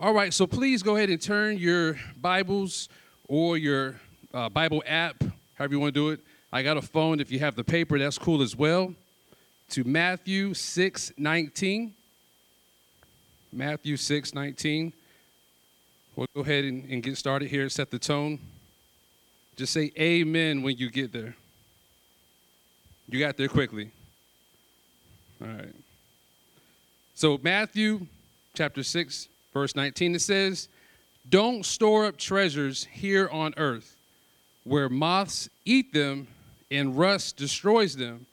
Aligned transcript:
All 0.00 0.14
right, 0.14 0.32
so 0.32 0.46
please 0.46 0.84
go 0.84 0.94
ahead 0.94 1.10
and 1.10 1.20
turn 1.20 1.58
your 1.58 1.98
Bibles 2.20 2.88
or 3.26 3.58
your 3.58 3.96
uh, 4.32 4.48
Bible 4.48 4.80
app, 4.86 5.24
however 5.56 5.74
you 5.74 5.80
want 5.80 5.92
to 5.92 6.00
do 6.00 6.10
it. 6.10 6.20
I 6.52 6.62
got 6.62 6.76
a 6.76 6.82
phone. 6.82 7.18
If 7.18 7.32
you 7.32 7.40
have 7.40 7.56
the 7.56 7.64
paper, 7.64 7.98
that's 7.98 8.16
cool 8.16 8.40
as 8.40 8.54
well. 8.54 8.94
To 9.70 9.82
Matthew 9.82 10.54
6 10.54 11.14
19. 11.18 11.94
Matthew 13.52 13.96
6 13.96 14.34
19. 14.34 14.92
We'll 16.14 16.28
go 16.32 16.42
ahead 16.42 16.62
and, 16.62 16.88
and 16.88 17.02
get 17.02 17.16
started 17.16 17.48
here, 17.48 17.68
set 17.68 17.90
the 17.90 17.98
tone. 17.98 18.38
Just 19.56 19.72
say 19.72 19.90
amen 19.98 20.62
when 20.62 20.76
you 20.76 20.90
get 20.90 21.12
there. 21.12 21.34
You 23.08 23.18
got 23.18 23.36
there 23.36 23.48
quickly. 23.48 23.90
All 25.42 25.48
right. 25.48 25.74
So, 27.16 27.40
Matthew 27.42 28.06
chapter 28.54 28.84
6, 28.84 29.28
verse 29.58 29.74
19, 29.74 30.14
it 30.14 30.20
says, 30.20 30.68
Don't 31.28 31.66
store 31.66 32.06
up 32.06 32.16
treasures 32.16 32.84
here 32.84 33.28
on 33.30 33.54
earth 33.56 33.96
where 34.64 34.88
moths 34.88 35.48
eat 35.64 35.92
them 35.92 36.28
and 36.70 36.96
rust 36.98 37.36
destroys 37.36 37.96
them, 37.96 38.26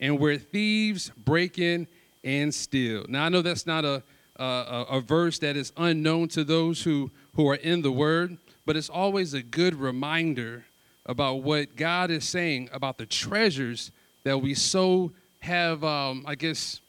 and 0.00 0.18
where 0.18 0.38
thieves 0.38 1.10
break 1.10 1.58
in 1.58 1.86
and 2.24 2.52
steal. 2.52 3.04
Now, 3.08 3.26
I 3.26 3.28
know 3.28 3.42
that's 3.42 3.66
not 3.66 3.84
a, 3.84 4.02
a, 4.36 4.86
a 4.90 5.00
verse 5.00 5.38
that 5.40 5.56
is 5.56 5.72
unknown 5.76 6.28
to 6.28 6.44
those 6.44 6.82
who, 6.82 7.10
who 7.34 7.48
are 7.48 7.56
in 7.56 7.82
the 7.82 7.92
Word, 7.92 8.38
but 8.64 8.76
it's 8.76 8.88
always 8.88 9.34
a 9.34 9.42
good 9.42 9.74
reminder 9.74 10.64
about 11.04 11.42
what 11.42 11.76
God 11.76 12.10
is 12.10 12.26
saying 12.26 12.70
about 12.72 12.96
the 12.96 13.06
treasures 13.06 13.90
that 14.24 14.38
we 14.38 14.54
so 14.54 15.12
have, 15.40 15.84
um, 15.84 16.24
I 16.26 16.34
guess, 16.36 16.80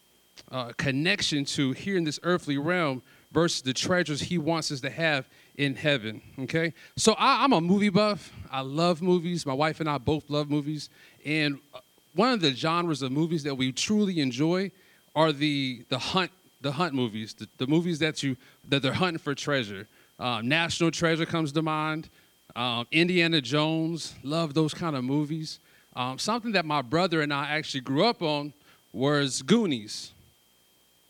uh, 0.51 0.71
connection 0.77 1.43
to 1.45 1.73
here 1.73 1.97
in 1.97 2.05
this 2.05 2.19
earthly 2.23 2.57
realm 2.57 3.01
versus 3.33 3.61
the 3.61 3.73
treasures 3.73 4.21
He 4.21 4.37
wants 4.37 4.71
us 4.71 4.81
to 4.81 4.89
have 4.89 5.27
in 5.57 5.75
heaven. 5.75 6.21
Okay, 6.39 6.73
so 6.95 7.13
I, 7.13 7.43
I'm 7.43 7.53
a 7.53 7.61
movie 7.61 7.89
buff. 7.89 8.31
I 8.51 8.61
love 8.61 9.01
movies. 9.01 9.45
My 9.45 9.53
wife 9.53 9.79
and 9.79 9.89
I 9.89 9.97
both 9.97 10.29
love 10.29 10.49
movies, 10.49 10.89
and 11.25 11.59
uh, 11.73 11.79
one 12.15 12.31
of 12.31 12.41
the 12.41 12.51
genres 12.51 13.01
of 13.01 13.11
movies 13.11 13.43
that 13.43 13.55
we 13.55 13.71
truly 13.71 14.19
enjoy 14.19 14.71
are 15.15 15.31
the 15.31 15.85
the 15.89 15.99
hunt 15.99 16.31
the 16.61 16.71
hunt 16.71 16.93
movies, 16.93 17.33
the, 17.33 17.47
the 17.57 17.67
movies 17.67 17.99
that 17.99 18.23
you 18.23 18.37
that 18.69 18.81
they're 18.81 18.93
hunting 18.93 19.19
for 19.19 19.35
treasure. 19.35 19.87
Um, 20.19 20.47
National 20.47 20.91
Treasure 20.91 21.25
comes 21.25 21.51
to 21.51 21.61
mind. 21.61 22.09
Um, 22.55 22.87
Indiana 22.91 23.41
Jones, 23.41 24.13
love 24.23 24.53
those 24.53 24.73
kind 24.73 24.95
of 24.95 25.03
movies. 25.03 25.59
Um, 25.95 26.17
something 26.19 26.51
that 26.53 26.65
my 26.65 26.81
brother 26.81 27.21
and 27.21 27.33
I 27.33 27.49
actually 27.49 27.81
grew 27.81 28.05
up 28.05 28.21
on 28.21 28.53
was 28.91 29.41
Goonies. 29.41 30.11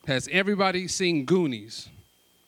Has 0.08 0.27
everybody 0.31 0.87
seen 0.87 1.25
Goonies? 1.25 1.89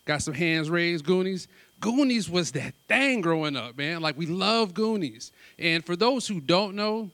Got 0.05 0.21
some 0.21 0.33
hands 0.33 0.69
raised, 0.69 1.05
Goonies? 1.05 1.47
Goonies 1.81 2.29
was 2.29 2.51
that 2.51 2.73
thing 2.87 3.21
growing 3.21 3.55
up, 3.55 3.77
man. 3.77 4.01
Like 4.01 4.17
we 4.17 4.25
love 4.25 4.73
Goonies. 4.73 5.31
And 5.59 5.83
for 5.83 5.95
those 5.95 6.27
who 6.27 6.39
don't 6.39 6.75
know, 6.75 7.09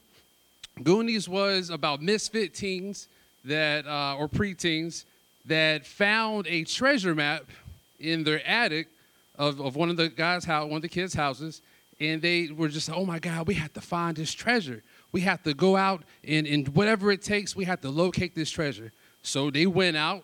Goonies 0.84 1.28
was 1.28 1.69
about 1.69 2.02
misfit 2.02 2.53
teens 2.53 3.08
that 3.45 3.88
uh, 3.88 4.16
or 4.17 4.28
preteens 4.28 5.06
that 5.45 5.86
found 5.86 6.47
a 6.47 6.64
treasure 6.64 7.16
map 7.16 7.45
in 8.00 8.23
their 8.23 8.45
attic 8.47 8.88
of, 9.38 9.59
of 9.59 9.75
one 9.75 9.89
of 9.89 9.97
the 9.97 10.09
guys' 10.09 10.45
house, 10.45 10.67
one 10.67 10.78
of 10.78 10.81
the 10.81 10.89
kids' 10.89 11.14
houses, 11.14 11.62
and 12.00 12.22
they 12.22 12.50
were 12.50 12.67
just, 12.67 12.89
oh 12.89 13.06
my 13.06 13.19
God, 13.19 13.47
we 13.47 13.56
have 13.56 13.73
to 13.73 13.81
find 13.81 14.16
this 14.17 14.34
treasure. 14.34 14.84
We 15.12 15.22
have 15.22 15.44
to 15.44 15.53
go 15.53 15.75
out 15.75 16.03
and, 16.23 16.47
and 16.47 16.67
whatever 16.69 17.12
it 17.12 17.22
takes, 17.22 17.56
we 17.56 17.66
have 17.66 17.81
to 17.81 17.89
locate 17.89 18.36
this 18.36 18.50
treasure. 18.50 18.92
So 19.23 19.52
they 19.52 19.66
went 19.66 19.97
out, 19.97 20.23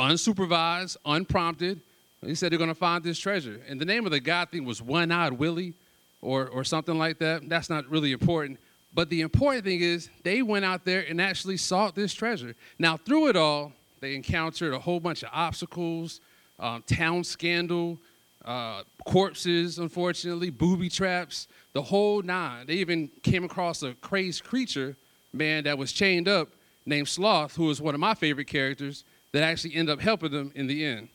unsupervised, 0.00 0.96
unprompted. 1.04 1.80
He 2.24 2.34
said 2.34 2.52
they're 2.52 2.58
going 2.58 2.68
to 2.68 2.74
find 2.74 3.02
this 3.02 3.18
treasure. 3.18 3.60
And 3.68 3.80
the 3.80 3.84
name 3.84 4.04
of 4.04 4.12
the 4.12 4.20
guy, 4.20 4.44
thing 4.44 4.64
was 4.64 4.82
One 4.82 5.10
Eyed 5.12 5.32
Willie 5.32 5.74
or, 6.20 6.48
or 6.48 6.64
something 6.64 6.98
like 6.98 7.18
that. 7.18 7.48
That's 7.48 7.70
not 7.70 7.88
really 7.88 8.12
important. 8.12 8.58
But 8.92 9.08
the 9.08 9.20
important 9.20 9.64
thing 9.64 9.80
is 9.80 10.10
they 10.22 10.42
went 10.42 10.64
out 10.64 10.84
there 10.84 11.04
and 11.08 11.20
actually 11.20 11.56
sought 11.56 11.94
this 11.94 12.12
treasure. 12.12 12.54
Now, 12.78 12.96
through 12.96 13.28
it 13.28 13.36
all, 13.36 13.72
they 14.00 14.14
encountered 14.14 14.74
a 14.74 14.78
whole 14.78 15.00
bunch 15.00 15.22
of 15.22 15.30
obstacles, 15.32 16.20
um, 16.58 16.82
town 16.82 17.22
scandal, 17.22 17.98
uh, 18.44 18.82
corpses, 19.06 19.78
unfortunately, 19.78 20.50
booby 20.50 20.88
traps, 20.88 21.46
the 21.72 21.82
whole 21.82 22.22
nine. 22.22 22.66
They 22.66 22.74
even 22.74 23.10
came 23.22 23.44
across 23.44 23.82
a 23.82 23.94
crazed 23.94 24.44
creature, 24.44 24.96
man, 25.32 25.64
that 25.64 25.78
was 25.78 25.92
chained 25.92 26.28
up 26.28 26.48
named 26.86 27.08
Sloth, 27.08 27.54
who 27.54 27.66
was 27.66 27.80
one 27.80 27.94
of 27.94 28.00
my 28.00 28.14
favorite 28.14 28.48
characters, 28.48 29.04
that 29.32 29.42
actually 29.42 29.74
end 29.74 29.88
up 29.88 30.00
helping 30.00 30.32
them 30.32 30.52
in 30.54 30.66
the 30.66 30.84
end. 30.84 31.08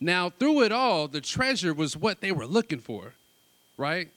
Now, 0.00 0.30
through 0.30 0.62
it 0.62 0.72
all, 0.72 1.08
the 1.08 1.20
treasure 1.20 1.72
was 1.72 1.96
what 1.96 2.20
they 2.20 2.32
were 2.32 2.46
looking 2.46 2.80
for, 2.80 3.14
right? 3.76 4.08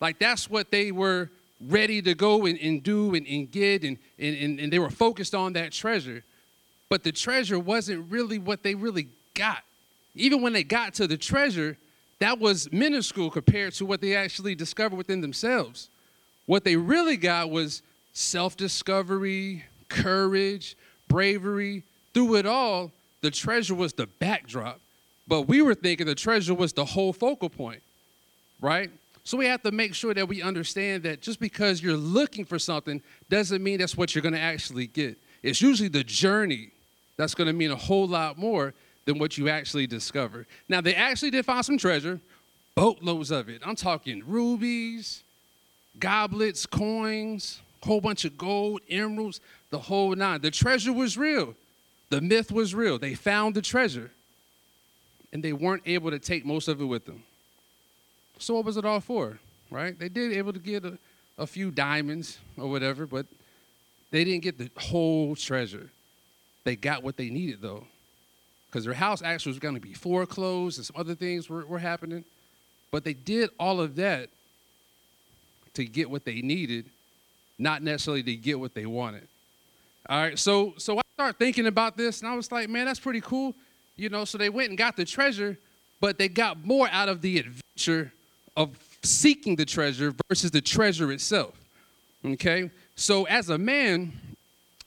Like 0.00 0.18
that's 0.18 0.48
what 0.48 0.70
they 0.70 0.92
were 0.92 1.30
ready 1.60 2.00
to 2.02 2.14
go 2.14 2.46
and, 2.46 2.58
and 2.58 2.82
do 2.82 3.14
and, 3.14 3.26
and 3.26 3.50
get, 3.50 3.82
and, 3.82 3.98
and, 4.18 4.60
and 4.60 4.72
they 4.72 4.78
were 4.78 4.90
focused 4.90 5.34
on 5.34 5.54
that 5.54 5.72
treasure. 5.72 6.22
But 6.88 7.02
the 7.02 7.12
treasure 7.12 7.58
wasn't 7.58 8.10
really 8.10 8.38
what 8.38 8.62
they 8.62 8.74
really 8.74 9.08
got. 9.34 9.62
Even 10.14 10.40
when 10.40 10.52
they 10.52 10.64
got 10.64 10.94
to 10.94 11.06
the 11.06 11.16
treasure, 11.16 11.76
that 12.20 12.38
was 12.38 12.70
minuscule 12.72 13.30
compared 13.30 13.74
to 13.74 13.86
what 13.86 14.00
they 14.00 14.16
actually 14.16 14.54
discovered 14.54 14.96
within 14.96 15.20
themselves. 15.20 15.88
What 16.46 16.64
they 16.64 16.76
really 16.76 17.16
got 17.16 17.50
was 17.50 17.82
self 18.12 18.56
discovery, 18.56 19.64
courage, 19.88 20.76
bravery. 21.08 21.84
Through 22.18 22.34
it 22.34 22.46
all, 22.46 22.90
the 23.20 23.30
treasure 23.30 23.76
was 23.76 23.92
the 23.92 24.08
backdrop. 24.08 24.80
But 25.28 25.42
we 25.42 25.62
were 25.62 25.76
thinking 25.76 26.04
the 26.04 26.16
treasure 26.16 26.52
was 26.52 26.72
the 26.72 26.84
whole 26.84 27.12
focal 27.12 27.48
point, 27.48 27.80
right? 28.60 28.90
So 29.22 29.38
we 29.38 29.46
have 29.46 29.62
to 29.62 29.70
make 29.70 29.94
sure 29.94 30.12
that 30.14 30.26
we 30.26 30.42
understand 30.42 31.04
that 31.04 31.20
just 31.20 31.38
because 31.38 31.80
you're 31.80 31.96
looking 31.96 32.44
for 32.44 32.58
something 32.58 33.00
doesn't 33.30 33.62
mean 33.62 33.78
that's 33.78 33.96
what 33.96 34.16
you're 34.16 34.22
going 34.22 34.34
to 34.34 34.40
actually 34.40 34.88
get. 34.88 35.16
It's 35.44 35.62
usually 35.62 35.88
the 35.88 36.02
journey 36.02 36.72
that's 37.16 37.36
going 37.36 37.46
to 37.46 37.52
mean 37.52 37.70
a 37.70 37.76
whole 37.76 38.08
lot 38.08 38.36
more 38.36 38.74
than 39.04 39.20
what 39.20 39.38
you 39.38 39.48
actually 39.48 39.86
discover. 39.86 40.44
Now, 40.68 40.80
they 40.80 40.96
actually 40.96 41.30
did 41.30 41.44
find 41.44 41.64
some 41.64 41.78
treasure, 41.78 42.18
boatloads 42.74 43.30
of 43.30 43.48
it. 43.48 43.62
I'm 43.64 43.76
talking 43.76 44.24
rubies, 44.26 45.22
goblets, 46.00 46.66
coins, 46.66 47.60
whole 47.84 48.00
bunch 48.00 48.24
of 48.24 48.36
gold, 48.36 48.80
emeralds, 48.90 49.40
the 49.70 49.78
whole 49.78 50.16
nine. 50.16 50.40
The 50.40 50.50
treasure 50.50 50.92
was 50.92 51.16
real. 51.16 51.54
The 52.10 52.20
myth 52.20 52.50
was 52.50 52.74
real. 52.74 52.98
They 52.98 53.14
found 53.14 53.54
the 53.54 53.62
treasure, 53.62 54.10
and 55.32 55.42
they 55.42 55.52
weren't 55.52 55.82
able 55.86 56.10
to 56.10 56.18
take 56.18 56.44
most 56.44 56.68
of 56.68 56.80
it 56.80 56.84
with 56.84 57.04
them. 57.04 57.22
So 58.38 58.54
what 58.54 58.64
was 58.64 58.76
it 58.76 58.84
all 58.84 59.00
for, 59.00 59.38
right? 59.70 59.98
They 59.98 60.08
did 60.08 60.32
able 60.32 60.52
to 60.52 60.58
get 60.58 60.84
a, 60.84 60.98
a 61.36 61.46
few 61.46 61.70
diamonds 61.70 62.38
or 62.56 62.68
whatever, 62.68 63.06
but 63.06 63.26
they 64.10 64.24
didn't 64.24 64.42
get 64.42 64.58
the 64.58 64.70
whole 64.80 65.36
treasure. 65.36 65.90
They 66.64 66.76
got 66.76 67.02
what 67.02 67.16
they 67.16 67.30
needed 67.30 67.60
though, 67.60 67.86
because 68.66 68.84
their 68.84 68.94
house 68.94 69.22
actually 69.22 69.50
was 69.50 69.58
going 69.58 69.74
to 69.74 69.80
be 69.80 69.92
foreclosed 69.92 70.78
and 70.78 70.86
some 70.86 70.96
other 70.96 71.14
things 71.14 71.48
were, 71.48 71.66
were 71.66 71.78
happening. 71.78 72.24
But 72.90 73.04
they 73.04 73.12
did 73.12 73.50
all 73.58 73.80
of 73.80 73.96
that 73.96 74.30
to 75.74 75.84
get 75.84 76.10
what 76.10 76.24
they 76.24 76.40
needed, 76.40 76.86
not 77.58 77.82
necessarily 77.82 78.22
to 78.22 78.36
get 78.36 78.58
what 78.58 78.74
they 78.74 78.86
wanted. 78.86 79.28
All 80.08 80.18
right, 80.18 80.38
so 80.38 80.72
so 80.78 80.98
I 80.98 81.02
start 81.14 81.38
thinking 81.38 81.66
about 81.66 81.96
this, 81.96 82.20
and 82.20 82.30
I 82.30 82.34
was 82.34 82.50
like, 82.50 82.70
man, 82.70 82.86
that's 82.86 83.00
pretty 83.00 83.20
cool, 83.20 83.54
you 83.96 84.08
know. 84.08 84.24
So 84.24 84.38
they 84.38 84.48
went 84.48 84.70
and 84.70 84.78
got 84.78 84.96
the 84.96 85.04
treasure, 85.04 85.58
but 86.00 86.16
they 86.16 86.28
got 86.28 86.64
more 86.64 86.88
out 86.90 87.10
of 87.10 87.20
the 87.20 87.38
adventure 87.38 88.12
of 88.56 88.70
seeking 89.02 89.56
the 89.56 89.66
treasure 89.66 90.14
versus 90.28 90.50
the 90.50 90.60
treasure 90.60 91.12
itself. 91.12 91.54
Okay? 92.24 92.70
So, 92.96 93.24
as 93.24 93.50
a 93.50 93.58
man 93.58 94.12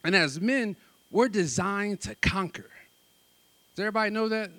and 0.03 0.15
as 0.15 0.41
men, 0.41 0.75
we're 1.11 1.29
designed 1.29 2.01
to 2.01 2.15
conquer. 2.15 2.69
Does 3.75 3.83
everybody 3.83 4.09
know 4.09 4.27
that? 4.29 4.49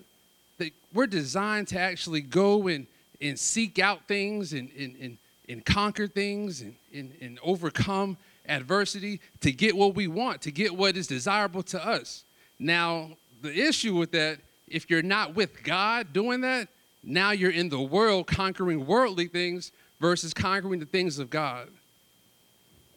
That 0.59 0.73
we're 0.95 1.07
designed 1.07 1.69
to 1.69 1.79
actually 1.81 2.21
go 2.21 2.69
and, 2.69 2.87
and 3.21 3.39
seek 3.39 3.79
out 3.79 4.07
things 4.07 4.53
and, 4.53 4.71
and, 4.79 4.95
and, 5.01 5.19
and 5.49 5.65
conquer 5.65 6.07
things 6.07 6.61
and, 6.61 6.75
and, 6.95 7.13
and 7.21 7.39
overcome 7.43 8.17
adversity 8.47 9.21
to 9.41 9.53
get 9.53 9.77
what 9.77 9.95
we 9.95 10.09
want, 10.09 10.43
to 10.43 10.51
get 10.51 10.77
what 10.77 10.97
is 10.97 11.07
desirable 11.07 11.63
to 11.63 11.87
us. 11.87 12.25
Now, 12.59 13.11
the 13.41 13.53
issue 13.53 13.95
with 13.95 14.13
that, 14.13 14.39
if 14.69 14.89
you're 14.89 15.03
not 15.03 15.35
with 15.35 15.63
God 15.63 16.13
doing 16.13 16.41
that, 16.43 16.69
now 17.05 17.33
you're 17.33 17.51
in 17.51 17.69
the 17.69 17.81
world 17.81 18.27
conquering 18.27 18.87
worldly 18.87 19.27
things 19.27 19.73
versus 20.01 20.33
conquering 20.33 20.81
the 20.81 20.87
things 20.87 21.19
of 21.19 21.31
God. 21.31 21.69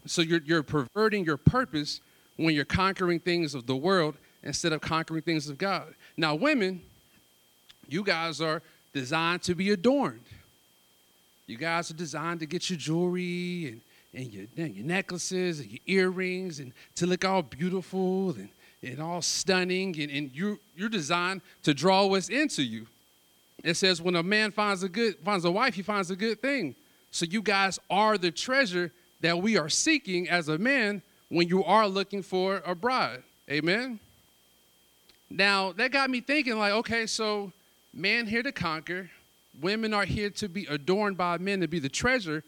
So 0.05 0.21
you're, 0.21 0.41
you're 0.45 0.63
perverting 0.63 1.25
your 1.25 1.37
purpose 1.37 2.01
when 2.37 2.53
you're 2.53 2.65
conquering 2.65 3.19
things 3.19 3.55
of 3.55 3.65
the 3.65 3.75
world 3.75 4.15
instead 4.43 4.73
of 4.73 4.81
conquering 4.81 5.23
things 5.23 5.49
of 5.49 5.57
God. 5.57 5.95
Now, 6.17 6.35
women, 6.35 6.81
you 7.87 8.03
guys 8.03 8.41
are 8.41 8.61
designed 8.93 9.41
to 9.43 9.55
be 9.55 9.71
adorned. 9.71 10.21
You 11.47 11.57
guys 11.57 11.89
are 11.91 11.95
designed 11.95 12.39
to 12.41 12.45
get 12.45 12.69
your 12.69 12.77
jewelry 12.77 13.67
and, 13.67 13.81
and, 14.15 14.33
your, 14.33 14.45
your 14.55 14.85
necklaces 14.85 15.59
and 15.59 15.69
your 15.69 15.79
earrings 15.85 16.59
and 16.59 16.71
to 16.95 17.05
look 17.05 17.25
all 17.25 17.41
beautiful 17.41 18.31
and, 18.31 18.49
and 18.81 18.99
all 18.99 19.21
stunning. 19.21 19.99
And, 19.99 20.11
and 20.11 20.31
you, 20.33 20.59
you're 20.75 20.89
designed 20.89 21.41
to 21.63 21.73
draw 21.73 22.07
us 22.15 22.29
into 22.29 22.63
you 22.63 22.87
It 23.65 23.75
says, 23.75 24.01
when 24.01 24.15
a 24.15 24.23
man 24.23 24.51
finds 24.51 24.83
a 24.83 24.89
good 24.89 25.15
finds 25.25 25.43
a 25.43 25.51
wife, 25.51 25.73
he 25.73 25.81
finds 25.81 26.11
a 26.11 26.15
good 26.15 26.39
thing. 26.39 26.75
So 27.11 27.25
you 27.25 27.41
guys 27.41 27.79
are 27.89 28.17
the 28.17 28.31
treasure 28.31 28.91
that 29.21 29.37
we 29.39 29.57
are 29.57 29.69
seeking 29.69 30.29
as 30.29 30.49
a 30.49 30.57
man 30.57 31.01
when 31.29 31.47
you 31.47 31.63
are 31.63 31.87
looking 31.87 32.21
for 32.21 32.61
a 32.65 32.75
bride. 32.75 33.23
Amen. 33.49 33.99
Now 35.31 35.71
that 35.73 35.91
got 35.91 36.09
me 36.11 36.21
thinking, 36.21 36.57
like, 36.59 36.73
okay, 36.73 37.07
so 37.07 37.51
man 37.91 38.27
here 38.27 38.43
to 38.43 38.51
conquer, 38.51 39.09
women 39.59 39.93
are 39.93 40.05
here 40.05 40.29
to 40.31 40.47
be 40.47 40.67
adorned 40.69 41.17
by 41.17 41.39
men 41.39 41.61
to 41.61 41.67
be 41.67 41.79
the 41.79 41.89
treasure. 41.89 42.43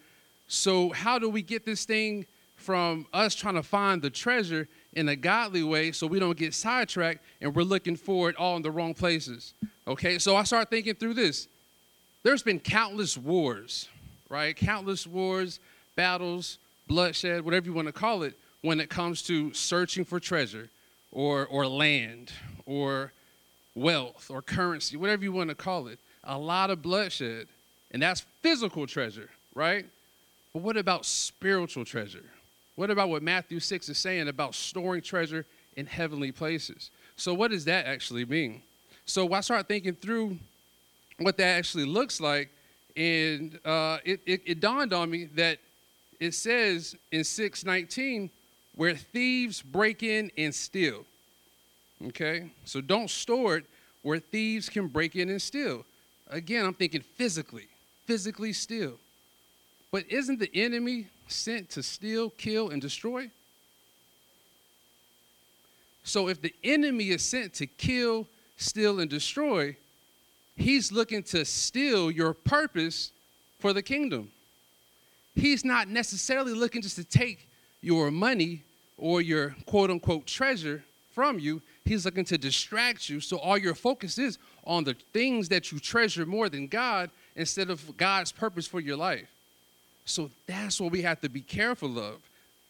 So 0.47 0.89
how 0.89 1.19
do 1.19 1.29
we 1.29 1.41
get 1.41 1.65
this 1.65 1.85
thing 1.85 2.25
from 2.55 3.05
us 3.13 3.35
trying 3.35 3.55
to 3.55 3.63
find 3.63 4.01
the 4.01 4.09
treasure 4.09 4.67
in 4.93 5.09
a 5.09 5.15
godly 5.15 5.63
way 5.63 5.91
so 5.91 6.07
we 6.07 6.19
don't 6.19 6.37
get 6.37 6.53
sidetracked 6.53 7.23
and 7.41 7.55
we're 7.55 7.63
looking 7.63 7.95
for 7.95 8.29
it 8.29 8.35
all 8.37 8.55
in 8.55 8.61
the 8.61 8.71
wrong 8.71 8.93
places? 8.93 9.53
Okay, 9.87 10.17
so 10.19 10.35
I 10.35 10.43
start 10.43 10.69
thinking 10.69 10.95
through 10.95 11.13
this. 11.13 11.47
There's 12.23 12.43
been 12.43 12.59
countless 12.59 13.17
wars, 13.17 13.87
right? 14.29 14.55
Countless 14.55 15.05
wars, 15.05 15.59
battles, 15.95 16.57
bloodshed, 16.87 17.43
whatever 17.43 17.67
you 17.67 17.73
want 17.73 17.87
to 17.87 17.93
call 17.93 18.23
it, 18.23 18.33
when 18.61 18.79
it 18.79 18.89
comes 18.89 19.21
to 19.23 19.53
searching 19.53 20.03
for 20.03 20.19
treasure 20.19 20.69
or, 21.11 21.45
or 21.47 21.67
land 21.67 22.31
or 22.65 23.13
wealth 23.75 24.29
or 24.29 24.41
currency, 24.41 24.97
whatever 24.97 25.23
you 25.23 25.31
want 25.31 25.49
to 25.49 25.55
call 25.55 25.87
it. 25.87 25.99
A 26.23 26.37
lot 26.37 26.69
of 26.69 26.81
bloodshed, 26.81 27.47
and 27.91 28.01
that's 28.01 28.25
physical 28.41 28.87
treasure, 28.87 29.29
right? 29.55 29.85
But 30.57 30.63
what 30.63 30.77
about 30.77 31.05
spiritual 31.05 31.85
treasure? 31.85 32.23
What 32.77 32.89
about 32.89 33.09
what 33.09 33.21
Matthew 33.21 33.59
6 33.59 33.89
is 33.89 33.97
saying 33.99 34.27
about 34.27 34.55
storing 34.55 35.03
treasure 35.03 35.45
in 35.75 35.85
heavenly 35.85 36.31
places? 36.31 36.89
So, 37.15 37.31
what 37.35 37.51
does 37.51 37.65
that 37.65 37.85
actually 37.85 38.25
mean? 38.25 38.63
So, 39.05 39.31
I 39.33 39.41
started 39.41 39.67
thinking 39.67 39.93
through 39.93 40.39
what 41.19 41.37
that 41.37 41.59
actually 41.59 41.85
looks 41.85 42.19
like, 42.19 42.49
and 42.95 43.59
uh, 43.63 43.99
it, 44.03 44.19
it, 44.25 44.41
it 44.47 44.59
dawned 44.59 44.93
on 44.93 45.11
me 45.11 45.25
that 45.35 45.59
it 46.19 46.33
says 46.33 46.95
in 47.11 47.23
619, 47.23 48.31
where 48.73 48.95
thieves 48.95 49.61
break 49.61 50.01
in 50.01 50.31
and 50.39 50.55
steal. 50.55 51.05
Okay? 52.07 52.49
So 52.65 52.81
don't 52.81 53.11
store 53.11 53.57
it 53.57 53.65
where 54.01 54.17
thieves 54.17 54.69
can 54.69 54.87
break 54.87 55.15
in 55.15 55.29
and 55.29 55.39
steal. 55.39 55.85
Again, 56.31 56.65
I'm 56.65 56.73
thinking 56.73 57.01
physically, 57.01 57.67
physically 58.07 58.53
steal. 58.53 58.97
But 59.91 60.05
isn't 60.09 60.39
the 60.39 60.51
enemy 60.53 61.07
sent 61.27 61.69
to 61.71 61.83
steal, 61.83 62.29
kill, 62.31 62.69
and 62.69 62.81
destroy? 62.81 63.29
So 66.03 66.29
if 66.29 66.41
the 66.41 66.53
enemy 66.63 67.09
is 67.09 67.23
sent 67.23 67.53
to 67.55 67.67
kill, 67.67 68.27
steal, 68.55 68.99
and 68.99 69.09
destroy, 69.09 69.75
he's 70.55 70.91
looking 70.91 71.23
to 71.23 71.43
steal 71.45 72.09
your 72.11 72.33
purpose 72.33 73.11
for 73.59 73.73
the 73.73 73.81
kingdom. 73.81 74.31
He's 75.35 75.63
not 75.63 75.87
necessarily 75.87 76.53
looking 76.53 76.81
just 76.81 76.95
to 76.95 77.03
take 77.03 77.47
your 77.81 78.09
money 78.09 78.63
or 78.97 79.21
your 79.21 79.55
quote 79.65 79.91
unquote 79.91 80.25
treasure 80.25 80.83
from 81.13 81.39
you. 81.39 81.61
He's 81.85 82.05
looking 82.05 82.25
to 82.25 82.37
distract 82.37 83.09
you. 83.09 83.19
So 83.19 83.37
all 83.37 83.57
your 83.57 83.75
focus 83.75 84.17
is 84.17 84.39
on 84.63 84.83
the 84.83 84.95
things 85.13 85.49
that 85.49 85.71
you 85.71 85.79
treasure 85.79 86.25
more 86.25 86.49
than 86.49 86.67
God 86.67 87.09
instead 87.35 87.69
of 87.69 87.95
God's 87.97 88.31
purpose 88.31 88.67
for 88.67 88.79
your 88.79 88.97
life. 88.97 89.29
So 90.07 90.31
that's 90.47 90.79
what 90.79 90.91
we 90.91 91.01
have 91.01 91.19
to 91.21 91.29
be 91.29 91.41
careful 91.41 91.99
of. 91.99 92.17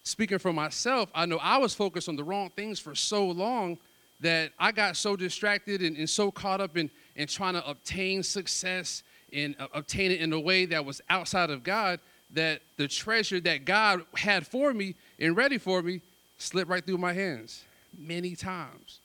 Speaking 0.04 0.40
for 0.40 0.52
myself, 0.52 1.10
I 1.14 1.26
know 1.26 1.38
I 1.38 1.58
was 1.58 1.74
focused 1.74 2.10
on 2.10 2.16
the 2.16 2.24
wrong 2.24 2.50
things 2.56 2.80
for 2.80 2.96
so 2.96 3.28
long 3.28 3.78
that 4.22 4.52
I 4.58 4.72
got 4.72 4.98
so 4.98 5.16
distracted 5.16 5.82
and, 5.82 5.96
and 5.98 6.10
so 6.10 6.32
caught 6.32 6.62
up 6.62 6.78
in, 6.78 6.90
in 7.16 7.28
trying 7.28 7.54
to 7.54 7.70
obtain 7.70 8.24
success 8.24 9.04
and 9.32 9.56
uh, 9.60 9.68
obtain 9.74 10.12
it 10.12 10.20
in 10.20 10.34
a 10.34 10.40
way 10.40 10.66
that 10.66 10.84
was 10.84 11.02
outside 11.10 11.52
of 11.52 11.64
God 11.64 12.00
that 12.32 12.62
the 12.78 12.88
treasure 12.88 13.40
that 13.42 13.66
God 13.66 14.02
had 14.16 14.48
for 14.48 14.74
me 14.74 14.96
and 15.20 15.38
ready 15.38 15.60
for 15.60 15.82
me 15.84 16.02
slipped 16.40 16.70
right 16.70 16.84
through 16.84 16.98
my 16.98 17.14
hands 17.14 17.64
many 17.98 18.36
times, 18.36 19.00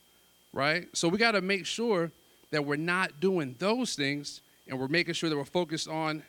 right? 0.52 0.86
So 0.94 1.08
we 1.08 1.18
got 1.18 1.32
to 1.32 1.42
make 1.42 1.66
sure 1.66 2.10
that 2.50 2.64
we're 2.64 2.76
not 2.76 3.20
doing 3.20 3.56
those 3.58 3.94
things 3.94 4.40
and 4.68 4.78
we're 4.80 4.88
making 4.88 5.14
sure 5.14 5.28
that 5.28 5.36
we're 5.36 5.44
focused 5.44 5.88
on 5.88 6.22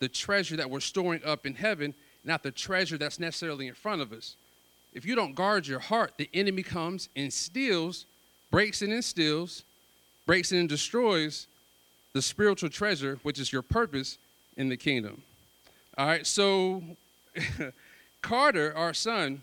the 0.00 0.08
treasure 0.08 0.56
that 0.56 0.70
we're 0.70 0.80
storing 0.80 1.24
up 1.24 1.46
in 1.46 1.54
heaven, 1.54 1.94
not 2.24 2.42
the 2.42 2.50
treasure 2.50 2.98
that's 2.98 3.20
necessarily 3.20 3.68
in 3.68 3.74
front 3.74 4.02
of 4.02 4.12
us. 4.12 4.36
If 4.92 5.04
you 5.04 5.14
don't 5.14 5.34
guard 5.34 5.66
your 5.66 5.80
heart, 5.80 6.14
the 6.16 6.30
enemy 6.32 6.62
comes 6.62 7.08
and 7.16 7.32
steals, 7.32 8.06
breaks 8.50 8.82
in 8.82 8.92
and 8.92 9.04
steals, 9.04 9.64
breaks 10.26 10.52
in 10.52 10.58
and 10.58 10.68
destroys 10.68 11.46
the 12.12 12.22
spiritual 12.22 12.70
treasure, 12.70 13.18
which 13.22 13.40
is 13.40 13.52
your 13.52 13.62
purpose 13.62 14.18
in 14.56 14.68
the 14.68 14.76
kingdom. 14.76 15.22
All 15.98 16.06
right, 16.06 16.26
so 16.26 16.82
Carter, 18.22 18.72
our 18.76 18.94
son, 18.94 19.42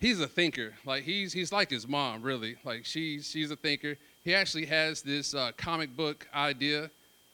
he's 0.00 0.20
a 0.20 0.26
thinker. 0.26 0.74
Like 0.84 1.04
he's 1.04 1.32
he's 1.32 1.52
like 1.52 1.70
his 1.70 1.86
mom, 1.86 2.22
really. 2.22 2.56
Like 2.64 2.84
she's 2.84 3.30
she's 3.30 3.50
a 3.50 3.56
thinker. 3.56 3.96
He 4.24 4.34
actually 4.34 4.66
has 4.66 5.02
this 5.02 5.34
uh, 5.34 5.52
comic 5.56 5.96
book 5.96 6.28
idea. 6.34 6.84
I 6.84 6.88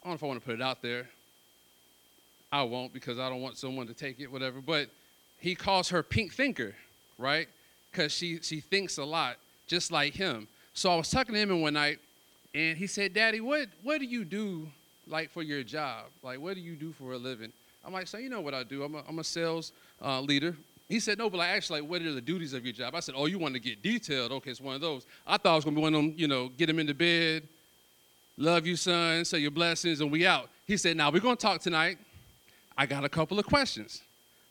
don't 0.05 0.11
know 0.11 0.15
if 0.15 0.23
I 0.23 0.27
want 0.27 0.41
to 0.41 0.47
put 0.47 0.55
it 0.55 0.63
out 0.63 0.83
there. 0.83 1.09
I 2.53 2.63
won't 2.63 2.93
because 2.93 3.19
I 3.19 3.29
don't 3.29 3.41
want 3.41 3.57
someone 3.57 3.87
to 3.87 3.95
take 3.95 4.21
it, 4.21 4.31
whatever. 4.31 4.61
But 4.61 4.89
he 5.39 5.55
calls 5.55 5.89
her 5.91 6.03
Pink 6.03 6.33
Thinker, 6.33 6.75
right? 7.19 7.49
Because 7.91 8.13
she 8.13 8.41
she 8.43 8.61
thinks 8.61 8.99
a 8.99 9.05
lot, 9.05 9.37
just 9.67 9.91
like 9.91 10.15
him. 10.15 10.49
So 10.75 10.91
I 10.91 10.97
was 10.97 11.11
talking 11.11 11.35
to 11.35 11.41
him 11.41 11.61
one 11.61 11.75
night, 11.75 11.99
and 12.55 12.77
he 12.77 12.87
said, 12.87 13.15
"Daddy, 13.15 13.41
what 13.41 13.69
what 13.83 13.99
do 13.99 14.07
you 14.07 14.25
do 14.25 14.69
like 15.07 15.31
for 15.31 15.43
your 15.43 15.63
job? 15.63 16.07
Like 16.23 16.41
what 16.41 16.55
do 16.55 16.61
you 16.61 16.77
do 16.77 16.93
for 16.93 17.13
a 17.13 17.19
living?" 17.19 17.53
I'm 17.85 17.93
like, 17.93 18.07
"So 18.07 18.19
you 18.19 18.29
know 18.29 18.41
what 18.41 18.55
I 18.55 18.63
do? 18.63 18.83
I'm 18.83 18.95
a, 18.95 19.03
I'm 19.09 19.19
a 19.19 19.25
sales 19.25 19.73
uh, 20.03 20.21
leader 20.21 20.57
he 20.89 21.01
said, 21.01 21.19
no, 21.19 21.29
but 21.29 21.39
like, 21.39 21.49
actually, 21.49 21.81
like, 21.81 21.91
what 21.91 22.03
are 22.03 22.13
the 22.13 22.21
duties 22.21 22.53
of 22.53 22.65
your 22.65 22.73
job? 22.73 22.95
I 22.95 23.01
said, 23.01 23.15
oh, 23.17 23.27
you 23.27 23.39
want 23.39 23.55
to 23.55 23.61
get 23.61 23.83
detailed? 23.83 24.31
Okay, 24.33 24.51
it's 24.51 24.61
one 24.61 24.77
of 24.77 24.81
those. 24.81 25.05
I 25.27 25.37
thought 25.37 25.53
I 25.53 25.55
was 25.57 25.65
going 25.65 25.75
to 25.75 25.81
be 25.81 25.83
one 25.83 25.95
of 25.95 26.01
them, 26.01 26.15
you 26.17 26.29
know, 26.29 26.49
get 26.49 26.71
him 26.71 26.79
into 26.79 26.95
bed, 26.95 27.43
love 28.37 28.67
you, 28.67 28.77
son, 28.77 29.25
say 29.25 29.39
your 29.39 29.51
blessings, 29.51 30.01
and 30.01 30.13
we 30.13 30.27
out. 30.27 30.49
He 30.65 30.77
said, 30.77 30.97
now, 30.97 31.11
we're 31.11 31.21
going 31.21 31.37
to 31.37 31.43
talk 31.43 31.61
tonight. 31.61 31.99
I 32.77 32.87
got 32.87 33.05
a 33.05 33.09
couple 33.09 33.39
of 33.39 33.47
questions. 33.47 34.03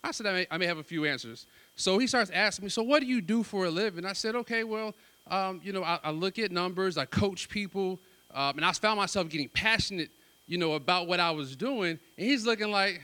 I 0.02 0.10
said, 0.10 0.26
I 0.26 0.32
may, 0.32 0.46
I 0.50 0.58
may 0.58 0.66
have 0.66 0.78
a 0.78 0.84
few 0.84 1.04
answers. 1.04 1.46
So 1.74 1.98
he 1.98 2.06
starts 2.06 2.30
asking 2.30 2.66
me, 2.66 2.68
so 2.70 2.82
what 2.82 3.00
do 3.00 3.06
you 3.06 3.20
do 3.20 3.42
for 3.42 3.66
a 3.66 3.70
living? 3.70 4.04
I 4.04 4.12
said, 4.12 4.34
okay, 4.36 4.64
well, 4.64 4.94
um, 5.28 5.60
you 5.64 5.72
know, 5.72 5.82
I, 5.82 5.98
I, 6.04 6.10
look 6.10 6.38
at 6.38 6.52
numbers, 6.52 6.96
I 6.96 7.04
coach 7.04 7.48
people, 7.48 7.98
um, 8.32 8.56
and 8.56 8.64
I 8.64 8.72
found 8.72 8.98
myself 8.98 9.28
getting 9.28 9.48
passionate, 9.48 10.10
you 10.46 10.58
know, 10.58 10.74
about 10.74 11.08
what 11.08 11.18
I 11.18 11.32
was 11.32 11.56
doing. 11.56 11.98
And 12.16 12.26
he's 12.26 12.46
looking 12.46 12.70
like, 12.70 13.02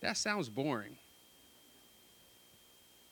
that 0.00 0.16
sounds 0.16 0.48
boring. 0.48 0.96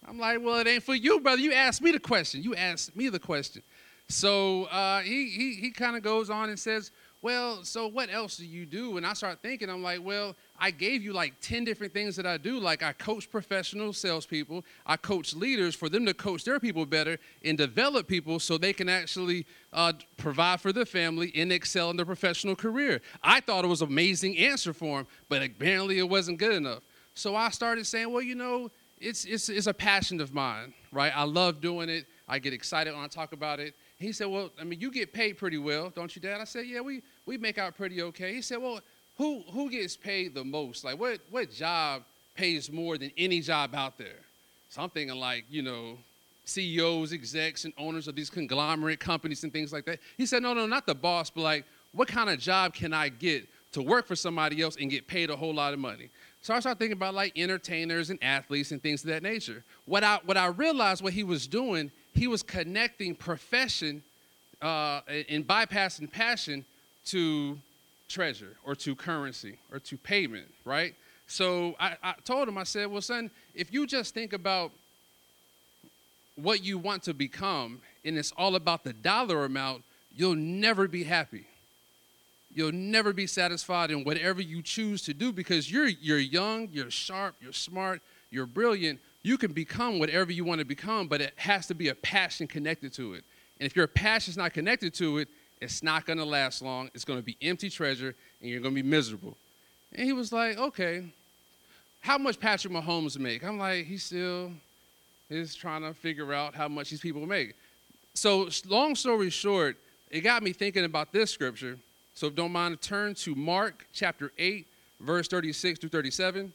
I'm 0.08 0.18
like, 0.18 0.40
well, 0.40 0.58
it 0.58 0.66
ain't 0.66 0.82
for 0.82 0.94
you, 0.94 1.20
brother. 1.20 1.42
You 1.42 1.52
asked 1.52 1.82
me 1.82 1.90
the 1.90 1.98
question. 1.98 2.42
You 2.42 2.54
asked 2.54 2.96
me 2.96 3.08
the 3.08 3.18
question. 3.18 3.62
So 4.08 4.64
uh, 4.64 5.00
he, 5.00 5.28
he, 5.28 5.54
he 5.54 5.70
kind 5.70 5.96
of 5.96 6.02
goes 6.02 6.30
on 6.30 6.48
and 6.48 6.58
says, 6.58 6.92
well, 7.26 7.64
so 7.64 7.88
what 7.88 8.08
else 8.08 8.36
do 8.36 8.46
you 8.46 8.64
do? 8.64 8.98
And 8.98 9.04
I 9.04 9.12
start 9.12 9.42
thinking, 9.42 9.68
I'm 9.68 9.82
like, 9.82 9.98
well, 10.00 10.36
I 10.60 10.70
gave 10.70 11.02
you 11.02 11.12
like 11.12 11.34
10 11.40 11.64
different 11.64 11.92
things 11.92 12.14
that 12.14 12.24
I 12.24 12.36
do. 12.36 12.60
Like 12.60 12.84
I 12.84 12.92
coach 12.92 13.28
professional 13.28 13.92
salespeople, 13.92 14.64
I 14.86 14.96
coach 14.96 15.34
leaders 15.34 15.74
for 15.74 15.88
them 15.88 16.06
to 16.06 16.14
coach 16.14 16.44
their 16.44 16.60
people 16.60 16.86
better 16.86 17.18
and 17.44 17.58
develop 17.58 18.06
people 18.06 18.38
so 18.38 18.56
they 18.56 18.72
can 18.72 18.88
actually 18.88 19.44
uh, 19.72 19.94
provide 20.16 20.60
for 20.60 20.72
their 20.72 20.86
family 20.86 21.32
and 21.34 21.50
excel 21.50 21.90
in 21.90 21.96
their 21.96 22.06
professional 22.06 22.54
career. 22.54 23.00
I 23.24 23.40
thought 23.40 23.64
it 23.64 23.68
was 23.68 23.82
an 23.82 23.88
amazing 23.88 24.38
answer 24.38 24.72
for 24.72 25.00
him, 25.00 25.08
but 25.28 25.42
apparently 25.42 25.98
it 25.98 26.08
wasn't 26.08 26.38
good 26.38 26.52
enough. 26.52 26.84
So 27.14 27.34
I 27.34 27.50
started 27.50 27.88
saying, 27.88 28.12
well, 28.12 28.22
you 28.22 28.36
know, 28.36 28.70
it's, 29.00 29.24
it's, 29.24 29.48
it's 29.48 29.66
a 29.66 29.74
passion 29.74 30.20
of 30.20 30.32
mine, 30.32 30.74
right? 30.92 31.12
I 31.12 31.24
love 31.24 31.60
doing 31.60 31.88
it. 31.88 32.06
I 32.28 32.38
get 32.38 32.52
excited 32.52 32.94
when 32.94 33.02
I 33.02 33.08
talk 33.08 33.32
about 33.32 33.58
it. 33.58 33.74
He 33.98 34.12
said, 34.12 34.26
Well, 34.26 34.50
I 34.60 34.64
mean, 34.64 34.80
you 34.80 34.90
get 34.90 35.12
paid 35.12 35.38
pretty 35.38 35.58
well, 35.58 35.90
don't 35.90 36.14
you, 36.14 36.20
Dad? 36.20 36.40
I 36.40 36.44
said, 36.44 36.66
Yeah, 36.66 36.80
we, 36.80 37.02
we 37.24 37.38
make 37.38 37.58
out 37.58 37.76
pretty 37.76 38.02
okay. 38.02 38.34
He 38.34 38.42
said, 38.42 38.58
Well, 38.58 38.80
who, 39.16 39.42
who 39.50 39.70
gets 39.70 39.96
paid 39.96 40.34
the 40.34 40.44
most? 40.44 40.84
Like, 40.84 40.98
what, 40.98 41.20
what 41.30 41.50
job 41.50 42.02
pays 42.34 42.70
more 42.70 42.98
than 42.98 43.10
any 43.16 43.40
job 43.40 43.74
out 43.74 43.96
there? 43.96 44.20
So 44.68 44.82
I'm 44.82 44.90
thinking, 44.90 45.16
like, 45.16 45.44
you 45.48 45.62
know, 45.62 45.96
CEOs, 46.44 47.12
execs, 47.12 47.64
and 47.64 47.72
owners 47.78 48.08
of 48.08 48.14
these 48.14 48.28
conglomerate 48.28 49.00
companies 49.00 49.42
and 49.42 49.52
things 49.52 49.72
like 49.72 49.86
that. 49.86 50.00
He 50.16 50.26
said, 50.26 50.42
No, 50.42 50.52
no, 50.52 50.66
not 50.66 50.86
the 50.86 50.94
boss, 50.94 51.30
but 51.30 51.42
like, 51.42 51.64
what 51.92 52.08
kind 52.08 52.28
of 52.28 52.38
job 52.38 52.74
can 52.74 52.92
I 52.92 53.08
get 53.08 53.48
to 53.72 53.82
work 53.82 54.06
for 54.06 54.16
somebody 54.16 54.60
else 54.60 54.76
and 54.78 54.90
get 54.90 55.06
paid 55.06 55.30
a 55.30 55.36
whole 55.36 55.54
lot 55.54 55.72
of 55.72 55.78
money? 55.78 56.10
So 56.42 56.54
I 56.54 56.60
started 56.60 56.78
thinking 56.78 56.96
about 56.96 57.14
like 57.14 57.36
entertainers 57.36 58.10
and 58.10 58.22
athletes 58.22 58.70
and 58.70 58.80
things 58.80 59.02
of 59.02 59.08
that 59.08 59.22
nature. 59.22 59.64
What 59.84 60.04
I, 60.04 60.20
what 60.24 60.36
I 60.36 60.46
realized 60.46 61.02
what 61.02 61.12
he 61.12 61.24
was 61.24 61.48
doing, 61.48 61.90
he 62.16 62.26
was 62.28 62.42
connecting 62.42 63.14
profession 63.14 64.02
uh, 64.62 65.00
and 65.28 65.46
bypassing 65.46 66.10
passion 66.10 66.64
to 67.06 67.58
treasure 68.08 68.56
or 68.64 68.74
to 68.74 68.94
currency 68.94 69.58
or 69.72 69.78
to 69.80 69.96
payment, 69.96 70.52
right? 70.64 70.94
So 71.26 71.74
I, 71.80 71.96
I 72.02 72.14
told 72.24 72.48
him, 72.48 72.56
I 72.56 72.64
said, 72.64 72.86
well, 72.86 73.02
son, 73.02 73.30
if 73.54 73.72
you 73.72 73.86
just 73.86 74.14
think 74.14 74.32
about 74.32 74.70
what 76.36 76.62
you 76.62 76.78
want 76.78 77.02
to 77.04 77.14
become 77.14 77.80
and 78.04 78.16
it's 78.16 78.32
all 78.36 78.54
about 78.54 78.84
the 78.84 78.92
dollar 78.92 79.44
amount, 79.44 79.82
you'll 80.14 80.36
never 80.36 80.86
be 80.88 81.04
happy. 81.04 81.46
you'll 82.56 82.72
never 82.72 83.12
be 83.12 83.26
satisfied 83.26 83.90
in 83.90 84.02
whatever 84.02 84.40
you 84.40 84.62
choose 84.62 85.02
to 85.02 85.12
do 85.12 85.30
because 85.30 85.70
you're 85.70 85.88
you're 85.88 86.18
young, 86.18 86.68
you're 86.72 86.90
sharp, 86.90 87.34
you're 87.40 87.52
smart, 87.52 88.00
you're 88.30 88.46
brilliant. 88.46 88.98
You 89.26 89.36
can 89.36 89.52
become 89.52 89.98
whatever 89.98 90.30
you 90.30 90.44
want 90.44 90.60
to 90.60 90.64
become, 90.64 91.08
but 91.08 91.20
it 91.20 91.32
has 91.34 91.66
to 91.66 91.74
be 91.74 91.88
a 91.88 91.96
passion 91.96 92.46
connected 92.46 92.92
to 92.92 93.14
it. 93.14 93.24
And 93.58 93.66
if 93.66 93.74
your 93.74 93.88
passion's 93.88 94.36
not 94.36 94.52
connected 94.52 94.94
to 94.94 95.18
it, 95.18 95.26
it's 95.60 95.82
not 95.82 96.06
going 96.06 96.20
to 96.20 96.24
last 96.24 96.62
long. 96.62 96.90
It's 96.94 97.04
going 97.04 97.18
to 97.18 97.24
be 97.24 97.36
empty 97.42 97.68
treasure, 97.68 98.14
and 98.40 98.48
you're 98.48 98.60
going 98.60 98.72
to 98.76 98.80
be 98.80 98.88
miserable. 98.88 99.36
And 99.92 100.06
he 100.06 100.12
was 100.12 100.32
like, 100.32 100.58
okay, 100.58 101.12
how 102.02 102.18
much 102.18 102.38
Patrick 102.38 102.72
Mahomes 102.72 103.18
make? 103.18 103.42
I'm 103.42 103.58
like, 103.58 103.86
he 103.86 103.96
still 103.96 104.52
is 105.28 105.56
trying 105.56 105.82
to 105.82 105.92
figure 105.92 106.32
out 106.32 106.54
how 106.54 106.68
much 106.68 106.90
these 106.90 107.00
people 107.00 107.26
make. 107.26 107.56
So, 108.14 108.48
long 108.64 108.94
story 108.94 109.30
short, 109.30 109.76
it 110.08 110.20
got 110.20 110.44
me 110.44 110.52
thinking 110.52 110.84
about 110.84 111.10
this 111.10 111.32
scripture. 111.32 111.78
So, 112.14 112.28
if 112.28 112.36
don't 112.36 112.52
mind, 112.52 112.80
turn 112.80 113.16
to 113.16 113.34
Mark 113.34 113.88
chapter 113.92 114.30
8, 114.38 114.68
verse 115.00 115.26
36 115.26 115.80
through 115.80 115.90
37. 115.90 116.52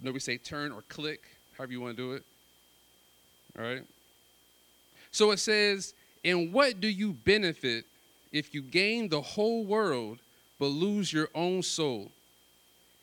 No, 0.00 0.12
we 0.12 0.20
say 0.20 0.36
turn 0.36 0.72
or 0.72 0.82
click, 0.82 1.22
however 1.56 1.72
you 1.72 1.80
want 1.80 1.96
to 1.96 2.02
do 2.02 2.12
it. 2.12 2.22
All 3.58 3.64
right. 3.64 3.82
So 5.10 5.30
it 5.30 5.38
says, 5.38 5.94
And 6.24 6.52
what 6.52 6.80
do 6.80 6.88
you 6.88 7.12
benefit 7.12 7.84
if 8.32 8.54
you 8.54 8.62
gain 8.62 9.08
the 9.08 9.20
whole 9.20 9.64
world 9.64 10.18
but 10.58 10.66
lose 10.66 11.12
your 11.12 11.28
own 11.34 11.62
soul? 11.62 12.10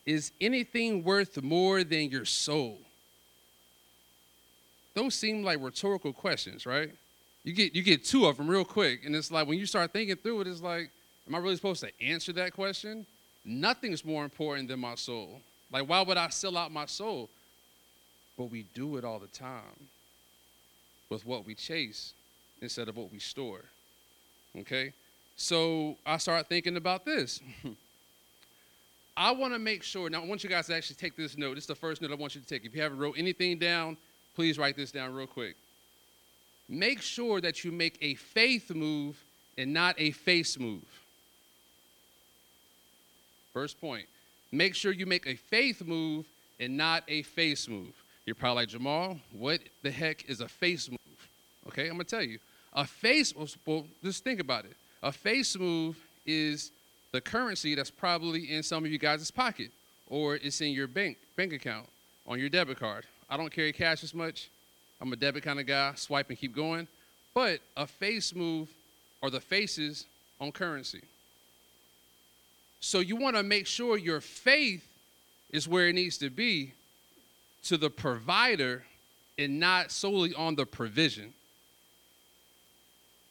Is 0.06 0.32
anything 0.42 1.04
worth 1.04 1.42
more 1.42 1.84
than 1.84 2.10
your 2.10 2.26
soul? 2.26 2.80
Those 4.94 5.16
seem 5.16 5.44
like 5.44 5.60
rhetorical 5.62 6.14
questions, 6.14 6.66
right? 6.66 6.92
You 7.44 7.54
get 7.54 7.74
you 7.74 7.82
get 7.82 8.06
two 8.06 8.26
of 8.26 8.38
them 8.38 8.48
real 8.48 8.66
quick, 8.66 9.06
and 9.06 9.16
it's 9.16 9.32
like 9.32 9.48
when 9.48 9.58
you 9.58 9.66
start 9.66 9.92
thinking 9.92 10.16
through 10.16 10.42
it, 10.42 10.48
it's 10.48 10.62
like, 10.62 10.92
am 11.28 11.36
I 11.36 11.40
really 11.40 11.56
supposed 11.56 11.82
to 11.82 11.90
answer 12.02 12.32
that 12.34 12.54
question? 12.54 13.06
Nothing's 13.44 14.06
more 14.06 14.24
important 14.24 14.68
than 14.68 14.80
my 14.80 14.96
soul. 14.96 15.42
Like, 15.74 15.90
why 15.90 16.02
would 16.02 16.18
I 16.18 16.30
sell 16.30 16.56
out 16.56 16.72
my 16.72 16.86
soul? 16.86 17.30
But 18.38 18.46
we 18.46 18.66
do 18.76 18.98
it 18.98 19.04
all 19.04 19.18
the 19.18 19.28
time 19.28 19.88
with 21.10 21.26
what 21.26 21.46
we 21.46 21.56
chase 21.56 22.14
instead 22.62 22.88
of 22.88 22.96
what 22.96 23.12
we 23.12 23.18
store. 23.18 23.62
Okay? 24.60 24.94
So 25.36 25.98
I 26.06 26.18
started 26.18 26.48
thinking 26.48 26.78
about 26.78 27.06
this. 27.06 27.42
I 29.18 29.32
want 29.32 29.54
to 29.54 29.60
make 29.60 29.84
sure, 29.84 30.10
now 30.10 30.22
I 30.22 30.26
want 30.26 30.44
you 30.44 30.50
guys 30.50 30.68
to 30.68 30.76
actually 30.76 30.96
take 30.96 31.16
this 31.16 31.38
note. 31.38 31.56
This 31.56 31.64
is 31.64 31.68
the 31.68 31.76
first 31.76 32.02
note 32.02 32.12
I 32.12 32.16
want 32.16 32.36
you 32.36 32.42
to 32.42 32.48
take. 32.48 32.66
If 32.66 32.76
you 32.76 32.82
haven't 32.82 33.00
wrote 33.00 33.16
anything 33.18 33.58
down, 33.58 33.98
please 34.36 34.58
write 34.58 34.76
this 34.76 34.92
down 34.92 35.14
real 35.14 35.28
quick. 35.28 35.56
Make 36.70 37.02
sure 37.02 37.42
that 37.42 37.64
you 37.64 37.72
make 37.72 37.98
a 38.02 38.16
faith 38.16 38.74
move 38.74 39.22
and 39.58 39.74
not 39.74 39.96
a 39.98 40.12
face 40.12 40.58
move. 40.60 40.84
First 43.54 43.80
point. 43.80 44.08
Make 44.54 44.76
sure 44.76 44.92
you 44.92 45.08
make 45.08 45.26
a 45.26 45.36
faith 45.36 45.84
move 45.84 46.28
and 46.60 46.78
not 46.78 47.04
a 47.08 47.24
face 47.24 47.68
move. 47.68 47.92
You're 48.24 48.36
probably 48.36 48.62
like, 48.62 48.70
Jamal, 48.70 49.18
what 49.32 49.62
the 49.82 49.90
heck 49.90 50.30
is 50.30 50.42
a 50.42 50.48
face 50.48 50.92
move? 50.92 51.00
Okay, 51.70 51.88
I'm 51.88 51.94
gonna 51.94 52.04
tell 52.04 52.22
you. 52.22 52.38
A 52.74 52.86
face, 52.86 53.34
well, 53.66 53.88
just 54.04 54.24
think 54.24 54.40
about 54.40 54.66
it. 54.66 54.76
A 55.02 55.12
face 55.12 55.58
move 55.58 55.98
is 56.28 56.72
the 57.12 57.20
currency 57.20 57.74
that's 57.74 57.90
probably 57.90 58.52
in 58.54 58.62
some 58.62 58.86
of 58.86 58.92
you 58.92 59.00
guys' 59.00 59.32
pocket, 59.32 59.72
or 60.08 60.36
it's 60.36 60.62
in 60.62 60.70
your 60.70 60.86
bank 60.86 61.18
bank 61.36 61.52
account 61.52 61.88
on 62.28 62.38
your 62.38 62.50
debit 62.50 62.80
card. 62.80 63.06
I 63.32 63.38
don't 63.38 63.52
carry 63.52 63.74
cash 63.74 64.04
as 64.04 64.14
much. 64.14 64.52
I'm 65.02 65.12
a 65.12 65.16
debit 65.16 65.42
kind 65.42 65.60
of 65.60 65.66
guy, 65.66 65.94
swipe 65.96 66.30
and 66.30 66.38
keep 66.38 66.56
going. 66.56 66.88
But 67.34 67.60
a 67.76 67.88
face 67.88 68.36
move 68.36 68.70
are 69.24 69.32
the 69.32 69.42
faces 69.42 70.06
on 70.40 70.52
currency. 70.52 71.02
So 72.84 73.00
you 73.00 73.16
want 73.16 73.38
to 73.38 73.44
make 73.44 73.66
sure 73.66 73.98
your 73.98 74.20
faith 74.20 74.86
is 75.52 75.70
where 75.70 75.88
it 75.88 75.94
needs 75.94 76.18
to 76.18 76.30
be 76.30 76.74
to 77.64 77.78
the 77.78 77.90
provider 77.90 78.84
and 79.38 79.58
not 79.58 79.90
solely 79.90 80.34
on 80.34 80.56
the 80.56 80.66
provision. 80.66 81.34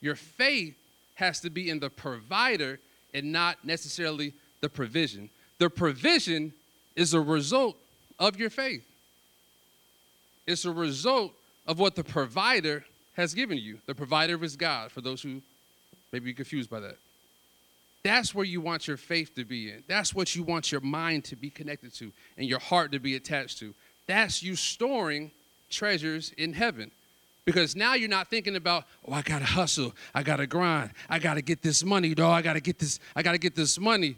Your 0.00 0.14
faith 0.14 0.74
has 1.16 1.40
to 1.40 1.50
be 1.50 1.68
in 1.68 1.80
the 1.80 1.90
provider 1.90 2.80
and 3.12 3.30
not 3.30 3.62
necessarily 3.62 4.32
the 4.62 4.70
provision. 4.70 5.28
The 5.58 5.68
provision 5.68 6.54
is 6.96 7.12
a 7.12 7.20
result 7.20 7.76
of 8.18 8.40
your 8.40 8.48
faith, 8.48 8.86
it's 10.46 10.64
a 10.64 10.72
result 10.72 11.32
of 11.66 11.78
what 11.78 11.94
the 11.94 12.04
provider 12.04 12.86
has 13.16 13.34
given 13.34 13.58
you. 13.58 13.80
The 13.84 13.94
provider 13.94 14.42
is 14.42 14.56
God, 14.56 14.90
for 14.90 15.02
those 15.02 15.20
who 15.20 15.42
may 16.10 16.20
be 16.20 16.32
confused 16.32 16.70
by 16.70 16.80
that. 16.80 16.96
That's 18.04 18.34
where 18.34 18.44
you 18.44 18.60
want 18.60 18.88
your 18.88 18.96
faith 18.96 19.34
to 19.36 19.44
be 19.44 19.70
in. 19.70 19.84
That's 19.86 20.14
what 20.14 20.34
you 20.34 20.42
want 20.42 20.72
your 20.72 20.80
mind 20.80 21.24
to 21.26 21.36
be 21.36 21.50
connected 21.50 21.94
to 21.94 22.12
and 22.36 22.48
your 22.48 22.58
heart 22.58 22.92
to 22.92 22.98
be 22.98 23.14
attached 23.14 23.58
to. 23.60 23.74
That's 24.06 24.42
you 24.42 24.56
storing 24.56 25.30
treasures 25.70 26.32
in 26.36 26.52
heaven. 26.52 26.90
Because 27.44 27.74
now 27.74 27.94
you're 27.94 28.08
not 28.08 28.28
thinking 28.28 28.54
about, 28.54 28.84
oh, 29.06 29.12
I 29.12 29.22
gotta 29.22 29.44
hustle, 29.44 29.94
I 30.14 30.22
gotta 30.22 30.46
grind, 30.46 30.90
I 31.08 31.18
gotta 31.18 31.42
get 31.42 31.60
this 31.60 31.84
money, 31.84 32.14
dog, 32.14 32.32
I 32.32 32.42
gotta 32.42 32.60
get 32.60 32.78
this, 32.78 33.00
I 33.16 33.22
gotta 33.22 33.38
get 33.38 33.56
this 33.56 33.80
money. 33.80 34.16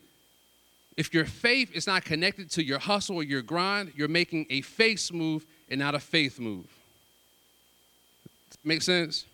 If 0.97 1.13
your 1.13 1.25
faith 1.25 1.71
is 1.73 1.87
not 1.87 2.05
connected 2.05 2.51
to 2.53 2.65
your 2.65 2.79
hustle 2.79 3.17
or 3.17 3.23
your 3.23 3.43
grind, 3.43 3.93
you're 3.97 4.09
making 4.09 4.47
a 4.51 4.61
face 4.61 5.13
move 5.13 5.47
and 5.71 5.81
not 5.81 5.95
a 5.95 6.01
faith 6.01 6.39
move. 6.39 6.67
Make 8.63 8.83
sense? 8.83 9.25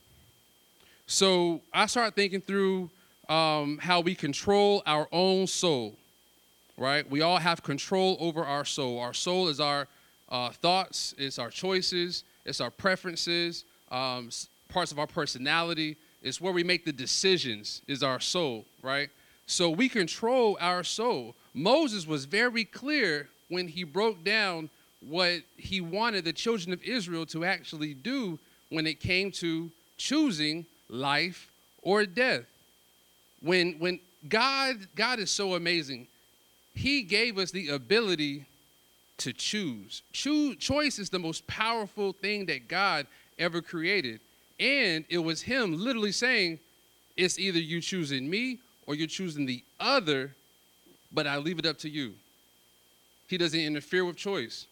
So 1.06 1.60
I 1.72 1.86
started 1.86 2.14
thinking 2.14 2.40
through 2.40 2.90
um, 3.30 3.78
how 3.78 4.00
we 4.00 4.14
control 4.14 4.82
our 4.84 5.08
own 5.12 5.46
soul, 5.46 5.96
right? 6.76 7.08
We 7.08 7.22
all 7.22 7.38
have 7.38 7.62
control 7.62 8.16
over 8.18 8.44
our 8.44 8.64
soul. 8.64 8.98
Our 8.98 9.14
soul 9.14 9.48
is 9.48 9.60
our 9.60 9.86
uh, 10.28 10.50
thoughts, 10.50 11.14
it's 11.16 11.38
our 11.38 11.48
choices, 11.48 12.24
it's 12.44 12.60
our 12.60 12.70
preferences, 12.70 13.64
um, 13.90 14.30
parts 14.68 14.90
of 14.90 14.98
our 14.98 15.06
personality. 15.06 15.96
It's 16.22 16.40
where 16.40 16.52
we 16.52 16.64
make 16.64 16.84
the 16.84 16.92
decisions, 16.92 17.82
is 17.86 18.02
our 18.02 18.20
soul, 18.20 18.66
right? 18.82 19.08
So 19.46 19.70
we 19.70 19.88
control 19.88 20.58
our 20.60 20.84
soul. 20.84 21.34
Moses 21.54 22.06
was 22.06 22.24
very 22.24 22.64
clear 22.64 23.28
when 23.48 23.68
he 23.68 23.84
broke 23.84 24.22
down 24.24 24.70
what 25.00 25.40
he 25.56 25.80
wanted 25.80 26.24
the 26.24 26.32
children 26.32 26.72
of 26.72 26.82
Israel 26.82 27.24
to 27.26 27.44
actually 27.44 27.94
do 27.94 28.38
when 28.68 28.86
it 28.86 29.00
came 29.00 29.30
to 29.32 29.70
choosing 29.96 30.66
life 30.88 31.50
or 31.82 32.04
death 32.04 32.44
when 33.42 33.78
when 33.78 34.00
God 34.28 34.76
God 34.94 35.18
is 35.18 35.30
so 35.30 35.54
amazing. 35.54 36.06
He 36.74 37.02
gave 37.02 37.36
us 37.36 37.50
the 37.50 37.70
ability 37.70 38.46
to 39.18 39.32
choose. 39.32 40.02
Choose 40.12 40.56
choice 40.56 40.98
is 40.98 41.10
the 41.10 41.18
most 41.18 41.46
powerful 41.46 42.12
thing 42.12 42.46
that 42.46 42.68
God 42.68 43.06
ever 43.38 43.60
created. 43.60 44.20
And 44.58 45.04
it 45.08 45.18
was 45.18 45.42
him 45.42 45.76
literally 45.76 46.12
saying, 46.12 46.58
it's 47.16 47.38
either 47.38 47.58
you 47.58 47.80
choosing 47.80 48.28
me 48.30 48.58
or 48.86 48.94
you're 48.94 49.08
choosing 49.08 49.46
the 49.46 49.62
other, 49.78 50.34
but 51.12 51.26
I 51.26 51.38
leave 51.38 51.58
it 51.58 51.66
up 51.66 51.78
to 51.78 51.88
you. 51.88 52.14
He 53.26 53.36
doesn't 53.36 53.60
interfere 53.60 54.04
with 54.04 54.16
choice. 54.16 54.66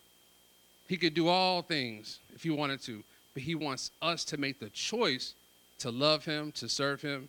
He 0.88 0.96
could 0.96 1.14
do 1.14 1.28
all 1.28 1.62
things 1.62 2.18
if 2.34 2.42
he 2.42 2.50
wanted 2.50 2.80
to, 2.82 3.02
but 3.34 3.42
he 3.42 3.54
wants 3.54 3.90
us 4.00 4.24
to 4.26 4.36
make 4.36 4.60
the 4.60 4.70
choice 4.70 5.34
to 5.80 5.90
love 5.90 6.24
him, 6.24 6.52
to 6.52 6.68
serve 6.68 7.02
him, 7.02 7.28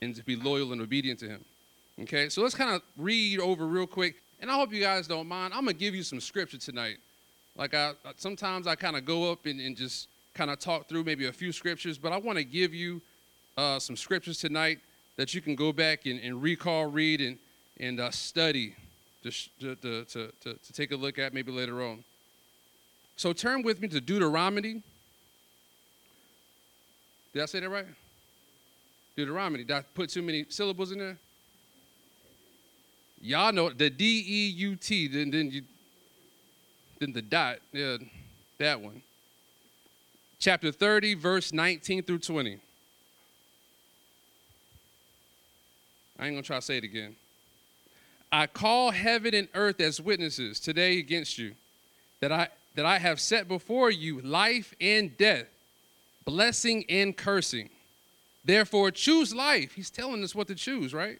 and 0.00 0.14
to 0.14 0.24
be 0.24 0.36
loyal 0.36 0.72
and 0.72 0.80
obedient 0.80 1.18
to 1.20 1.28
him. 1.28 1.44
Okay, 2.02 2.28
so 2.28 2.42
let's 2.42 2.54
kind 2.54 2.74
of 2.74 2.82
read 2.96 3.40
over 3.40 3.66
real 3.66 3.86
quick, 3.86 4.16
and 4.40 4.50
I 4.50 4.54
hope 4.54 4.72
you 4.72 4.80
guys 4.80 5.06
don't 5.08 5.26
mind. 5.26 5.52
I'm 5.52 5.60
gonna 5.60 5.72
give 5.72 5.94
you 5.94 6.02
some 6.02 6.20
scripture 6.20 6.58
tonight. 6.58 6.98
Like 7.56 7.74
I 7.74 7.92
sometimes 8.16 8.66
I 8.66 8.76
kind 8.76 8.96
of 8.96 9.04
go 9.04 9.30
up 9.32 9.46
and, 9.46 9.60
and 9.60 9.76
just 9.76 10.08
kind 10.34 10.50
of 10.50 10.58
talk 10.60 10.88
through 10.88 11.04
maybe 11.04 11.26
a 11.26 11.32
few 11.32 11.50
scriptures, 11.50 11.98
but 11.98 12.12
I 12.12 12.18
want 12.18 12.38
to 12.38 12.44
give 12.44 12.72
you 12.72 13.02
uh, 13.56 13.80
some 13.80 13.96
scriptures 13.96 14.38
tonight 14.38 14.78
that 15.16 15.34
you 15.34 15.40
can 15.40 15.56
go 15.56 15.72
back 15.72 16.06
and, 16.06 16.20
and 16.20 16.40
recall, 16.40 16.86
read, 16.86 17.20
and 17.20 17.38
and 17.80 18.00
uh, 18.00 18.10
study 18.10 18.74
to, 19.22 19.30
to, 19.60 20.04
to, 20.04 20.04
to, 20.40 20.54
to 20.54 20.72
take 20.72 20.92
a 20.92 20.96
look 20.96 21.18
at 21.18 21.34
maybe 21.34 21.52
later 21.52 21.82
on. 21.82 22.04
So 23.16 23.32
turn 23.32 23.62
with 23.62 23.80
me 23.80 23.88
to 23.88 24.00
Deuteronomy. 24.00 24.82
Did 27.32 27.42
I 27.42 27.46
say 27.46 27.60
that 27.60 27.68
right? 27.68 27.86
Deuteronomy. 29.18 29.64
Did 29.64 29.72
I 29.72 29.82
put 29.94 30.10
too 30.10 30.22
many 30.22 30.46
syllables 30.48 30.92
in 30.92 30.98
there? 31.00 31.18
Y'all 33.20 33.52
know 33.52 33.68
the 33.68 33.90
D 33.90 34.24
E 34.24 34.48
U 34.58 34.76
T, 34.76 35.08
then 35.08 35.32
then 35.32 35.50
you 35.50 35.62
then 37.00 37.12
the 37.12 37.22
dot, 37.22 37.58
yeah, 37.72 37.96
that 38.58 38.80
one. 38.80 39.02
Chapter 40.38 40.70
30, 40.70 41.14
verse 41.14 41.52
19 41.52 42.04
through 42.04 42.20
20. 42.20 42.60
I 46.20 46.26
ain't 46.26 46.36
gonna 46.36 46.42
try 46.42 46.58
to 46.58 46.62
say 46.62 46.76
it 46.76 46.84
again. 46.84 47.16
I 48.30 48.46
call 48.46 48.92
heaven 48.92 49.34
and 49.34 49.48
earth 49.52 49.80
as 49.80 50.00
witnesses 50.00 50.60
today 50.60 51.00
against 51.00 51.38
you, 51.38 51.56
that 52.20 52.30
I 52.30 52.50
that 52.76 52.86
I 52.86 52.98
have 52.98 53.18
set 53.18 53.48
before 53.48 53.90
you 53.90 54.20
life 54.20 54.74
and 54.80 55.16
death, 55.16 55.46
blessing 56.24 56.84
and 56.88 57.16
cursing. 57.16 57.70
Therefore, 58.48 58.90
choose 58.90 59.34
life. 59.34 59.72
He's 59.74 59.90
telling 59.90 60.24
us 60.24 60.34
what 60.34 60.48
to 60.48 60.54
choose, 60.54 60.94
right? 60.94 61.18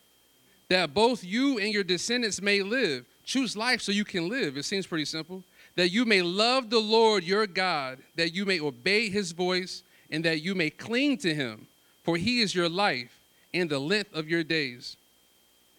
That 0.70 0.94
both 0.94 1.22
you 1.22 1.58
and 1.58 1.74
your 1.74 1.84
descendants 1.84 2.40
may 2.40 2.62
live. 2.62 3.04
Choose 3.22 3.54
life 3.54 3.82
so 3.82 3.92
you 3.92 4.06
can 4.06 4.30
live. 4.30 4.56
It 4.56 4.62
seems 4.64 4.86
pretty 4.86 5.04
simple. 5.04 5.44
That 5.76 5.90
you 5.90 6.06
may 6.06 6.22
love 6.22 6.70
the 6.70 6.78
Lord 6.78 7.24
your 7.24 7.46
God, 7.46 7.98
that 8.16 8.34
you 8.34 8.46
may 8.46 8.58
obey 8.60 9.10
his 9.10 9.32
voice, 9.32 9.82
and 10.10 10.24
that 10.24 10.40
you 10.40 10.54
may 10.54 10.70
cling 10.70 11.18
to 11.18 11.34
him, 11.34 11.66
for 12.02 12.16
he 12.16 12.40
is 12.40 12.54
your 12.54 12.70
life 12.70 13.20
and 13.52 13.68
the 13.68 13.78
length 13.78 14.14
of 14.14 14.26
your 14.26 14.42
days. 14.42 14.96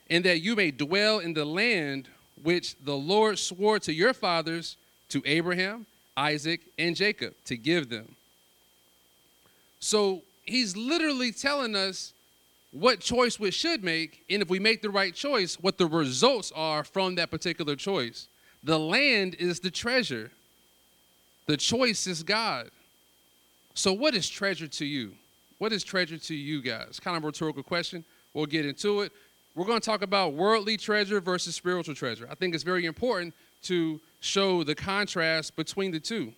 And 0.08 0.24
that 0.26 0.42
you 0.42 0.56
may 0.56 0.70
dwell 0.70 1.18
in 1.18 1.34
the 1.34 1.46
land 1.46 2.10
which 2.44 2.76
the 2.86 2.96
Lord 2.96 3.40
swore 3.40 3.80
to 3.80 3.92
your 3.92 4.14
fathers, 4.14 4.78
to 5.10 5.24
Abraham, 5.26 5.88
Isaac, 6.16 6.62
and 6.78 6.96
Jacob, 6.96 7.34
to 7.46 7.58
give 7.58 7.90
them. 7.90 8.16
So 9.80 10.22
he's 10.50 10.76
literally 10.76 11.32
telling 11.32 11.76
us 11.76 12.14
what 12.72 13.00
choice 13.00 13.40
we 13.40 13.52
should 13.52 13.84
make, 13.84 14.24
and 14.30 14.42
if 14.42 14.50
we 14.50 14.60
make 14.60 14.82
the 14.82 14.90
right 14.90 15.14
choice, 15.14 15.56
what 15.56 15.78
the 15.78 15.88
results 15.88 16.52
are 16.56 16.84
from 16.84 17.16
that 17.16 17.32
particular 17.32 17.76
choice. 17.76 18.28
The 18.64 18.78
land 18.78 19.36
is 19.40 19.60
the 19.60 19.72
treasure, 19.72 20.32
the 21.48 21.58
choice 21.58 22.06
is 22.06 22.22
God. 22.22 22.70
So, 23.74 23.94
what 23.94 24.14
is 24.14 24.30
treasure 24.30 24.68
to 24.68 24.86
you? 24.86 25.14
What 25.58 25.72
is 25.74 25.84
treasure 25.84 26.18
to 26.18 26.36
you 26.36 26.62
guys? 26.62 27.00
Kind 27.00 27.18
of 27.18 27.24
rhetorical 27.24 27.64
question. 27.64 28.04
We'll 28.34 28.46
get 28.46 28.66
into 28.66 29.02
it. 29.02 29.12
We're 29.56 29.66
going 29.66 29.80
to 29.80 29.86
talk 29.86 30.02
about 30.02 30.34
worldly 30.34 30.78
treasure 30.78 31.20
versus 31.20 31.56
spiritual 31.56 31.96
treasure. 31.96 32.28
I 32.30 32.36
think 32.36 32.54
it's 32.54 32.64
very 32.64 32.86
important 32.86 33.34
to 33.64 34.00
show 34.20 34.64
the 34.64 34.76
contrast 34.76 35.56
between 35.56 35.92
the 35.92 36.00
two. 36.00 36.34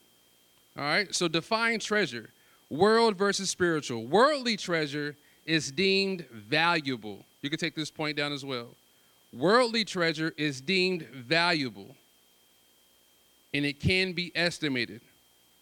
All 0.78 0.84
right, 0.84 1.14
so 1.14 1.28
define 1.28 1.80
treasure 1.80 2.30
world 2.72 3.18
versus 3.18 3.50
spiritual. 3.50 4.08
Worldly 4.08 4.58
treasure 4.58 5.16
is 5.46 5.72
deemed 5.72 6.26
valuable. 6.32 7.26
You 7.42 7.50
can 7.50 7.60
take 7.60 7.76
this 7.76 7.92
point 7.92 8.18
down 8.18 8.32
as 8.32 8.46
well. 8.46 8.70
Worldly 9.34 9.86
treasure 9.86 10.34
is 10.38 10.62
deemed 10.62 11.04
valuable 11.04 11.96
and 13.54 13.66
it 13.66 13.80
can 13.80 14.14
be 14.14 14.32
estimated 14.36 15.02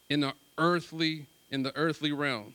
in 0.09 0.19
the 0.19 0.33
earthly 0.57 1.25
in 1.51 1.63
the 1.63 1.75
earthly 1.75 2.11
realm. 2.11 2.53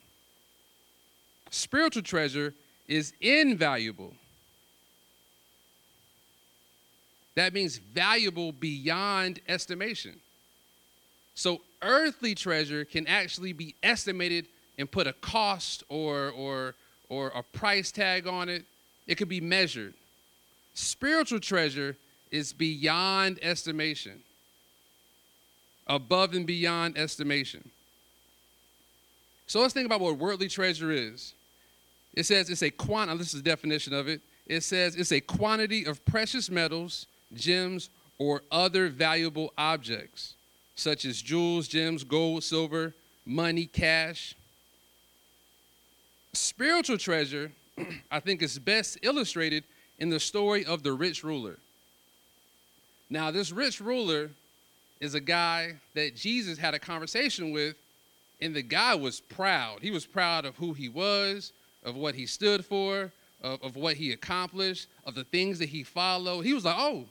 Spiritual 1.50 2.02
treasure 2.02 2.54
is 2.86 3.12
invaluable. 3.20 4.14
That 7.34 7.52
means 7.52 7.78
valuable 7.78 8.52
beyond 8.52 9.40
estimation. 9.48 10.20
So 11.34 11.60
earthly 11.84 12.34
treasure 12.34 12.84
can 12.84 13.06
actually 13.06 13.52
be 13.52 13.74
estimated 13.82 14.46
and 14.78 14.90
put 14.90 15.06
a 15.06 15.12
cost 15.12 15.84
or 15.88 16.30
or 16.30 16.74
or 17.08 17.28
a 17.34 17.42
price 17.42 17.92
tag 17.92 18.26
on 18.26 18.48
it. 18.48 18.64
It 19.06 19.16
could 19.16 19.28
be 19.28 19.40
measured. 19.40 19.94
Spiritual 20.72 21.40
treasure 21.40 21.96
is 22.30 22.52
beyond 22.52 23.38
estimation. 23.42 24.20
Above 25.86 26.34
and 26.34 26.46
beyond 26.46 26.96
estimation. 26.96 27.70
So 29.46 29.60
let's 29.60 29.74
think 29.74 29.86
about 29.86 30.00
what 30.00 30.18
worldly 30.18 30.48
treasure 30.48 30.90
is. 30.90 31.34
It 32.14 32.24
says 32.24 32.48
it's 32.48 32.62
a 32.62 32.70
quantity, 32.70 33.18
this 33.18 33.34
is 33.34 33.42
the 33.42 33.50
definition 33.50 33.92
of 33.92 34.08
it. 34.08 34.22
It 34.46 34.62
says 34.62 34.96
it's 34.96 35.12
a 35.12 35.20
quantity 35.20 35.84
of 35.84 36.04
precious 36.06 36.50
metals, 36.50 37.06
gems, 37.34 37.90
or 38.18 38.42
other 38.50 38.88
valuable 38.88 39.52
objects 39.58 40.34
such 40.74 41.04
as 41.04 41.22
jewels, 41.22 41.68
gems, 41.68 42.04
gold, 42.04 42.42
silver, 42.44 42.94
money, 43.24 43.66
cash. 43.66 44.34
Spiritual 46.32 46.98
treasure, 46.98 47.52
I 48.10 48.20
think, 48.20 48.42
is 48.42 48.58
best 48.58 48.98
illustrated 49.02 49.64
in 49.98 50.10
the 50.10 50.20
story 50.20 50.64
of 50.64 50.82
the 50.82 50.92
rich 50.92 51.22
ruler. 51.22 51.58
Now, 53.08 53.30
this 53.30 53.52
rich 53.52 53.80
ruler 53.80 54.30
is 55.00 55.14
a 55.14 55.20
guy 55.20 55.74
that 55.94 56.16
Jesus 56.16 56.58
had 56.58 56.74
a 56.74 56.78
conversation 56.78 57.52
with, 57.52 57.76
and 58.40 58.54
the 58.54 58.62
guy 58.62 58.94
was 58.94 59.20
proud. 59.20 59.80
He 59.80 59.90
was 59.90 60.06
proud 60.06 60.44
of 60.44 60.56
who 60.56 60.72
he 60.72 60.88
was, 60.88 61.52
of 61.84 61.94
what 61.94 62.14
he 62.14 62.26
stood 62.26 62.64
for, 62.64 63.12
of, 63.42 63.62
of 63.62 63.76
what 63.76 63.96
he 63.96 64.12
accomplished, 64.12 64.88
of 65.04 65.14
the 65.14 65.24
things 65.24 65.58
that 65.58 65.68
he 65.68 65.82
followed. 65.82 66.42
He 66.42 66.54
was 66.54 66.64
like, 66.64 66.76
oh, 66.76 67.04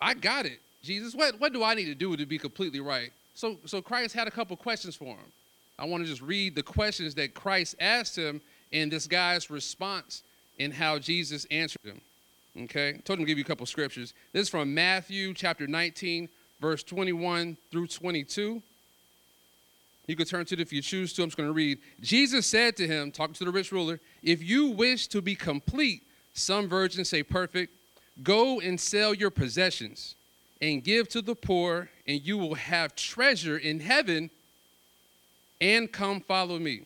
I 0.00 0.14
got 0.14 0.46
it. 0.46 0.60
Jesus, 0.82 1.14
what, 1.14 1.38
what 1.40 1.52
do 1.52 1.62
I 1.62 1.74
need 1.74 1.86
to 1.86 1.94
do 1.94 2.16
to 2.16 2.26
be 2.26 2.38
completely 2.38 2.80
right? 2.80 3.10
So, 3.34 3.58
so 3.66 3.80
Christ 3.80 4.14
had 4.14 4.26
a 4.26 4.30
couple 4.30 4.56
questions 4.56 4.96
for 4.96 5.06
him. 5.06 5.32
I 5.78 5.84
want 5.86 6.04
to 6.04 6.08
just 6.08 6.22
read 6.22 6.54
the 6.54 6.62
questions 6.62 7.14
that 7.14 7.34
Christ 7.34 7.76
asked 7.80 8.16
him 8.16 8.40
and 8.72 8.90
this 8.90 9.06
guy's 9.06 9.50
response 9.50 10.22
and 10.58 10.72
how 10.72 10.98
Jesus 10.98 11.46
answered 11.50 11.84
him. 11.84 12.00
Okay? 12.64 12.90
I 12.90 12.98
told 12.98 13.18
him 13.18 13.24
to 13.24 13.28
give 13.28 13.38
you 13.38 13.44
a 13.44 13.46
couple 13.46 13.64
scriptures. 13.66 14.12
This 14.32 14.42
is 14.42 14.48
from 14.48 14.74
Matthew 14.74 15.32
chapter 15.34 15.66
19, 15.66 16.28
verse 16.60 16.82
21 16.82 17.56
through 17.70 17.86
22. 17.86 18.62
You 20.08 20.16
could 20.16 20.28
turn 20.28 20.44
to 20.46 20.54
it 20.54 20.60
if 20.60 20.72
you 20.72 20.82
choose 20.82 21.12
to. 21.14 21.22
I'm 21.22 21.28
just 21.28 21.36
going 21.36 21.48
to 21.48 21.54
read. 21.54 21.78
Jesus 22.00 22.46
said 22.46 22.76
to 22.76 22.86
him, 22.86 23.12
talking 23.12 23.34
to 23.34 23.44
the 23.44 23.52
rich 23.52 23.70
ruler, 23.70 24.00
If 24.22 24.42
you 24.42 24.68
wish 24.68 25.06
to 25.08 25.22
be 25.22 25.36
complete, 25.36 26.02
some 26.34 26.68
virgins 26.68 27.08
say 27.08 27.22
perfect, 27.22 27.72
go 28.22 28.60
and 28.60 28.80
sell 28.80 29.14
your 29.14 29.30
possessions 29.30 30.16
and 30.62 30.84
give 30.84 31.08
to 31.08 31.20
the 31.20 31.34
poor, 31.34 31.90
and 32.06 32.22
you 32.22 32.38
will 32.38 32.54
have 32.54 32.94
treasure 32.94 33.58
in 33.58 33.80
heaven, 33.80 34.30
and 35.60 35.90
come 35.90 36.20
follow 36.20 36.58
me. 36.58 36.82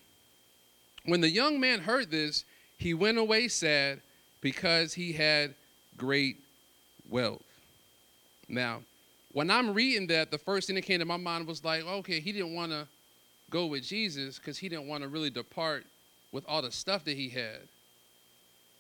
When 1.05 1.21
the 1.21 1.31
young 1.31 1.61
man 1.61 1.81
heard 1.81 2.11
this, 2.11 2.45
he 2.79 2.95
went 2.95 3.19
away 3.19 3.49
sad 3.49 4.01
because 4.41 4.95
he 4.95 5.13
had 5.13 5.55
great 5.97 6.39
wealth. 7.09 7.45
Now, 8.49 8.81
when 9.33 9.51
I'm 9.51 9.75
reading 9.75 10.07
that, 10.07 10.31
the 10.31 10.39
first 10.39 10.67
thing 10.67 10.77
that 10.77 10.83
came 10.83 11.01
to 11.01 11.05
my 11.05 11.19
mind 11.19 11.47
was 11.47 11.63
like, 11.63 11.85
okay, 11.85 12.19
he 12.19 12.33
didn't 12.33 12.55
want 12.55 12.73
to 12.73 12.89
go 13.51 13.67
with 13.67 13.85
Jesus 13.85 14.39
because 14.39 14.57
he 14.57 14.71
didn't 14.71 14.89
want 14.89 15.03
to 15.03 15.09
really 15.09 15.31
depart 15.31 15.85
with 16.33 16.45
all 16.49 16.63
the 16.63 16.73
stuff 16.73 17.05
that 17.05 17.17
he 17.17 17.29
had. 17.29 17.61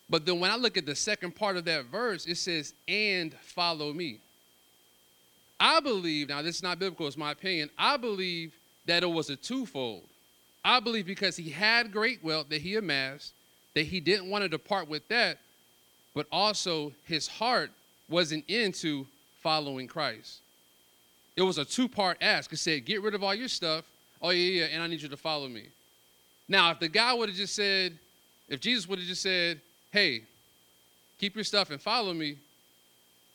But 0.09 0.25
then 0.25 0.41
when 0.41 0.51
I 0.51 0.57
look 0.57 0.79
at 0.79 0.87
the 0.87 0.95
second 0.95 1.37
part 1.37 1.59
of 1.59 1.67
that 1.67 1.87
verse, 1.87 2.27
it 2.27 2.37
says, 2.37 2.73
and 2.89 3.35
follow 3.35 3.93
me. 3.93 4.21
I 5.59 5.81
believe, 5.81 6.29
now 6.29 6.43
this 6.43 6.57
is 6.57 6.63
not 6.63 6.79
biblical, 6.79 7.07
it's 7.07 7.17
my 7.17 7.33
opinion. 7.33 7.71
I 7.79 7.97
believe 7.97 8.53
that 8.87 9.03
it 9.03 9.11
was 9.11 9.31
a 9.31 9.37
twofold. 9.37 10.05
I 10.65 10.81
believe 10.81 11.07
because 11.07 11.37
he 11.37 11.51
had 11.51 11.93
great 11.93 12.23
wealth 12.25 12.49
that 12.49 12.61
he 12.61 12.77
amassed, 12.77 13.33
that 13.75 13.87
he 13.87 14.01
didn't 14.01 14.29
want 14.29 14.43
to 14.43 14.49
depart 14.49 14.89
with 14.89 15.07
that, 15.09 15.39
but 16.15 16.27
also 16.33 16.93
his 17.05 17.29
heart 17.29 17.71
wasn't 18.09 18.45
into 18.49 19.07
following 19.43 19.87
Christ. 19.87 20.41
It 21.37 21.43
was 21.43 21.59
a 21.59 21.65
two 21.65 21.89
part 21.89 22.19
ask. 22.21 22.53
It 22.53 22.57
said, 22.57 22.85
Get 22.85 23.03
rid 23.03 23.15
of 23.15 23.23
all 23.23 23.35
your 23.35 23.49
stuff. 23.49 23.85
Oh, 24.21 24.31
yeah, 24.31 24.63
yeah, 24.63 24.65
and 24.73 24.83
I 24.83 24.87
need 24.87 25.03
you 25.03 25.09
to 25.09 25.17
follow 25.17 25.49
me. 25.49 25.67
Now, 26.49 26.71
if 26.71 26.81
the 26.81 26.89
guy 26.89 27.13
would 27.13 27.29
have 27.29 27.37
just 27.37 27.55
said, 27.55 27.99
if 28.49 28.61
Jesus 28.61 28.89
would 28.89 28.99
have 28.99 29.07
just 29.07 29.23
said, 29.23 29.61
Hey, 29.93 30.23
keep 31.21 31.35
your 31.35 31.45
stuff 31.45 31.71
and 31.71 31.81
follow 31.81 32.15
me, 32.15 32.39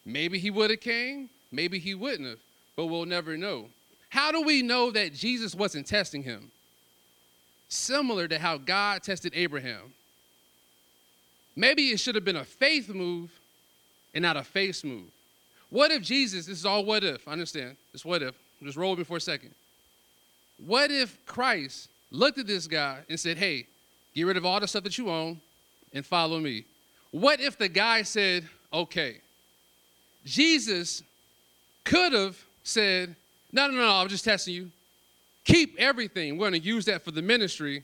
maybe 0.06 0.40
he 0.40 0.50
would 0.50 0.72
have 0.72 0.82
came, 0.82 1.30
Maybe 1.52 1.80
he 1.80 1.94
wouldn't 1.94 2.28
have, 2.28 2.40
but 2.76 2.86
we'll 2.86 3.06
never 3.06 3.38
know. 3.38 3.68
How 4.10 4.32
do 4.32 4.42
we 4.42 4.62
know 4.62 4.92
that 4.92 5.14
Jesus 5.14 5.56
wasn't 5.56 5.88
testing 5.88 6.24
him? 6.24 6.52
Similar 7.70 8.28
to 8.28 8.40
how 8.40 8.58
God 8.58 9.04
tested 9.04 9.34
Abraham. 9.36 9.94
Maybe 11.56 11.90
it 11.90 12.00
should 12.00 12.16
have 12.16 12.26
been 12.26 12.36
a 12.38 12.46
faith 12.46 12.90
move 12.90 13.32
and 14.14 14.22
not 14.22 14.38
a 14.38 14.44
face 14.44 14.84
move. 14.84 15.10
What 15.70 15.92
if 15.92 16.02
Jesus, 16.02 16.46
this 16.46 16.60
is 16.60 16.66
all 16.66 16.84
what 16.84 17.04
if, 17.04 17.28
I 17.28 17.32
understand, 17.32 17.78
it's 17.94 18.04
what 18.04 18.22
if, 18.22 18.36
just 18.62 18.78
roll 18.78 18.92
with 18.92 19.00
me 19.00 19.06
for 19.06 19.18
a 19.18 19.22
second. 19.22 19.52
What 20.66 20.92
if 20.92 21.26
Christ 21.26 21.90
looked 22.12 22.38
at 22.38 22.48
this 22.48 22.68
guy 22.68 23.00
and 23.10 23.20
said, 23.20 23.38
hey, 23.38 23.68
get 24.14 24.24
rid 24.24 24.38
of 24.38 24.46
all 24.46 24.60
the 24.60 24.68
stuff 24.68 24.84
that 24.84 24.98
you 24.98 25.10
own 25.10 25.40
and 25.94 26.06
follow 26.06 26.40
me? 26.40 26.66
What 27.12 27.40
if 27.40 27.58
the 27.58 27.70
guy 27.70 28.04
said, 28.04 28.48
okay, 28.74 29.18
Jesus 30.26 31.04
could 31.84 32.14
have 32.14 32.38
said, 32.64 33.16
no, 33.52 33.68
no, 33.68 33.74
no, 33.74 33.92
I'm 33.92 34.08
just 34.08 34.26
testing 34.26 34.54
you. 34.54 34.72
Keep 35.44 35.76
everything. 35.80 36.38
We're 36.38 36.50
going 36.50 36.62
to 36.62 36.68
use 36.68 36.86
that 36.86 37.02
for 37.04 37.12
the 37.12 37.22
ministry, 37.22 37.84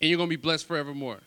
and 0.00 0.08
you're 0.08 0.16
going 0.16 0.30
to 0.30 0.36
be 0.36 0.40
blessed 0.40 0.66
forevermore. 0.66 1.20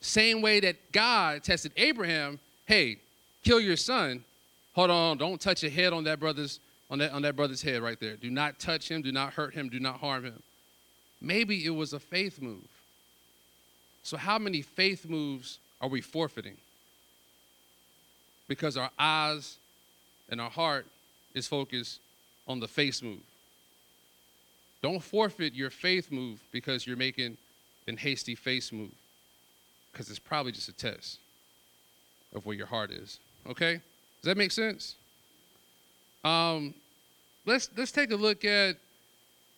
Same 0.00 0.42
way 0.42 0.58
that 0.60 0.90
God 0.90 1.44
tested 1.44 1.72
Abraham, 1.76 2.40
hey, 2.66 2.98
kill 3.44 3.60
your 3.60 3.76
son. 3.76 4.24
Hold 4.74 4.90
on, 4.90 5.18
don't 5.18 5.40
touch 5.40 5.62
your 5.62 5.70
head 5.70 5.92
on 5.92 6.04
that 6.04 6.18
brother's 6.18 6.58
on 6.90 6.98
that 6.98 7.12
on 7.12 7.22
that 7.22 7.36
brother's 7.36 7.62
head 7.62 7.82
right 7.82 7.98
there. 8.00 8.16
Do 8.16 8.30
not 8.30 8.58
touch 8.58 8.90
him, 8.90 9.00
do 9.00 9.12
not 9.12 9.32
hurt 9.32 9.54
him, 9.54 9.68
do 9.68 9.80
not 9.80 10.00
harm 10.00 10.24
him. 10.24 10.42
Maybe 11.20 11.64
it 11.64 11.70
was 11.70 11.92
a 11.92 12.00
faith 12.00 12.42
move. 12.42 12.66
So 14.02 14.16
how 14.16 14.38
many 14.38 14.60
faith 14.60 15.08
moves 15.08 15.58
are 15.80 15.88
we 15.88 16.00
forfeiting? 16.00 16.56
Because 18.48 18.76
our 18.76 18.90
eyes 18.98 19.58
and 20.28 20.40
our 20.40 20.50
heart 20.50 20.86
is 21.34 21.46
focused 21.46 22.00
on 22.46 22.60
the 22.60 22.68
face 22.68 23.02
move. 23.02 23.20
Don't 24.82 25.02
forfeit 25.02 25.54
your 25.54 25.70
faith 25.70 26.10
move 26.10 26.40
because 26.50 26.86
you're 26.86 26.96
making 26.96 27.36
an 27.86 27.96
hasty 27.96 28.34
face 28.34 28.72
move. 28.72 28.90
Because 29.92 30.10
it's 30.10 30.18
probably 30.18 30.52
just 30.52 30.68
a 30.68 30.72
test 30.72 31.18
of 32.34 32.44
where 32.46 32.56
your 32.56 32.66
heart 32.66 32.90
is. 32.90 33.20
Okay? 33.48 33.74
Does 33.74 34.24
that 34.24 34.36
make 34.36 34.52
sense? 34.52 34.96
Um, 36.24 36.74
let's 37.44 37.68
let's 37.76 37.92
take 37.92 38.12
a 38.12 38.16
look 38.16 38.44
at 38.44 38.76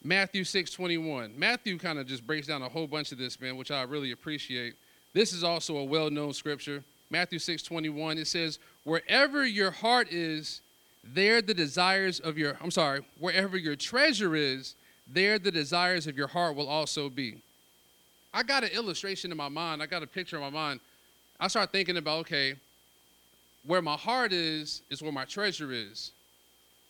Matthew 0.03 0.44
6:21. 0.44 1.37
Matthew 1.37 1.79
kind 1.79 1.99
of 1.99 2.07
just 2.07 2.27
breaks 2.27 2.47
down 2.47 2.62
a 2.62 2.68
whole 2.68 2.87
bunch 2.87 3.12
of 3.12 3.18
this, 3.18 3.40
man, 3.40 3.57
which 3.57 3.70
I 3.70 3.83
really 3.83 4.12
appreciate. 4.12 4.75
This 5.12 5.33
is 5.33 5.44
also 5.44 5.77
a 5.79 5.85
well 5.85 6.11
known 6.11 6.33
scripture. 6.33 6.83
Matthew 7.11 7.38
6:21 7.38 8.18
it 8.18 8.27
says, 8.27 8.59
Wherever 8.85 9.47
your 9.47 9.70
heart 9.70 10.12
is, 10.12 10.61
there 11.03 11.42
the 11.42 11.55
desires 11.55 12.20
of 12.20 12.38
your, 12.38 12.57
I'm 12.62 12.70
sorry, 12.70 13.05
wherever 13.18 13.57
your 13.57 13.77
treasure 13.77 14.35
is, 14.35 14.75
there 15.07 15.38
the 15.38 15.51
desires 15.51 16.07
of 16.07 16.16
your 16.16 16.29
heart 16.29 16.57
will 16.57 16.68
also 16.68 17.09
be. 17.09 17.42
I 18.33 18.42
got 18.42 18.64
an 18.64 18.70
illustration 18.70 19.31
in 19.31 19.37
my 19.37 19.49
mind, 19.49 19.83
I 19.83 19.87
got 19.87 20.03
a 20.03 20.07
picture 20.07 20.37
in 20.37 20.42
my 20.42 20.51
mind. 20.51 20.81
I 21.38 21.49
start 21.49 21.73
thinking 21.73 21.97
about, 21.97 22.20
okay, 22.20 22.55
where 23.66 23.83
my 23.83 23.97
heart 23.97 24.33
is, 24.33 24.83
is 24.90 25.03
where 25.03 25.12
my 25.12 25.25
treasure 25.25 25.73
is. 25.73 26.12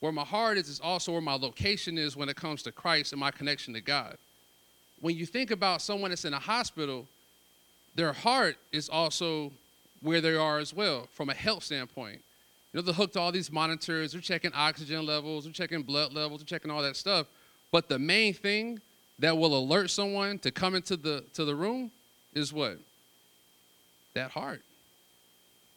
Where 0.01 0.13
my 0.13 0.25
heart 0.25 0.59
is, 0.59 0.69
is 0.69 0.81
also 0.81 1.13
where 1.13 1.21
my 1.21 1.35
location 1.35 1.97
is 1.97 2.17
when 2.17 2.29
it 2.29 2.37
comes 2.37 2.63
to 2.65 2.73
Christ 2.73 3.13
and 3.13 3.21
my 3.21 3.31
connection 3.31 3.73
to 3.75 3.81
God. 3.81 4.17
When 5.01 5.17
you 5.17 5.27
think 5.27 5.51
about 5.51 5.81
someone 5.81 6.11
that's 6.11 6.25
in 6.25 6.35
a 6.35 6.39
hospital, 6.39 7.07
their 7.95 8.13
heart 8.13 8.57
is 8.73 8.89
also 8.89 9.53
where 10.05 10.21
they 10.21 10.37
are 10.37 10.59
as 10.59 10.75
well 10.75 11.09
from 11.13 11.31
a 11.31 11.35
health 11.35 11.65
standpoint. 11.65 12.21
You 12.73 12.79
know, 12.79 12.83
they're 12.83 12.95
hooked 12.95 13.15
to 13.15 13.21
all 13.21 13.33
these 13.33 13.51
monitors, 13.51 14.13
they're 14.13 14.21
checking 14.21 14.53
oxygen 14.53 15.07
levels, 15.07 15.45
they're 15.45 15.53
checking 15.53 15.83
blood 15.83 16.13
levels, 16.13 16.41
they're 16.41 16.59
checking 16.59 16.71
all 16.71 16.83
that 16.83 16.97
stuff. 16.97 17.27
But 17.73 17.89
the 17.89 17.99
main 17.99 18.35
thing 18.35 18.81
that 19.19 19.37
will 19.37 19.57
alert 19.57 19.91
someone 19.91 20.39
to 20.41 20.51
come 20.51 20.75
into 20.75 20.97
the 20.97 21.25
to 21.35 21.45
the 21.45 21.55
room 21.55 21.91
is 22.35 22.53
what? 22.53 22.79
That 24.15 24.31
heart. 24.31 24.63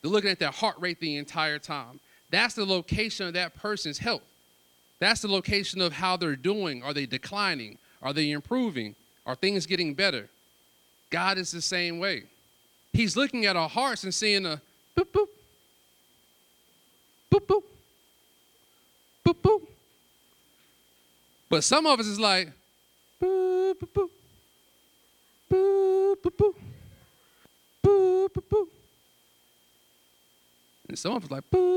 They're 0.02 0.12
looking 0.12 0.30
at 0.30 0.40
their 0.40 0.52
heart 0.52 0.76
rate 0.80 1.00
the 1.00 1.16
entire 1.16 1.58
time. 1.58 2.00
That's 2.30 2.54
the 2.54 2.66
location 2.66 3.28
of 3.28 3.34
that 3.34 3.56
person's 3.56 3.98
health. 3.98 4.24
That's 5.00 5.22
the 5.22 5.30
location 5.30 5.80
of 5.80 5.94
how 5.94 6.18
they're 6.18 6.36
doing. 6.36 6.84
Are 6.84 6.94
they 6.94 7.06
declining? 7.06 7.78
Are 8.02 8.12
they 8.12 8.32
improving? 8.32 8.96
Are 9.26 9.36
things 9.36 9.66
getting 9.66 9.94
better? 9.94 10.28
God 11.10 11.38
is 11.38 11.52
the 11.52 11.62
same 11.62 12.00
way. 12.00 12.24
He's 12.98 13.16
looking 13.16 13.46
at 13.46 13.56
our 13.56 13.70
hearts 13.70 14.04
and 14.06 14.12
seeing 14.12 14.44
a 14.48 14.60
boop, 14.98 15.06
boop, 15.14 15.28
boop, 17.32 17.46
boop, 17.46 17.64
boop, 19.24 19.36
boop. 19.44 19.62
But 21.48 21.64
some 21.64 21.86
of 21.86 22.00
us 22.00 22.08
is 22.08 22.20
like, 22.20 22.52
boop, 23.22 23.76
boop, 23.76 23.94
boop, 23.94 24.10
boop, 25.52 26.16
boop, 26.24 26.32
boop, 26.40 26.56
boop, 27.84 28.30
boop, 28.34 28.44
boop. 28.50 28.68
And 30.90 30.98
some 30.98 31.14
of 31.14 31.24
us 31.24 31.30
like, 31.30 31.48
boo. 31.52 31.68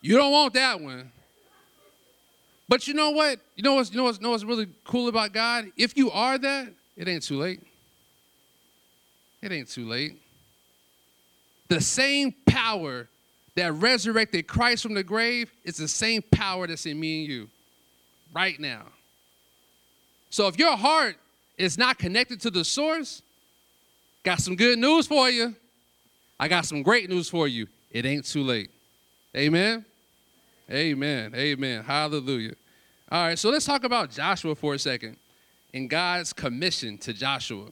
You 0.00 0.16
don't 0.16 0.32
want 0.32 0.54
that 0.54 0.80
one. 0.80 1.12
But 2.68 2.88
you 2.88 2.94
know 2.94 3.10
what? 3.10 3.40
You 3.56 3.62
know 3.62 3.74
what's, 3.74 3.90
you 3.90 3.96
know 3.96 4.04
what's, 4.04 4.18
you 4.18 4.24
know 4.24 4.30
what's 4.30 4.44
really 4.44 4.68
cool 4.84 5.08
about 5.08 5.32
God? 5.32 5.70
If 5.76 5.96
you 5.96 6.10
are 6.10 6.38
that, 6.38 6.68
it 6.96 7.08
ain't 7.08 7.22
too 7.22 7.38
late. 7.38 7.60
It 9.42 9.52
ain't 9.52 9.68
too 9.68 9.86
late. 9.86 10.20
The 11.68 11.80
same 11.80 12.34
power 12.46 13.08
that 13.56 13.72
resurrected 13.74 14.46
Christ 14.46 14.82
from 14.82 14.94
the 14.94 15.04
grave 15.04 15.52
is 15.64 15.76
the 15.76 15.88
same 15.88 16.22
power 16.22 16.66
that's 16.66 16.86
in 16.86 16.98
me 16.98 17.20
and 17.20 17.30
you 17.30 17.48
right 18.34 18.58
now. 18.58 18.86
So 20.30 20.48
if 20.48 20.58
your 20.58 20.76
heart 20.76 21.16
is 21.56 21.78
not 21.78 21.98
connected 21.98 22.40
to 22.40 22.50
the 22.50 22.64
source, 22.64 23.22
got 24.24 24.40
some 24.40 24.56
good 24.56 24.78
news 24.78 25.06
for 25.06 25.30
you. 25.30 25.54
I 26.40 26.48
got 26.48 26.64
some 26.64 26.82
great 26.82 27.08
news 27.08 27.28
for 27.28 27.46
you. 27.46 27.68
It 27.90 28.04
ain't 28.04 28.24
too 28.24 28.42
late. 28.42 28.70
Amen. 29.36 29.84
Amen. 30.70 31.32
Amen. 31.34 31.84
Hallelujah. 31.84 32.54
All 33.10 33.26
right, 33.26 33.38
so 33.38 33.50
let's 33.50 33.66
talk 33.66 33.84
about 33.84 34.10
Joshua 34.10 34.54
for 34.54 34.74
a 34.74 34.78
second 34.78 35.16
and 35.74 35.90
God's 35.90 36.32
commission 36.32 36.96
to 36.98 37.12
Joshua. 37.12 37.66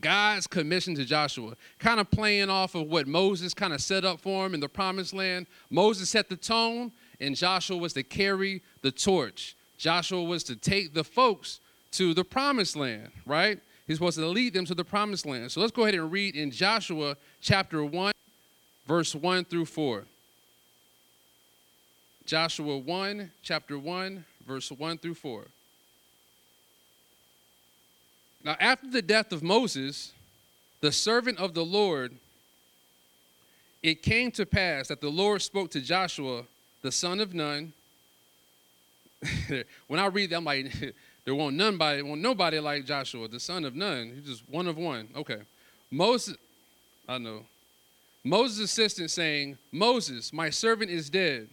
God's 0.00 0.46
commission 0.46 0.94
to 0.94 1.04
Joshua, 1.04 1.54
kind 1.78 2.00
of 2.00 2.10
playing 2.10 2.48
off 2.48 2.74
of 2.74 2.88
what 2.88 3.06
Moses 3.06 3.52
kind 3.52 3.74
of 3.74 3.80
set 3.82 4.06
up 4.06 4.20
for 4.20 4.46
him 4.46 4.54
in 4.54 4.60
the 4.60 4.68
promised 4.68 5.12
land. 5.12 5.46
Moses 5.68 6.08
set 6.08 6.30
the 6.30 6.36
tone, 6.36 6.92
and 7.20 7.36
Joshua 7.36 7.76
was 7.76 7.92
to 7.92 8.02
carry 8.02 8.62
the 8.80 8.90
torch. 8.90 9.54
Joshua 9.76 10.22
was 10.22 10.44
to 10.44 10.56
take 10.56 10.94
the 10.94 11.04
folks 11.04 11.60
to 11.92 12.14
the 12.14 12.24
promised 12.24 12.74
land, 12.74 13.10
right? 13.26 13.60
He's 13.86 13.98
supposed 13.98 14.18
to 14.18 14.26
lead 14.26 14.54
them 14.54 14.64
to 14.64 14.74
the 14.74 14.84
promised 14.84 15.26
land. 15.26 15.52
So 15.52 15.60
let's 15.60 15.72
go 15.72 15.82
ahead 15.82 15.94
and 15.94 16.10
read 16.10 16.36
in 16.36 16.50
Joshua 16.50 17.16
chapter 17.42 17.84
1, 17.84 18.12
verse 18.86 19.14
1 19.14 19.44
through 19.44 19.66
4. 19.66 20.04
Joshua 22.26 22.78
1, 22.78 23.30
chapter 23.42 23.78
1, 23.78 24.24
verse 24.46 24.70
1 24.70 24.98
through 24.98 25.14
4. 25.14 25.46
Now, 28.44 28.56
after 28.58 28.88
the 28.88 29.02
death 29.02 29.32
of 29.32 29.42
Moses, 29.42 30.12
the 30.80 30.92
servant 30.92 31.38
of 31.38 31.54
the 31.54 31.64
Lord, 31.64 32.16
it 33.82 34.02
came 34.02 34.30
to 34.32 34.46
pass 34.46 34.88
that 34.88 35.00
the 35.00 35.08
Lord 35.08 35.42
spoke 35.42 35.70
to 35.72 35.80
Joshua, 35.80 36.44
the 36.82 36.92
son 36.92 37.20
of 37.20 37.34
Nun. 37.34 37.72
when 39.86 40.00
I 40.00 40.06
read 40.06 40.30
that, 40.30 40.36
I'm 40.36 40.44
like, 40.44 40.72
there 41.24 41.34
won't 41.34 41.56
nobody, 41.56 42.02
won't 42.02 42.20
nobody 42.20 42.58
like 42.58 42.84
Joshua, 42.84 43.28
the 43.28 43.40
son 43.40 43.64
of 43.64 43.74
Nun. 43.76 44.12
He's 44.14 44.26
just 44.26 44.48
one 44.48 44.66
of 44.66 44.76
one. 44.76 45.08
Okay. 45.16 45.38
Moses, 45.90 46.36
I 47.08 47.18
know. 47.18 47.44
Moses' 48.24 48.70
assistant 48.70 49.10
saying, 49.10 49.58
Moses, 49.70 50.32
my 50.32 50.50
servant 50.50 50.90
is 50.90 51.10
dead. 51.10 51.48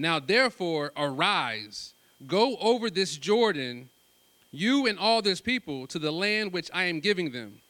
Now 0.00 0.18
therefore 0.18 0.92
arise, 0.96 1.92
go 2.26 2.56
over 2.56 2.88
this 2.88 3.18
Jordan, 3.18 3.90
you 4.50 4.86
and 4.86 4.98
all 4.98 5.20
this 5.20 5.42
people, 5.42 5.86
to 5.88 5.98
the 5.98 6.10
land 6.10 6.54
which 6.54 6.70
I 6.72 6.84
am 6.84 7.00
giving 7.00 7.32
them, 7.32 7.60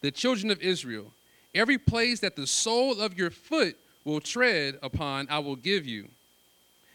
the 0.00 0.10
children 0.10 0.50
of 0.50 0.60
Israel. 0.60 1.12
Every 1.54 1.78
place 1.78 2.18
that 2.18 2.34
the 2.34 2.48
sole 2.48 3.00
of 3.00 3.16
your 3.16 3.30
foot 3.30 3.78
will 4.04 4.20
tread 4.20 4.80
upon, 4.82 5.28
I 5.30 5.38
will 5.38 5.54
give 5.54 5.86
you. 5.86 6.08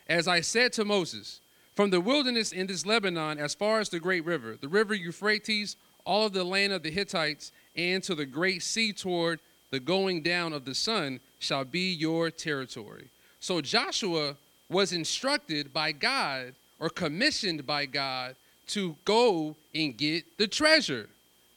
As 0.10 0.28
I 0.28 0.42
said 0.42 0.74
to 0.74 0.84
Moses, 0.84 1.40
from 1.76 1.90
the 1.90 2.02
wilderness 2.02 2.52
in 2.52 2.68
this 2.68 2.86
Lebanon 2.86 3.40
as 3.40 3.56
far 3.56 3.80
as 3.80 3.88
the 3.88 4.02
great 4.02 4.26
river, 4.26 4.58
the 4.60 4.68
river 4.68 4.94
Euphrates, 4.94 5.78
all 6.06 6.26
of 6.26 6.34
the 6.34 6.44
land 6.44 6.74
of 6.74 6.84
the 6.84 6.92
Hittites, 6.92 7.54
and 7.78 8.04
to 8.04 8.16
the 8.16 8.26
great 8.26 8.62
sea 8.62 8.92
toward 8.92 9.40
the 9.72 9.80
going 9.80 10.24
down 10.24 10.52
of 10.52 10.66
the 10.66 10.76
sun 10.76 11.22
shall 11.40 11.64
be 11.64 11.94
your 11.94 12.30
territory. 12.30 13.08
So 13.40 13.62
Joshua 13.62 14.36
was 14.70 14.94
instructed 14.94 15.74
by 15.74 15.92
God 15.92 16.54
or 16.80 16.90
commissioned 16.90 17.66
by 17.66 17.86
God 17.86 18.36
to 18.68 18.96
go 19.06 19.56
and 19.74 19.96
get 19.98 20.38
the 20.38 20.48
treasure. 20.48 21.10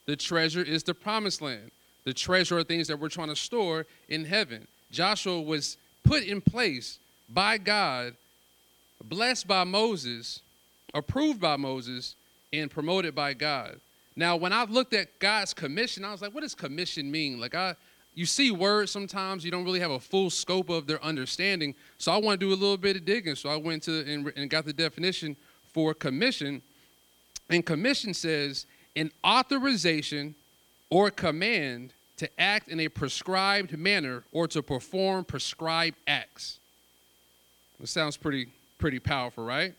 The 0.07 0.17
treasure 0.17 0.63
is 0.63 0.83
the 0.83 0.95
promised 0.95 1.43
land. 1.43 1.71
The 2.05 2.15
treasure 2.15 2.59
are 2.59 2.65
things 2.65 2.87
that 2.89 2.99
we're 2.99 3.09
trying 3.09 3.29
to 3.29 3.37
store 3.37 3.87
in 4.09 4.25
heaven. 4.25 4.67
Joshua 4.91 5.41
was 5.41 5.77
put 6.05 6.23
in 6.23 6.41
place 6.41 6.99
by 7.29 7.59
God, 7.59 8.15
blessed 9.03 9.49
by 9.49 9.65
Moses, 9.65 10.41
approved 10.95 11.41
by 11.41 11.57
Moses, 11.57 12.15
and 12.53 12.71
promoted 12.71 13.15
by 13.15 13.35
God. 13.35 13.81
Now, 14.15 14.37
when 14.37 14.53
I 14.53 14.65
looked 14.65 14.95
at 14.95 15.19
God's 15.19 15.53
commission, 15.53 16.05
I 16.05 16.13
was 16.13 16.23
like, 16.23 16.33
what 16.33 16.43
does 16.43 16.55
commission 16.55 17.11
mean? 17.11 17.39
Like, 17.39 17.55
I, 17.55 17.75
you 18.17 18.25
see 18.25 18.51
words 18.51 18.91
sometimes 18.91 19.45
you 19.45 19.51
don't 19.51 19.65
really 19.65 19.79
have 19.79 19.91
a 19.91 20.01
full 20.01 20.31
scope 20.31 20.71
of 20.71 20.87
their 20.87 21.03
understanding. 21.05 21.75
So 21.99 22.11
i 22.11 22.17
want 22.17 22.41
to 22.41 22.47
do 22.47 22.53
a 22.53 22.57
little 22.57 22.79
bit 22.79 22.97
of 22.97 23.05
digging. 23.05 23.37
So 23.37 23.51
i 23.51 23.57
went 23.57 23.85
to 23.85 24.01
and, 24.11 24.33
and 24.35 24.51
got 24.51 24.65
the 24.65 24.73
definition 24.73 25.37
for 25.73 25.95
commission. 25.95 26.63
And 27.51 27.65
commission 27.65 28.15
says 28.15 28.67
an 28.97 29.13
authorization 29.25 30.35
or 30.89 31.11
command 31.11 31.93
to 32.17 32.29
act 32.41 32.69
in 32.69 32.81
a 32.81 32.89
prescribed 32.89 33.77
manner 33.77 34.25
or 34.33 34.49
to 34.49 34.63
perform 34.63 35.27
prescribed 35.27 35.99
acts. 36.07 36.59
It 37.81 37.89
sounds 37.89 38.17
pretty 38.17 38.49
pretty 38.79 38.99
powerful 38.99 39.45
right? 39.45 39.75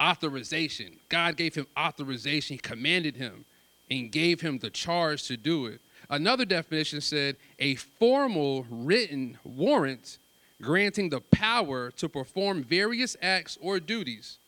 Authorization. 0.00 0.92
God 1.08 1.36
gave 1.36 1.56
him 1.56 1.66
authorization. 1.76 2.54
He 2.54 2.58
commanded 2.58 3.16
him 3.16 3.44
and 3.90 4.12
gave 4.12 4.40
him 4.40 4.58
the 4.60 4.70
charge 4.70 5.24
to 5.24 5.36
do 5.36 5.66
it 5.66 5.80
Another 6.14 6.44
definition 6.44 7.00
said 7.00 7.34
a 7.58 7.74
formal 7.74 8.64
written 8.70 9.36
warrant 9.42 10.18
granting 10.62 11.08
the 11.08 11.20
power 11.20 11.90
to 11.90 12.08
perform 12.08 12.62
various 12.62 13.16
acts 13.20 13.58
or 13.60 13.80
duties. 13.80 14.38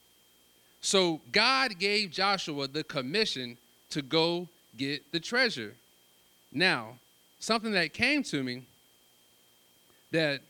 So 0.80 1.20
God 1.32 1.80
gave 1.80 2.12
Joshua 2.12 2.68
the 2.68 2.84
commission 2.84 3.58
to 3.90 4.00
go 4.00 4.48
get 4.76 5.10
the 5.10 5.18
treasure. 5.18 5.74
Now, 6.52 7.00
something 7.40 7.72
that 7.72 7.92
came 7.92 8.22
to 8.22 8.44
me 8.44 8.62
that 10.12 10.42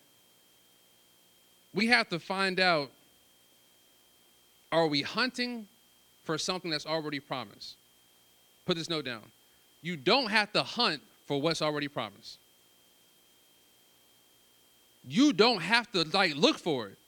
we 1.72 1.87
have 1.87 2.11
to 2.11 2.18
find 2.18 2.61
out 2.61 2.90
are 4.70 4.87
we 4.87 5.00
hunting 5.00 5.66
for 6.24 6.37
something 6.37 6.70
that's 6.70 6.85
already 6.85 7.20
promised? 7.20 7.76
Put 8.66 8.76
this 8.76 8.90
note 8.90 9.07
down. 9.07 9.22
You 9.87 9.96
don't 9.96 10.33
have 10.33 10.53
to 10.55 10.64
hunt 10.64 11.01
for 11.27 11.40
what's 11.40 11.62
already 11.62 11.87
promised. 11.87 12.38
You 15.07 15.33
don't 15.33 15.62
have 15.62 15.88
to 15.92 16.03
like 16.12 16.35
look 16.35 16.59
for 16.59 16.88
it. 16.88 16.99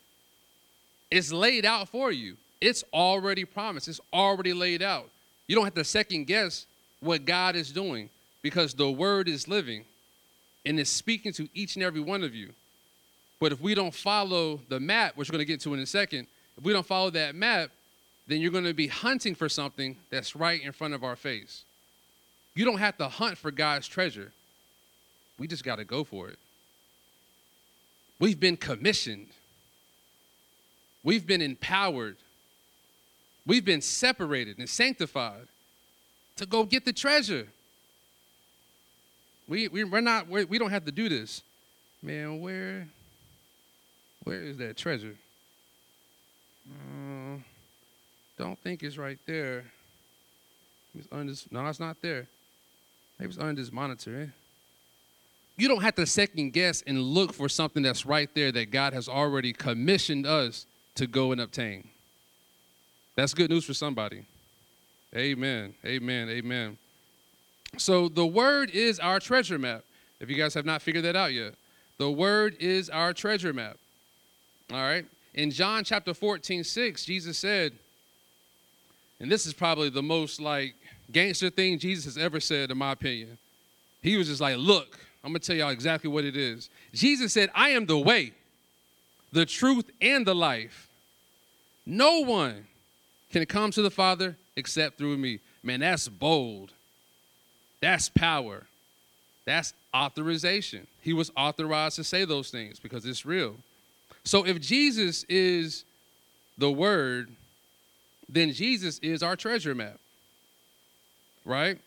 It's 1.10 1.32
laid 1.32 1.66
out 1.66 1.88
for 1.88 2.12
you. 2.12 2.36
It's 2.60 2.84
already 2.94 3.44
promised. 3.44 3.88
It's 3.88 4.00
already 4.12 4.52
laid 4.52 4.80
out. 4.80 5.10
You 5.48 5.56
don't 5.56 5.64
have 5.64 5.74
to 5.74 5.82
second 5.82 6.28
guess 6.28 6.66
what 7.00 7.24
God 7.24 7.56
is 7.56 7.72
doing 7.72 8.10
because 8.42 8.74
the 8.74 8.88
word 8.88 9.28
is 9.28 9.48
living 9.48 9.84
and 10.64 10.78
is 10.78 10.88
speaking 10.88 11.32
to 11.32 11.48
each 11.54 11.74
and 11.74 11.82
every 11.82 12.00
one 12.00 12.22
of 12.22 12.32
you. 12.32 12.50
But 13.40 13.50
if 13.50 13.60
we 13.60 13.74
don't 13.74 13.92
follow 13.92 14.60
the 14.68 14.78
map, 14.78 15.16
which 15.16 15.28
we're 15.28 15.38
going 15.38 15.46
to 15.46 15.52
get 15.52 15.60
to 15.62 15.74
in 15.74 15.80
a 15.80 15.86
second, 15.86 16.28
if 16.56 16.62
we 16.62 16.72
don't 16.72 16.86
follow 16.86 17.10
that 17.10 17.34
map, 17.34 17.70
then 18.28 18.40
you're 18.40 18.52
going 18.52 18.62
to 18.62 18.72
be 18.72 18.86
hunting 18.86 19.34
for 19.34 19.48
something 19.48 19.96
that's 20.10 20.36
right 20.36 20.62
in 20.62 20.70
front 20.70 20.94
of 20.94 21.02
our 21.02 21.16
face. 21.16 21.64
You 22.54 22.64
don't 22.64 22.78
have 22.78 22.96
to 22.98 23.08
hunt 23.08 23.38
for 23.38 23.50
God's 23.50 23.86
treasure. 23.86 24.32
We 25.38 25.46
just 25.46 25.64
got 25.64 25.76
to 25.76 25.84
go 25.84 26.04
for 26.04 26.28
it. 26.28 26.38
We've 28.18 28.38
been 28.38 28.56
commissioned. 28.56 29.28
We've 31.04 31.26
been 31.26 31.40
empowered. 31.40 32.16
We've 33.46 33.64
been 33.64 33.80
separated 33.80 34.58
and 34.58 34.68
sanctified 34.68 35.46
to 36.36 36.46
go 36.46 36.64
get 36.64 36.84
the 36.84 36.92
treasure. 36.92 37.48
We, 39.46 39.68
we, 39.68 39.84
we're 39.84 40.00
not, 40.00 40.28
we're, 40.28 40.44
we 40.44 40.58
don't 40.58 40.70
have 40.70 40.84
to 40.84 40.92
do 40.92 41.08
this. 41.08 41.42
Man, 42.02 42.40
where, 42.40 42.86
where 44.24 44.42
is 44.42 44.58
that 44.58 44.76
treasure? 44.76 45.14
Uh, 46.70 47.38
don't 48.36 48.58
think 48.58 48.82
it's 48.82 48.98
right 48.98 49.18
there. 49.26 49.64
It's 50.96 51.08
under 51.10 51.32
no, 51.50 51.66
it's 51.66 51.80
not 51.80 51.96
there. 52.02 52.26
Maybe 53.18 53.30
it's 53.30 53.38
under 53.38 53.60
this 53.60 53.72
monitor. 53.72 54.32
You 55.56 55.68
don't 55.68 55.82
have 55.82 55.96
to 55.96 56.06
second 56.06 56.52
guess 56.52 56.82
and 56.86 57.02
look 57.02 57.32
for 57.32 57.48
something 57.48 57.82
that's 57.82 58.06
right 58.06 58.32
there 58.34 58.52
that 58.52 58.70
God 58.70 58.92
has 58.92 59.08
already 59.08 59.52
commissioned 59.52 60.26
us 60.26 60.66
to 60.94 61.06
go 61.06 61.32
and 61.32 61.40
obtain. 61.40 61.88
That's 63.16 63.34
good 63.34 63.50
news 63.50 63.64
for 63.64 63.74
somebody. 63.74 64.24
Amen. 65.16 65.74
Amen. 65.84 66.28
Amen. 66.28 66.78
So 67.76 68.08
the 68.08 68.26
word 68.26 68.70
is 68.70 69.00
our 69.00 69.18
treasure 69.18 69.58
map. 69.58 69.82
If 70.20 70.30
you 70.30 70.36
guys 70.36 70.54
have 70.54 70.64
not 70.64 70.82
figured 70.82 71.04
that 71.04 71.16
out 71.16 71.32
yet, 71.32 71.54
the 71.98 72.10
word 72.10 72.56
is 72.60 72.88
our 72.88 73.12
treasure 73.12 73.52
map. 73.52 73.76
All 74.70 74.78
right. 74.78 75.04
In 75.34 75.50
John 75.50 75.82
chapter 75.82 76.14
14, 76.14 76.62
6, 76.62 77.04
Jesus 77.04 77.38
said, 77.38 77.72
and 79.20 79.30
this 79.30 79.46
is 79.46 79.52
probably 79.52 79.88
the 79.88 80.02
most 80.02 80.40
like 80.40 80.74
gangster 81.10 81.50
thing 81.50 81.78
Jesus 81.78 82.04
has 82.04 82.18
ever 82.18 82.40
said, 82.40 82.70
in 82.70 82.78
my 82.78 82.92
opinion. 82.92 83.38
He 84.02 84.16
was 84.16 84.28
just 84.28 84.40
like, 84.40 84.56
Look, 84.56 84.98
I'm 85.24 85.32
going 85.32 85.40
to 85.40 85.46
tell 85.46 85.56
y'all 85.56 85.70
exactly 85.70 86.10
what 86.10 86.24
it 86.24 86.36
is. 86.36 86.70
Jesus 86.92 87.32
said, 87.32 87.50
I 87.54 87.70
am 87.70 87.86
the 87.86 87.98
way, 87.98 88.32
the 89.32 89.44
truth, 89.46 89.90
and 90.00 90.26
the 90.26 90.34
life. 90.34 90.88
No 91.84 92.20
one 92.20 92.66
can 93.32 93.44
come 93.46 93.70
to 93.72 93.82
the 93.82 93.90
Father 93.90 94.36
except 94.56 94.98
through 94.98 95.16
me. 95.16 95.40
Man, 95.62 95.80
that's 95.80 96.08
bold. 96.08 96.72
That's 97.80 98.08
power. 98.08 98.66
That's 99.44 99.72
authorization. 99.94 100.86
He 101.00 101.12
was 101.12 101.32
authorized 101.36 101.96
to 101.96 102.04
say 102.04 102.24
those 102.24 102.50
things 102.50 102.78
because 102.78 103.06
it's 103.06 103.24
real. 103.24 103.56
So 104.24 104.46
if 104.46 104.60
Jesus 104.60 105.24
is 105.24 105.84
the 106.58 106.70
Word, 106.70 107.30
then 108.28 108.52
Jesus 108.52 108.98
is 108.98 109.22
our 109.22 109.36
treasure 109.36 109.74
map. 109.74 109.98
Right? 111.48 111.78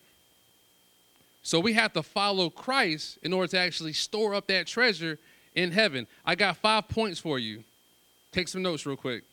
So 1.43 1.59
we 1.59 1.73
have 1.73 1.93
to 1.93 2.03
follow 2.03 2.49
Christ 2.49 3.19
in 3.21 3.31
order 3.31 3.47
to 3.49 3.59
actually 3.59 3.93
store 3.93 4.33
up 4.33 4.47
that 4.47 4.65
treasure 4.65 5.19
in 5.55 5.71
heaven. 5.71 6.07
I 6.25 6.35
got 6.35 6.57
five 6.57 6.87
points 6.87 7.19
for 7.19 7.37
you. 7.37 7.63
Take 8.31 8.47
some 8.47 8.63
notes 8.63 8.85
real 8.85 8.97
quick. 8.97 9.23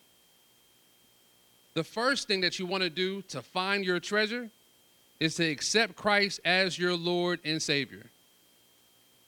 The 1.73 1.83
first 1.83 2.27
thing 2.27 2.41
that 2.41 2.59
you 2.59 2.67
want 2.67 2.83
to 2.83 2.89
do 2.89 3.23
to 3.23 3.41
find 3.41 3.83
your 3.83 3.99
treasure 3.99 4.49
is 5.19 5.35
to 5.35 5.49
accept 5.49 5.95
Christ 5.95 6.39
as 6.45 6.77
your 6.77 6.95
Lord 6.95 7.39
and 7.43 7.61
Savior. 7.61 8.05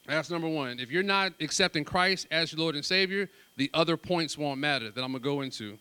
That's 0.07 0.29
number 0.29 0.47
one. 0.47 0.79
If 0.79 0.91
you're 0.91 1.03
not 1.03 1.33
accepting 1.39 1.83
Christ 1.83 2.27
as 2.31 2.51
your 2.51 2.61
Lord 2.61 2.75
and 2.75 2.85
Savior, 2.85 3.29
the 3.57 3.71
other 3.73 3.97
points 3.97 4.37
won't 4.37 4.59
matter 4.59 4.91
that 4.91 5.03
I'm 5.03 5.11
going 5.11 5.23
to 5.23 5.29
go 5.29 5.41
into. 5.41 5.77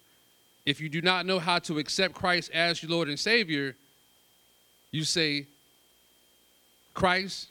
If 0.66 0.80
you 0.80 0.88
do 0.88 1.02
not 1.02 1.26
know 1.26 1.38
how 1.38 1.58
to 1.60 1.78
accept 1.78 2.14
Christ 2.14 2.50
as 2.52 2.82
your 2.82 2.90
Lord 2.90 3.08
and 3.08 3.18
Savior, 3.18 3.76
you 4.90 5.04
say, 5.04 5.46
Christ, 6.94 7.48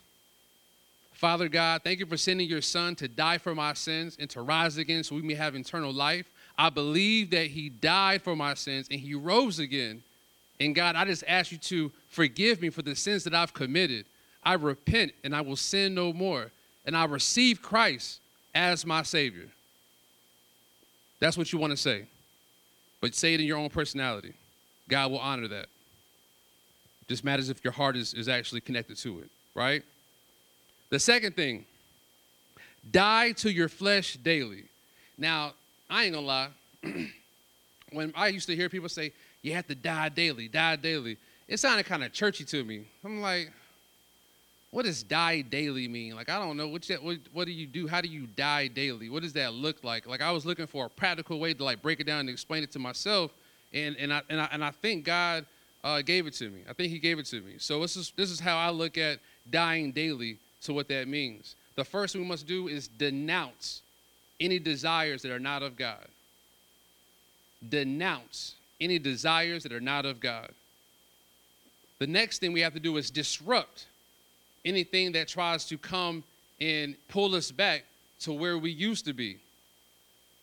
Father 1.13 1.49
God, 1.49 1.82
thank 1.84 1.99
you 1.99 2.06
for 2.06 2.17
sending 2.17 2.47
your 2.47 2.62
Son 2.62 2.95
to 2.95 3.08
die 3.08 3.38
for 3.38 3.54
my 3.54 3.73
sins 3.73 4.17
and 4.19 4.30
to 4.30 4.41
rise 4.41 4.78
again 4.78 5.04
so 5.04 5.15
we 5.15 5.21
may 5.21 5.34
have 5.34 5.56
eternal 5.56 5.91
life. 5.91 6.25
I 6.58 6.69
believe 6.69 7.32
that 7.32 7.47
He 7.47 7.69
died 7.69 8.21
for 8.21 8.36
my 8.36 8.54
sins 8.54 8.88
and 8.89 8.99
He 8.99 9.15
rose 9.15 9.60
again. 9.60 10.04
And 10.60 10.75
God, 10.75 10.95
I 10.95 11.06
just 11.06 11.23
ask 11.28 11.52
you 11.52 11.58
to 11.58 11.91
forgive 12.10 12.62
me 12.62 12.69
for 12.69 12.82
the 12.82 12.95
sins 12.95 13.23
that 13.23 13.34
I've 13.34 13.54
committed. 13.54 14.06
I 14.43 14.54
repent 14.54 15.13
and 15.23 15.36
I 15.36 15.41
will 15.41 15.56
sin 15.56 15.93
no 15.93 16.13
more. 16.13 16.52
And 16.86 16.95
I 16.95 17.06
receive 17.06 17.62
Christ 17.62 18.19
as 18.56 18.86
my 18.86 19.04
Savior. 19.04 19.47
That's 21.19 21.38
what 21.38 21.52
you 21.52 21.60
want 21.60 21.71
to 21.71 21.78
say. 21.78 22.06
But 23.02 23.15
say 23.15 23.34
it 23.34 23.39
in 23.39 23.45
your 23.45 23.58
own 23.58 23.69
personality. 23.69 24.34
God 24.88 25.12
will 25.12 25.19
honor 25.19 25.47
that. 25.49 25.67
Just 27.10 27.24
matters 27.24 27.50
if 27.50 27.63
your 27.63 27.74
heart 27.74 27.98
is, 27.98 28.13
is 28.13 28.30
actually 28.30 28.62
connected 28.62 28.95
to 28.98 29.19
it, 29.19 29.30
right? 29.56 29.84
The 30.91 31.00
second 31.00 31.36
thing, 31.36 31.65
die 32.89 33.32
to 33.34 33.52
your 33.52 33.67
flesh 33.67 34.13
daily. 34.13 34.65
Now, 35.17 35.54
I 35.89 36.06
ain't 36.06 36.13
gonna 36.13 36.26
lie. 36.26 36.50
when 37.91 38.13
I 38.15 38.28
used 38.28 38.48
to 38.48 38.56
hear 38.56 38.69
people 38.69 38.89
say, 38.89 39.12
you 39.41 39.54
have 39.54 39.67
to 39.67 39.76
die 39.76 40.10
daily, 40.10 40.48
die 40.48 40.76
daily, 40.76 41.17
it 41.48 41.60
sounded 41.60 41.88
kind 41.88 42.04
of 42.04 42.13
churchy 42.13 42.43
to 42.45 42.63
me. 42.63 42.86
I'm 43.04 43.22
like, 43.22 43.52
what 44.69 44.86
does 44.86 45.02
die 45.02 45.41
daily 45.41 45.88
mean? 45.88 46.15
Like, 46.15 46.30
I 46.30 46.38
don't 46.38 46.58
know. 46.58 46.67
What, 46.67 46.88
what 47.34 47.45
do 47.45 47.52
you 47.52 47.65
do? 47.65 47.88
How 47.88 48.02
do 48.02 48.08
you 48.08 48.28
die 48.28 48.67
daily? 48.67 49.10
What 49.10 49.24
does 49.24 49.34
that 49.34 49.54
look 49.54 49.84
like? 49.84 50.06
Like, 50.06 50.22
I 50.22 50.32
was 50.32 50.45
looking 50.45 50.67
for 50.67 50.86
a 50.86 50.89
practical 50.89 51.39
way 51.39 51.56
to 51.56 51.63
like 51.63 51.82
break 51.82 52.00
it 52.00 52.04
down 52.04 52.19
and 52.19 52.30
explain 52.30 52.62
it 52.62 52.72
to 52.74 52.80
myself. 52.80 53.32
And, 53.74 53.95
and, 53.98 54.13
I, 54.13 54.22
and, 54.30 54.39
I, 54.39 54.50
and 54.52 54.63
I 54.63 54.69
think 54.69 55.06
God 55.06 55.48
uh, 55.84 56.02
gave 56.02 56.28
it 56.28 56.34
to 56.36 56.50
me. 56.50 56.62
I 56.70 56.74
think 56.74 56.92
he 56.92 57.00
gave 57.00 57.20
it 57.20 57.26
to 57.28 57.42
me. 57.42 57.54
So 57.58 57.82
this 57.82 57.96
is, 57.96 58.13
this 58.15 58.30
is 58.30 58.39
how 58.39 58.58
I 58.58 58.70
look 58.70 58.98
at 58.98 59.20
dying 59.50 59.92
daily 59.92 60.38
to 60.63 60.74
what 60.74 60.88
that 60.89 61.08
means. 61.08 61.56
The 61.76 61.86
first 61.86 62.13
thing 62.13 62.22
we 62.22 62.28
must 62.28 62.48
do 62.48 62.68
is 62.68 62.88
denounce 62.88 63.82
any 64.39 64.60
desires 64.60 65.22
that 65.22 65.32
are 65.32 65.39
not 65.39 65.63
of 65.63 65.78
God. 65.78 66.06
Denounce 67.68 68.56
any 68.82 69.00
desires 69.00 69.63
that 69.63 69.72
are 69.72 69.82
not 69.82 70.06
of 70.06 70.20
God. 70.20 70.50
The 72.00 72.08
next 72.08 72.39
thing 72.39 72.54
we 72.54 72.62
have 72.62 72.74
to 72.74 72.80
do 72.80 72.96
is 72.98 73.10
disrupt 73.10 73.86
anything 74.63 75.12
that 75.13 75.28
tries 75.28 75.65
to 75.65 75.78
come 75.78 76.24
and 76.60 76.96
pull 77.10 77.36
us 77.36 77.52
back 77.52 77.84
to 78.22 78.34
where 78.34 78.58
we 78.58 78.72
used 78.72 79.06
to 79.06 79.13
be 79.13 79.38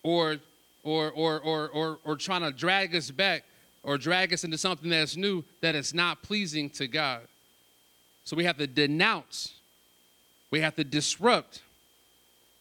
or 0.03 0.37
or 0.83 1.11
or 1.11 1.39
or 1.39 1.69
or, 1.69 1.99
or 2.03 2.15
trying 2.15 2.41
to 2.41 2.51
drag 2.51 2.95
us 2.95 3.11
back 3.11 3.43
or 3.87 3.97
drag 3.97 4.33
us 4.33 4.43
into 4.43 4.57
something 4.57 4.89
that's 4.89 5.15
new 5.15 5.43
that 5.61 5.73
is 5.73 5.93
not 5.93 6.21
pleasing 6.21 6.69
to 6.69 6.87
God. 6.87 7.21
So 8.25 8.35
we 8.35 8.43
have 8.43 8.57
to 8.57 8.67
denounce, 8.67 9.53
we 10.51 10.59
have 10.59 10.75
to 10.75 10.83
disrupt. 10.83 11.63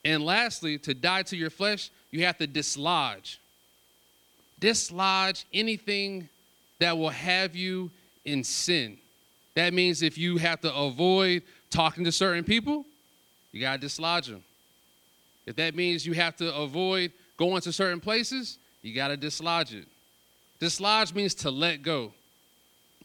And 0.05 0.25
lastly, 0.25 0.79
to 0.79 0.95
die 0.95 1.25
to 1.25 1.37
your 1.37 1.51
flesh, 1.51 1.91
you 2.13 2.25
have 2.25 2.39
to 2.39 2.47
dislodge. 2.47 3.41
Dislodge 4.61 5.45
anything 5.53 6.29
that 6.79 6.97
will 6.97 7.11
have 7.11 7.57
you 7.57 7.91
in 8.25 8.45
sin. 8.45 8.97
That 9.57 9.75
means 9.75 10.03
if 10.03 10.17
you 10.17 10.37
have 10.37 10.61
to 10.61 10.73
avoid 10.73 11.43
talking 11.71 12.05
to 12.05 12.13
certain 12.13 12.45
people, 12.45 12.85
you 13.51 13.61
got 13.61 13.73
to 13.73 13.79
dislodge 13.79 14.29
them. 14.29 14.45
If 15.45 15.57
that 15.57 15.75
means 15.75 16.07
you 16.07 16.13
have 16.13 16.37
to 16.37 16.55
avoid 16.55 17.11
going 17.37 17.63
to 17.63 17.73
certain 17.73 17.99
places, 17.99 18.59
you 18.83 18.95
got 18.95 19.09
to 19.09 19.17
dislodge 19.17 19.75
it. 19.75 19.89
Dislodge 20.61 21.15
means 21.15 21.35
to 21.35 21.51
let 21.51 21.83
go. 21.83 22.13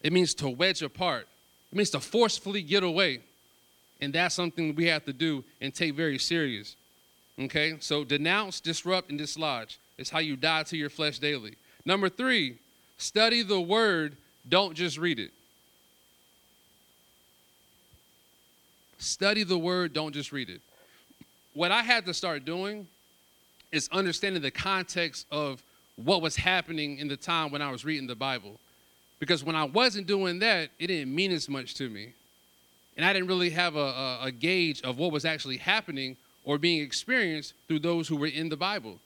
It 0.02 0.14
means 0.14 0.34
to 0.36 0.50
wedge 0.50 0.82
apart. 0.82 1.28
It 1.72 1.76
means 1.76 1.90
to 1.92 2.00
forcefully 2.00 2.62
get 2.62 2.84
away. 2.84 3.22
And 4.00 4.14
that's 4.14 4.36
something 4.36 4.74
we 4.76 4.88
have 4.88 5.06
to 5.06 5.14
do 5.14 5.44
and 5.60 5.74
take 5.74 5.96
very 5.96 6.18
serious. 6.18 6.76
Okay? 7.40 7.76
So 7.80 8.04
denounce, 8.04 8.60
disrupt, 8.60 9.10
and 9.10 9.20
dislodge. 9.20 9.80
It's 9.98 10.10
how 10.10 10.20
you 10.20 10.36
die 10.36 10.64
to 10.64 10.78
your 10.78 10.90
flesh 10.90 11.20
daily. 11.20 11.56
Number 11.86 12.10
three, 12.10 12.58
study 12.98 13.44
the 13.44 13.62
word, 13.62 14.18
don't 14.48 14.74
just 14.74 14.98
read 14.98 15.20
it. 15.20 15.32
Study 18.98 19.44
the 19.44 19.58
word, 19.58 19.94
don't 19.94 20.14
just 20.14 20.32
read 20.32 20.50
it. 20.50 20.62
What 21.54 21.72
I 21.72 21.82
had 21.82 22.06
to 22.06 22.14
start 22.14 22.46
doing 22.46 22.88
is 23.72 23.90
understanding 23.92 24.42
the 24.42 24.52
context 24.52 25.26
of 25.32 25.64
what 25.96 26.22
was 26.22 26.36
happening 26.36 26.98
in 27.00 27.08
the 27.08 27.18
time 27.18 27.52
when 27.52 27.62
I 27.62 27.72
was 27.72 27.86
reading 27.86 28.08
the 28.08 28.16
Bible. 28.16 28.60
Because 29.20 29.44
when 29.44 29.56
I 29.56 29.66
wasn't 29.66 30.08
doing 30.08 30.40
that, 30.40 30.70
it 30.80 30.88
didn't 30.88 31.14
mean 31.14 31.32
as 31.32 31.48
much 31.48 31.76
to 31.76 31.90
me. 31.90 32.14
And 32.98 33.06
I 33.06 33.14
didn't 33.14 33.28
really 33.28 33.52
have 33.52 33.76
a, 33.76 33.80
a, 33.80 34.20
a 34.24 34.32
gauge 34.32 34.82
of 34.82 34.98
what 34.98 35.12
was 35.12 35.26
actually 35.26 35.58
happening 35.58 36.18
or 36.44 36.58
being 36.58 36.82
experienced 36.82 37.54
through 37.68 37.80
those 37.80 38.08
who 38.08 38.18
were 38.18 38.28
in 38.28 38.50
the 38.50 38.58
Bible 38.58 39.00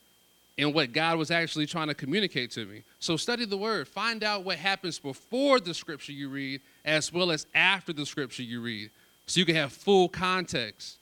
and 0.58 0.74
what 0.74 0.94
God 0.94 1.18
was 1.18 1.32
actually 1.32 1.66
trying 1.66 1.88
to 1.88 1.94
communicate 1.94 2.52
to 2.52 2.66
me. 2.66 2.84
So 3.00 3.18
study 3.18 3.46
the 3.46 3.58
word, 3.58 3.88
find 3.88 4.24
out 4.24 4.46
what 4.46 4.58
happens 4.58 5.00
before 5.00 5.60
the 5.60 5.74
scripture 5.74 6.14
you 6.14 6.30
read 6.30 6.62
as 6.86 7.12
well 7.12 7.32
as 7.32 7.46
after 7.54 7.92
the 7.92 8.06
scripture 8.06 8.44
you 8.44 8.62
read 8.62 8.90
so 9.28 9.40
you 9.40 9.46
can 9.46 9.56
have 9.56 9.74
full 9.74 10.08
context. 10.08 10.98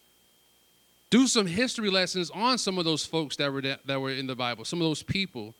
Do 1.10 1.28
some 1.28 1.46
history 1.46 1.92
lessons 1.92 2.32
on 2.32 2.58
some 2.58 2.80
of 2.80 2.86
those 2.86 3.06
folks 3.06 3.36
that 3.36 3.52
were 3.54 3.62
that, 3.62 3.86
that 3.86 4.02
were 4.02 4.12
in 4.12 4.26
the 4.26 4.36
Bible, 4.36 4.66
some 4.66 4.82
of 4.82 4.86
those 4.86 5.04
people, 5.04 5.54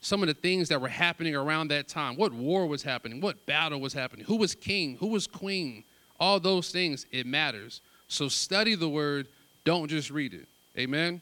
some 0.00 0.22
of 0.22 0.28
the 0.28 0.34
things 0.34 0.68
that 0.68 0.80
were 0.80 0.88
happening 0.88 1.34
around 1.34 1.68
that 1.68 1.88
time. 1.88 2.16
What 2.16 2.32
war 2.32 2.66
was 2.66 2.82
happening? 2.82 3.20
What 3.20 3.44
battle 3.46 3.80
was 3.80 3.92
happening? 3.92 4.24
Who 4.24 4.36
was 4.36 4.54
king? 4.54 4.96
Who 4.98 5.08
was 5.08 5.26
queen? 5.26 5.84
All 6.18 6.40
those 6.40 6.70
things, 6.70 7.06
it 7.12 7.26
matters. 7.26 7.80
So 8.08 8.28
study 8.28 8.74
the 8.74 8.88
word, 8.88 9.26
don't 9.64 9.88
just 9.88 10.10
read 10.10 10.34
it. 10.34 10.46
Amen. 10.78 11.20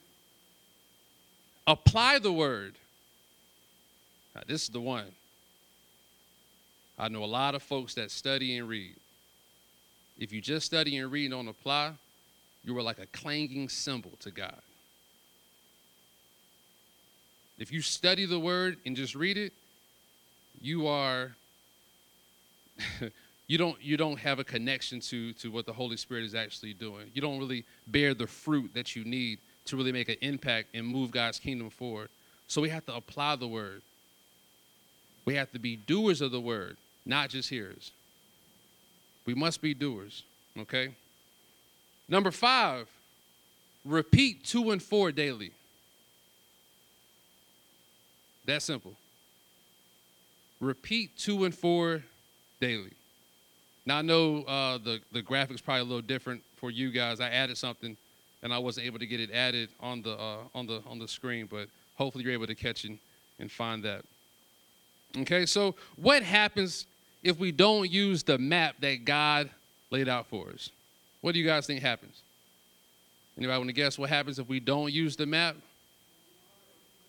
Apply 1.67 2.19
the 2.19 2.33
word. 2.33 2.75
Now, 4.35 4.43
this 4.47 4.63
is 4.63 4.69
the 4.69 4.81
one. 4.81 5.07
I 6.99 7.09
know 7.09 7.23
a 7.23 7.27
lot 7.27 7.55
of 7.55 7.63
folks 7.63 7.95
that 7.95 8.11
study 8.11 8.57
and 8.57 8.69
read. 8.69 8.97
If 10.19 10.33
you 10.33 10.41
just 10.41 10.67
study 10.67 10.97
and 10.97 11.13
read 11.13 11.27
and 11.27 11.33
don't 11.33 11.49
apply, 11.49 11.93
you 12.65 12.77
are 12.77 12.83
like 12.83 12.99
a 12.99 13.07
clanging 13.07 13.69
cymbal 13.69 14.13
to 14.21 14.31
God. 14.31 14.61
If 17.59 17.73
you 17.73 17.83
study 17.83 18.25
the 18.25 18.39
word 18.39 18.77
and 18.87 18.97
just 18.97 19.15
read 19.15 19.37
it, 19.37 19.53
you 20.61 20.87
are 20.87 21.33
you 23.49 23.59
don't 23.59 23.81
you 23.83 23.97
don't 23.97 24.19
have 24.19 24.39
a 24.39 24.45
connection 24.45 25.01
to 25.01 25.33
to 25.35 25.51
what 25.51 25.67
the 25.67 25.73
Holy 25.73 25.97
Spirit 25.97 26.25
is 26.25 26.35
actually 26.35 26.75
doing. 26.75 27.11
You 27.15 27.21
don't 27.21 27.39
really 27.39 27.65
bear 27.89 28.15
the 28.15 28.27
fruit 28.27 28.73
that 28.75 28.95
you 28.95 29.05
need 29.05 29.39
to 29.67 29.77
really 29.77 29.93
make 29.93 30.09
an 30.09 30.17
impact 30.21 30.69
and 30.75 30.87
move 30.87 31.11
God's 31.11 31.39
kingdom 31.39 31.71
forward. 31.71 32.09
So 32.47 32.63
we 32.63 32.71
have 32.71 32.87
to 32.87 32.95
apply 32.95 33.37
the 33.37 33.49
word. 33.49 33.83
We 35.25 35.35
have 35.35 35.51
to 35.53 35.59
be 35.59 35.77
doers 35.77 36.23
of 36.23 36.31
the 36.31 36.41
word, 36.41 36.79
not 37.05 37.29
just 37.29 37.51
hearers. 37.51 37.93
We 39.27 39.35
must 39.35 39.61
be 39.61 39.75
doers, 39.75 40.23
okay? 40.59 40.95
Number 42.09 42.31
five, 42.31 42.89
repeat 43.85 44.45
two 44.45 44.71
and 44.71 44.83
four 44.83 45.13
daily. 45.13 45.53
That 48.49 48.63
simple. 48.63 48.95
Repeat 50.59 51.19
two 51.19 51.45
and 51.45 51.55
four 51.55 52.03
daily. 52.63 52.93
Now 53.85 53.99
I 53.99 54.03
know 54.03 54.43
uh, 54.45 54.79
the 54.79 55.01
the 55.13 55.23
graphics 55.23 55.63
probably 55.63 55.83
a 55.83 55.85
little 55.85 56.01
different 56.01 56.41
for 56.57 56.71
you 56.71 56.91
guys. 56.91 57.21
I 57.21 57.29
added 57.29 57.59
something 57.59 57.95
and 58.43 58.53
I 58.53 58.57
wasn't 58.57 58.87
able 58.87 59.01
to 59.01 59.07
get 59.07 59.21
it 59.21 59.31
added 59.33 59.69
on 59.81 60.01
the 60.01 60.15
uh, 60.15 60.39
on 60.55 60.67
the 60.67 60.83
on 60.87 60.99
the 60.99 61.07
screen, 61.07 61.45
but 61.45 61.69
hopefully 61.97 62.25
you're 62.25 62.33
able 62.33 62.47
to 62.47 62.55
catch 62.55 62.87
it 62.87 62.93
and 63.39 63.53
find 63.53 63.85
that. 63.85 64.03
Okay, 65.19 65.45
so 65.45 65.75
what 65.97 66.23
happens 66.23 66.87
if 67.23 67.39
we 67.39 67.53
don't 67.53 67.91
use 67.91 68.23
the 68.23 68.39
map 68.39 68.77
that 68.81 69.05
God 69.05 69.51
laid 69.91 70.09
out 70.09 70.27
for 70.27 70.49
us? 70.49 70.71
What 71.21 71.33
do 71.33 71.39
you 71.39 71.47
guys 71.47 71.67
think 71.67 71.83
happens? 71.83 72.23
Anybody 73.37 73.59
want 73.59 73.69
to 73.69 73.75
guess 73.75 73.99
what 73.99 74.09
happens 74.09 74.39
if 74.39 74.49
we 74.49 74.59
don't 74.59 74.91
use 74.91 75.17
the 75.17 75.27
map? 75.27 75.57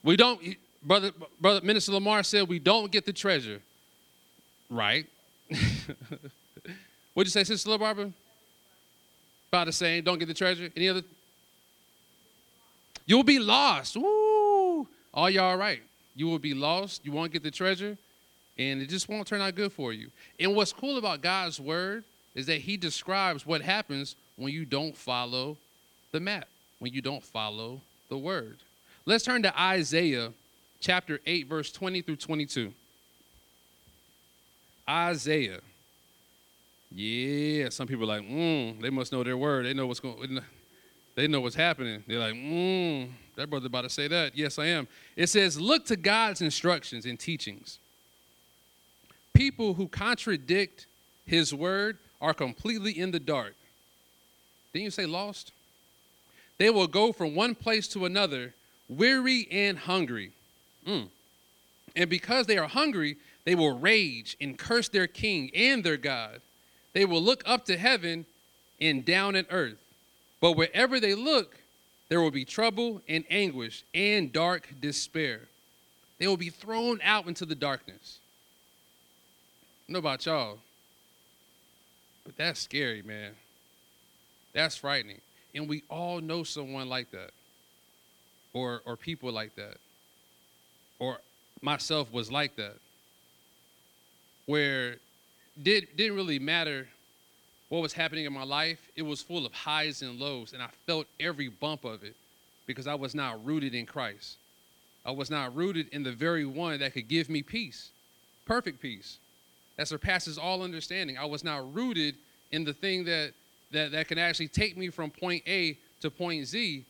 We 0.03 0.15
don't, 0.15 0.41
brother, 0.83 1.11
brother, 1.39 1.61
Minister 1.65 1.91
Lamar 1.93 2.23
said 2.23 2.47
we 2.47 2.59
don't 2.59 2.91
get 2.91 3.05
the 3.05 3.13
treasure. 3.13 3.61
Right. 4.69 5.07
What'd 7.13 7.27
you 7.27 7.31
say, 7.31 7.43
Sister 7.43 7.77
Barbara? 7.77 8.11
About 9.49 9.65
the 9.65 9.73
same. 9.73 10.03
Don't 10.03 10.19
get 10.19 10.27
the 10.27 10.33
treasure. 10.33 10.69
Any 10.75 10.89
other? 10.89 11.01
You'll 13.05 13.23
be 13.23 13.39
lost. 13.39 13.97
Woo! 13.97 14.87
All 15.13 15.29
y'all 15.29 15.57
right. 15.57 15.81
You 16.15 16.27
will 16.27 16.39
be 16.39 16.53
lost. 16.53 17.03
You 17.03 17.11
won't 17.11 17.31
get 17.31 17.43
the 17.43 17.49
treasure, 17.49 17.97
and 18.57 18.81
it 18.81 18.89
just 18.89 19.09
won't 19.09 19.27
turn 19.27 19.41
out 19.41 19.55
good 19.55 19.71
for 19.71 19.93
you. 19.93 20.09
And 20.39 20.55
what's 20.55 20.71
cool 20.71 20.97
about 20.97 21.21
God's 21.21 21.59
word 21.59 22.03
is 22.35 22.45
that 22.45 22.61
He 22.61 22.77
describes 22.77 23.45
what 23.45 23.61
happens 23.61 24.15
when 24.35 24.53
you 24.53 24.65
don't 24.65 24.95
follow 24.95 25.57
the 26.11 26.19
map, 26.19 26.47
when 26.77 26.93
you 26.93 27.01
don't 27.01 27.23
follow 27.23 27.81
the 28.09 28.17
word. 28.17 28.57
Let's 29.05 29.23
turn 29.23 29.41
to 29.43 29.59
Isaiah 29.59 30.31
chapter 30.79 31.19
8, 31.25 31.47
verse 31.47 31.71
20 31.71 32.01
through 32.01 32.15
22. 32.17 32.73
Isaiah. 34.89 35.59
Yeah, 36.91 37.69
some 37.69 37.87
people 37.87 38.05
are 38.05 38.19
like, 38.19 38.27
mm, 38.27 38.81
they 38.81 38.89
must 38.89 39.11
know 39.11 39.23
their 39.23 39.37
word. 39.37 39.65
They 39.65 39.73
know 39.73 39.85
what's 39.85 39.99
going 39.99 40.41
they 41.15 41.27
know 41.27 41.41
what's 41.41 41.55
happening. 41.55 42.03
They're 42.07 42.19
like, 42.19 42.33
mm, 42.33 43.09
that 43.35 43.49
brother 43.49 43.67
about 43.67 43.81
to 43.81 43.89
say 43.89 44.07
that. 44.07 44.37
Yes, 44.37 44.57
I 44.57 44.67
am. 44.67 44.87
It 45.17 45.27
says, 45.27 45.59
look 45.59 45.85
to 45.87 45.97
God's 45.97 46.41
instructions 46.41 47.05
and 47.05 47.19
teachings. 47.19 47.77
People 49.33 49.73
who 49.73 49.87
contradict 49.87 50.87
his 51.25 51.53
word 51.53 51.97
are 52.21 52.33
completely 52.33 52.97
in 52.97 53.11
the 53.11 53.19
dark. 53.19 53.55
Didn't 54.73 54.85
you 54.85 54.91
say 54.91 55.05
lost? 55.05 55.51
They 56.57 56.69
will 56.69 56.87
go 56.87 57.11
from 57.11 57.35
one 57.35 57.53
place 57.53 57.87
to 57.89 58.05
another, 58.05 58.53
weary 58.87 59.47
and 59.51 59.77
hungry. 59.77 60.31
Mm. 60.87 61.09
And 61.95 62.09
because 62.09 62.47
they 62.47 62.57
are 62.57 62.67
hungry, 62.67 63.17
they 63.45 63.55
will 63.55 63.77
rage 63.77 64.37
and 64.39 64.57
curse 64.57 64.89
their 64.89 65.07
king 65.07 65.51
and 65.55 65.83
their 65.83 65.97
God. 65.97 66.41
They 66.93 67.05
will 67.05 67.21
look 67.21 67.43
up 67.45 67.65
to 67.65 67.77
heaven 67.77 68.25
and 68.79 69.05
down 69.05 69.35
at 69.35 69.47
earth. 69.49 69.77
But 70.41 70.53
wherever 70.53 70.99
they 70.99 71.15
look, 71.15 71.57
there 72.09 72.21
will 72.21 72.31
be 72.31 72.45
trouble 72.45 73.01
and 73.07 73.23
anguish 73.29 73.83
and 73.93 74.31
dark 74.31 74.67
despair. 74.81 75.41
They 76.17 76.27
will 76.27 76.37
be 76.37 76.49
thrown 76.49 76.99
out 77.03 77.27
into 77.27 77.45
the 77.45 77.55
darkness. 77.55 78.19
I 79.87 79.93
know 79.93 79.99
about 79.99 80.25
y'all, 80.25 80.59
but 82.25 82.35
that's 82.35 82.59
scary, 82.59 83.01
man. 83.01 83.31
That's 84.53 84.75
frightening. 84.75 85.21
And 85.55 85.67
we 85.67 85.83
all 85.89 86.19
know 86.19 86.43
someone 86.43 86.89
like 86.89 87.11
that, 87.11 87.31
or, 88.53 88.81
or 88.85 88.95
people 88.97 89.31
like 89.31 89.55
that, 89.55 89.77
or 90.99 91.19
myself 91.61 92.11
was 92.11 92.31
like 92.31 92.55
that, 92.57 92.75
where 94.45 94.97
did, 95.61 95.87
didn't 95.95 96.15
really 96.15 96.39
matter 96.39 96.87
what 97.69 97.81
was 97.81 97.93
happening 97.93 98.25
in 98.25 98.33
my 98.33 98.43
life, 98.43 98.79
it 98.95 99.03
was 99.03 99.21
full 99.21 99.45
of 99.45 99.53
highs 99.53 100.01
and 100.01 100.19
lows, 100.19 100.53
and 100.53 100.61
I 100.61 100.69
felt 100.87 101.05
every 101.19 101.49
bump 101.49 101.85
of 101.85 102.03
it 102.03 102.15
because 102.65 102.87
I 102.87 102.95
was 102.95 103.13
not 103.13 103.43
rooted 103.45 103.75
in 103.75 103.85
Christ. 103.85 104.37
I 105.05 105.11
was 105.11 105.29
not 105.29 105.55
rooted 105.55 105.87
in 105.89 106.03
the 106.03 106.11
very 106.11 106.45
one 106.45 106.79
that 106.79 106.93
could 106.93 107.07
give 107.07 107.29
me 107.29 107.41
peace, 107.43 107.89
perfect 108.45 108.81
peace, 108.81 109.19
that 109.77 109.87
surpasses 109.87 110.37
all 110.37 110.61
understanding. 110.61 111.17
I 111.17 111.25
was 111.25 111.43
not 111.43 111.73
rooted 111.73 112.15
in 112.51 112.63
the 112.63 112.73
thing 112.73 113.05
that, 113.05 113.33
that, 113.71 113.91
that 113.91 114.07
can 114.07 114.17
actually 114.17 114.49
take 114.49 114.75
me 114.75 114.89
from 114.89 115.11
point 115.11 115.43
A 115.47 115.77
to 116.01 116.09
point 116.09 116.45
Z 116.47 116.85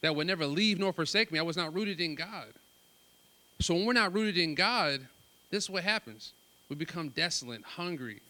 that 0.00 0.14
would 0.14 0.26
never 0.26 0.46
leave 0.46 0.78
nor 0.78 0.92
forsake 0.92 1.30
me. 1.32 1.38
I 1.38 1.42
was 1.42 1.56
not 1.56 1.74
rooted 1.74 2.00
in 2.00 2.14
God. 2.14 2.48
So 3.60 3.74
when 3.74 3.84
we're 3.86 3.92
not 3.92 4.12
rooted 4.12 4.38
in 4.38 4.54
God, 4.54 5.06
this 5.50 5.64
is 5.64 5.70
what 5.70 5.84
happens. 5.84 6.32
We 6.68 6.76
become 6.76 7.08
desolate, 7.10 7.62
hungry, 7.62 8.20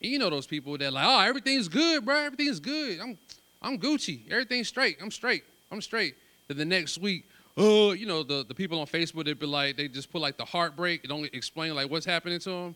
you 0.00 0.18
know 0.18 0.30
those 0.30 0.46
people 0.46 0.76
that 0.78 0.92
like, 0.92 1.04
oh, 1.06 1.20
everything's 1.20 1.68
good, 1.68 2.04
bro. 2.04 2.16
Everything's 2.16 2.58
good. 2.58 3.00
I'm, 3.00 3.18
I'm 3.60 3.78
Gucci. 3.78 4.30
Everything's 4.30 4.68
straight. 4.68 4.96
I'm 5.00 5.10
straight. 5.10 5.44
I'm 5.70 5.82
straight. 5.82 6.14
Then 6.48 6.56
the 6.56 6.64
next 6.64 6.98
week, 6.98 7.26
oh, 7.56 7.92
you 7.92 8.06
know, 8.06 8.22
the, 8.22 8.44
the 8.48 8.54
people 8.54 8.80
on 8.80 8.86
Facebook, 8.86 9.26
they'd 9.26 9.38
be 9.38 9.46
like, 9.46 9.76
they 9.76 9.88
just 9.88 10.10
put 10.10 10.22
like 10.22 10.38
the 10.38 10.44
heartbreak. 10.44 11.02
They 11.02 11.08
don't 11.08 11.32
explain 11.34 11.74
like 11.74 11.90
what's 11.90 12.06
happening 12.06 12.38
to 12.40 12.50
them, 12.50 12.74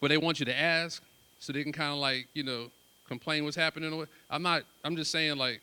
but 0.00 0.08
they 0.08 0.18
want 0.18 0.38
you 0.38 0.46
to 0.46 0.58
ask 0.58 1.02
so 1.40 1.52
they 1.52 1.64
can 1.64 1.72
kind 1.72 1.92
of 1.92 1.98
like, 1.98 2.28
you 2.32 2.44
know, 2.44 2.70
complain 3.08 3.44
what's 3.44 3.56
happening. 3.56 4.06
I'm 4.30 4.42
not, 4.42 4.62
I'm 4.84 4.96
just 4.96 5.10
saying 5.10 5.36
like, 5.36 5.60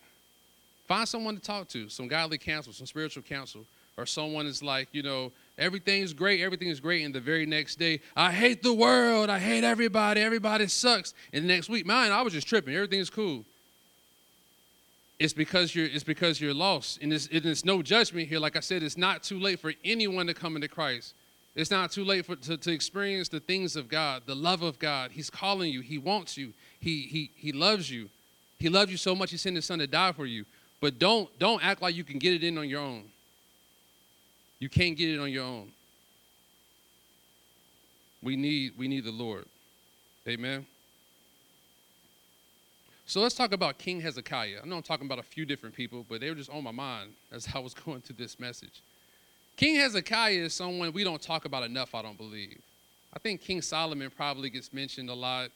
find 0.85 1.07
someone 1.07 1.35
to 1.35 1.41
talk 1.41 1.69
to, 1.69 1.87
some 1.87 2.09
godly 2.09 2.37
counsel, 2.37 2.73
some 2.73 2.87
spiritual 2.87 3.23
counsel, 3.23 3.65
or 3.99 4.05
someone 4.05 4.47
is 4.47 4.63
like, 4.63 4.87
you 4.91 5.03
know, 5.03 5.31
Everything's 5.59 6.13
great, 6.13 6.39
everything 6.39 6.69
is 6.69 6.79
great. 6.79 7.03
And 7.03 7.13
the 7.13 7.19
very 7.19 7.45
next 7.45 7.75
day, 7.75 7.99
I 8.15 8.31
hate 8.31 8.63
the 8.63 8.73
world, 8.73 9.29
I 9.29 9.39
hate 9.39 9.65
everybody, 9.65 10.21
everybody 10.21 10.67
sucks. 10.67 11.13
And 11.33 11.43
the 11.43 11.47
next 11.47 11.69
week, 11.69 11.85
man, 11.85 12.13
I 12.13 12.21
was 12.21 12.31
just 12.31 12.47
tripping, 12.47 12.73
everything's 12.73 13.09
cool. 13.09 13.43
It's 15.19 15.33
because 15.33 15.75
you're 15.75 15.87
it's 15.87 16.05
because 16.05 16.39
you're 16.39 16.53
lost. 16.53 17.01
And 17.01 17.11
it's, 17.11 17.27
it's 17.29 17.65
no 17.65 17.81
judgment 17.81 18.29
here. 18.29 18.39
Like 18.39 18.55
I 18.55 18.61
said, 18.61 18.83
it's 18.83 18.95
not 18.97 19.21
too 19.21 19.37
late 19.37 19.59
for 19.59 19.73
anyone 19.83 20.27
to 20.27 20.33
come 20.33 20.55
into 20.55 20.69
Christ. 20.69 21.13
It's 21.55 21.69
not 21.69 21.91
too 21.91 22.05
late 22.05 22.25
for 22.25 22.37
to, 22.37 22.55
to 22.55 22.71
experience 22.71 23.27
the 23.27 23.41
things 23.41 23.75
of 23.75 23.89
God, 23.89 24.23
the 24.25 24.35
love 24.35 24.61
of 24.61 24.79
God. 24.79 25.11
He's 25.11 25.29
calling 25.29 25.73
you, 25.73 25.81
He 25.81 25.97
wants 25.97 26.37
you, 26.37 26.53
He 26.79 27.01
He 27.01 27.31
He 27.35 27.51
loves 27.51 27.91
you. 27.91 28.09
He 28.59 28.69
loves 28.69 28.91
you 28.91 28.97
so 28.97 29.15
much 29.15 29.31
he 29.31 29.37
sent 29.37 29.55
his 29.55 29.65
son 29.65 29.79
to 29.79 29.87
die 29.87 30.11
for 30.13 30.25
you. 30.25 30.45
But 30.79 30.99
don't 30.99 31.37
don't 31.37 31.63
act 31.63 31.81
like 31.81 31.95
you 31.95 32.05
can 32.05 32.17
get 32.17 32.33
it 32.33 32.45
in 32.45 32.57
on 32.57 32.69
your 32.69 32.81
own. 32.81 33.03
You 34.59 34.69
can't 34.69 34.97
get 34.97 35.09
it 35.09 35.19
on 35.19 35.31
your 35.31 35.43
own. 35.43 35.71
We 38.21 38.35
need 38.35 38.73
we 38.77 38.87
need 38.87 39.05
the 39.05 39.11
Lord. 39.11 39.45
Amen. 40.27 40.65
So 43.05 43.21
let's 43.21 43.33
talk 43.33 43.53
about 43.53 43.79
King 43.79 44.01
Hezekiah. 44.01 44.59
I 44.63 44.67
know 44.67 44.75
I'm 44.75 44.83
talking 44.83 45.07
about 45.07 45.17
a 45.17 45.23
few 45.23 45.43
different 45.43 45.73
people, 45.73 46.05
but 46.07 46.21
they 46.21 46.29
were 46.29 46.35
just 46.35 46.51
on 46.51 46.63
my 46.63 46.71
mind 46.71 47.13
as 47.31 47.47
I 47.55 47.57
was 47.57 47.73
going 47.85 48.01
through 48.01 48.17
this 48.17 48.39
message. 48.39 48.83
King 49.57 49.77
Hezekiah 49.77 50.33
is 50.33 50.53
someone 50.53 50.93
we 50.93 51.03
don't 51.03 51.21
talk 51.21 51.45
about 51.45 51.63
enough, 51.63 51.95
I 51.95 52.03
don't 52.03 52.17
believe. 52.17 52.61
I 53.11 53.19
think 53.19 53.41
King 53.41 53.61
Solomon 53.61 54.11
probably 54.15 54.49
gets 54.49 54.71
mentioned 54.71 55.09
a 55.09 55.13
lot. 55.13 55.49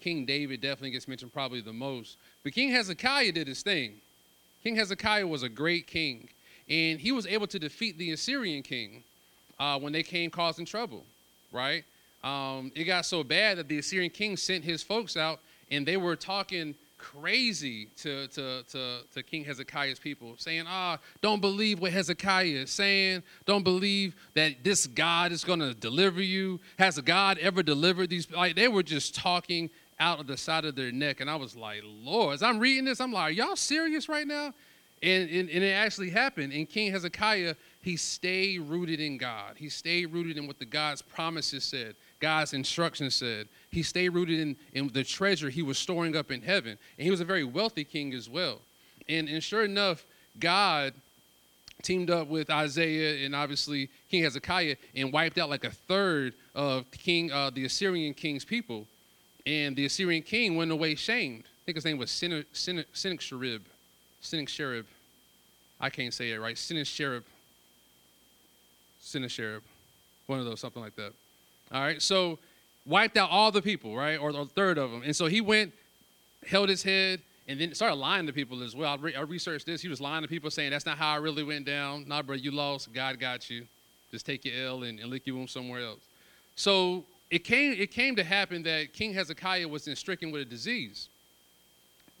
King 0.00 0.26
David 0.26 0.60
definitely 0.60 0.90
gets 0.90 1.06
mentioned 1.06 1.32
probably 1.32 1.60
the 1.60 1.72
most. 1.72 2.16
But 2.42 2.52
King 2.52 2.70
Hezekiah 2.70 3.32
did 3.32 3.46
his 3.46 3.62
thing. 3.62 3.94
King 4.62 4.76
Hezekiah 4.76 5.26
was 5.26 5.44
a 5.44 5.48
great 5.48 5.86
king, 5.86 6.28
and 6.68 7.00
he 7.00 7.12
was 7.12 7.26
able 7.26 7.46
to 7.46 7.58
defeat 7.58 7.98
the 7.98 8.12
Assyrian 8.12 8.62
king 8.62 9.04
uh, 9.58 9.78
when 9.78 9.92
they 9.92 10.02
came 10.02 10.30
causing 10.30 10.66
trouble, 10.66 11.04
right? 11.52 11.84
Um, 12.24 12.72
it 12.74 12.84
got 12.84 13.06
so 13.06 13.22
bad 13.22 13.58
that 13.58 13.68
the 13.68 13.78
Assyrian 13.78 14.10
king 14.10 14.36
sent 14.36 14.64
his 14.64 14.82
folks 14.82 15.16
out, 15.16 15.40
and 15.70 15.86
they 15.86 15.96
were 15.96 16.16
talking 16.16 16.74
crazy 16.98 17.88
to, 17.98 18.26
to, 18.28 18.62
to, 18.64 18.98
to 19.14 19.22
King 19.22 19.44
Hezekiah's 19.44 19.98
people, 19.98 20.34
saying, 20.38 20.64
ah, 20.66 20.98
don't 21.20 21.40
believe 21.40 21.80
what 21.80 21.92
Hezekiah 21.92 22.46
is 22.46 22.70
saying. 22.70 23.22
Don't 23.44 23.62
believe 23.62 24.16
that 24.34 24.64
this 24.64 24.86
God 24.86 25.30
is 25.30 25.44
going 25.44 25.60
to 25.60 25.74
deliver 25.74 26.22
you. 26.22 26.58
Has 26.78 26.98
God 27.00 27.38
ever 27.38 27.62
delivered 27.62 28.10
these? 28.10 28.30
Like, 28.30 28.56
they 28.56 28.68
were 28.68 28.82
just 28.82 29.14
talking 29.14 29.70
out 30.00 30.20
of 30.20 30.26
the 30.26 30.36
side 30.36 30.64
of 30.64 30.74
their 30.74 30.90
neck. 30.92 31.20
And 31.20 31.30
I 31.30 31.36
was 31.36 31.54
like, 31.54 31.82
Lord, 31.84 32.34
as 32.34 32.42
I'm 32.42 32.58
reading 32.58 32.84
this, 32.84 33.00
I'm 33.00 33.12
like, 33.12 33.28
are 33.28 33.30
y'all 33.30 33.56
serious 33.56 34.08
right 34.08 34.26
now? 34.26 34.52
And, 35.02 35.28
and, 35.28 35.50
and, 35.50 35.62
it 35.62 35.72
actually 35.72 36.10
happened. 36.10 36.52
And 36.52 36.68
King 36.68 36.90
Hezekiah, 36.90 37.54
he 37.82 37.96
stayed 37.96 38.60
rooted 38.60 38.98
in 38.98 39.18
God. 39.18 39.56
He 39.56 39.68
stayed 39.68 40.06
rooted 40.06 40.38
in 40.38 40.46
what 40.46 40.58
the 40.58 40.64
God's 40.64 41.02
promises 41.02 41.64
said, 41.64 41.96
God's 42.18 42.54
instructions 42.54 43.14
said. 43.14 43.48
He 43.70 43.82
stayed 43.82 44.10
rooted 44.10 44.40
in, 44.40 44.56
in 44.72 44.88
the 44.88 45.04
treasure 45.04 45.50
he 45.50 45.62
was 45.62 45.76
storing 45.76 46.16
up 46.16 46.30
in 46.30 46.40
heaven. 46.40 46.78
And 46.98 47.04
he 47.04 47.10
was 47.10 47.20
a 47.20 47.26
very 47.26 47.44
wealthy 47.44 47.84
king 47.84 48.14
as 48.14 48.28
well. 48.28 48.60
And, 49.06 49.28
and 49.28 49.42
sure 49.42 49.64
enough, 49.64 50.04
God 50.38 50.94
teamed 51.82 52.10
up 52.10 52.28
with 52.28 52.50
Isaiah 52.50 53.24
and 53.24 53.34
obviously 53.34 53.90
King 54.10 54.22
Hezekiah 54.22 54.76
and 54.94 55.12
wiped 55.12 55.38
out 55.38 55.50
like 55.50 55.64
a 55.64 55.70
third 55.70 56.34
of 56.54 56.90
King 56.90 57.30
uh, 57.30 57.50
the 57.50 57.66
Assyrian 57.66 58.14
king's 58.14 58.44
people. 58.44 58.86
And 59.44 59.76
the 59.76 59.84
Assyrian 59.84 60.22
king 60.22 60.56
went 60.56 60.72
away 60.72 60.94
shamed. 60.94 61.44
I 61.44 61.64
think 61.66 61.76
his 61.76 61.84
name 61.84 61.98
was 61.98 62.10
Sennacherib. 62.10 63.62
Sennacherib. 64.20 64.86
I 65.80 65.90
can't 65.90 66.12
say 66.12 66.30
it 66.32 66.40
right. 66.40 66.56
Sennacherib. 66.56 67.24
Sennacherib. 69.00 69.62
One 70.26 70.40
of 70.40 70.44
those, 70.44 70.60
something 70.60 70.82
like 70.82 70.96
that. 70.96 71.12
All 71.72 71.80
right, 71.80 72.00
so 72.00 72.38
wiped 72.84 73.16
out 73.16 73.30
all 73.30 73.50
the 73.50 73.62
people, 73.62 73.96
right, 73.96 74.16
or, 74.16 74.30
a 74.30 74.44
third 74.44 74.78
of 74.78 74.90
them. 74.90 75.02
And 75.04 75.14
so 75.14 75.26
he 75.26 75.40
went, 75.40 75.72
held 76.46 76.68
his 76.68 76.82
head, 76.82 77.20
and 77.48 77.60
then 77.60 77.74
started 77.74 77.96
lying 77.96 78.26
to 78.26 78.32
people 78.32 78.62
as 78.62 78.74
well. 78.74 78.92
I, 78.92 78.96
re- 78.96 79.14
I 79.14 79.20
researched 79.20 79.66
this. 79.66 79.80
He 79.80 79.88
was 79.88 80.00
lying 80.00 80.22
to 80.22 80.28
people, 80.28 80.50
saying, 80.50 80.70
"That's 80.70 80.86
not 80.86 80.98
how 80.98 81.12
I 81.12 81.16
really 81.16 81.44
went 81.44 81.64
down. 81.64 82.06
Nah, 82.08 82.22
bro, 82.22 82.34
you 82.34 82.50
lost. 82.50 82.92
God 82.92 83.20
got 83.20 83.48
you. 83.48 83.66
Just 84.10 84.26
take 84.26 84.44
your 84.44 84.56
L 84.66 84.82
and, 84.82 84.98
and 84.98 85.10
lick 85.10 85.26
your 85.26 85.36
wound 85.36 85.50
somewhere 85.50 85.80
else." 85.80 86.00
So 86.56 87.04
it 87.30 87.40
came. 87.40 87.72
It 87.78 87.92
came 87.92 88.16
to 88.16 88.24
happen 88.24 88.62
that 88.64 88.92
King 88.92 89.14
Hezekiah 89.14 89.68
was 89.68 89.84
then 89.84 89.94
stricken 89.94 90.32
with 90.32 90.42
a 90.42 90.44
disease. 90.44 91.08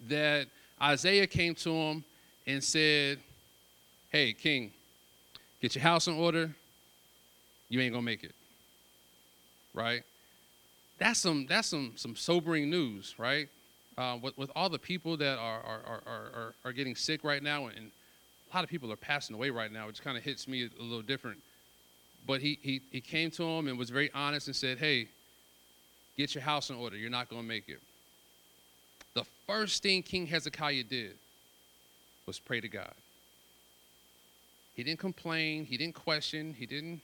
That 0.08 0.46
Isaiah 0.80 1.26
came 1.26 1.54
to 1.56 1.72
him 1.72 2.04
and 2.46 2.62
said, 2.62 3.18
Hey, 4.10 4.32
King, 4.32 4.72
get 5.60 5.74
your 5.74 5.82
house 5.82 6.06
in 6.06 6.14
order. 6.14 6.54
You 7.68 7.80
ain't 7.80 7.92
gonna 7.92 8.02
make 8.02 8.24
it. 8.24 8.34
Right? 9.74 10.02
That's 10.98 11.20
some 11.20 11.46
that's 11.46 11.68
some 11.68 11.92
some 11.96 12.16
sobering 12.16 12.70
news, 12.70 13.14
right? 13.18 13.48
Uh, 13.98 14.18
with, 14.22 14.36
with 14.36 14.50
all 14.54 14.68
the 14.68 14.78
people 14.78 15.16
that 15.16 15.38
are 15.38 15.60
are, 15.60 15.82
are, 15.86 16.02
are, 16.06 16.54
are 16.64 16.72
getting 16.72 16.94
sick 16.94 17.24
right 17.24 17.42
now, 17.42 17.66
and 17.66 17.90
a 18.50 18.56
lot 18.56 18.64
of 18.64 18.70
people 18.70 18.92
are 18.92 18.96
passing 18.96 19.34
away 19.34 19.50
right 19.50 19.72
now, 19.72 19.86
which 19.86 20.02
kind 20.02 20.16
of 20.16 20.22
hits 20.22 20.46
me 20.46 20.68
a 20.78 20.82
little 20.82 21.02
different. 21.02 21.38
But 22.26 22.40
he, 22.40 22.58
he, 22.60 22.80
he 22.90 23.00
came 23.00 23.30
to 23.32 23.44
him 23.44 23.68
and 23.68 23.78
was 23.78 23.90
very 23.90 24.10
honest 24.12 24.48
and 24.48 24.56
said, 24.56 24.78
Hey, 24.78 25.08
get 26.16 26.34
your 26.34 26.42
house 26.42 26.70
in 26.70 26.76
order. 26.76 26.96
You're 26.96 27.10
not 27.10 27.28
to 27.30 27.42
make 27.42 27.68
it 27.68 27.80
first 29.46 29.82
thing 29.82 30.02
King 30.02 30.26
Hezekiah 30.26 30.84
did 30.84 31.16
was 32.26 32.38
pray 32.38 32.60
to 32.60 32.68
God. 32.68 32.92
He 34.74 34.82
didn't 34.82 34.98
complain, 34.98 35.64
he 35.64 35.76
didn't 35.76 35.94
question, 35.94 36.54
he 36.58 36.66
didn't, 36.66 37.00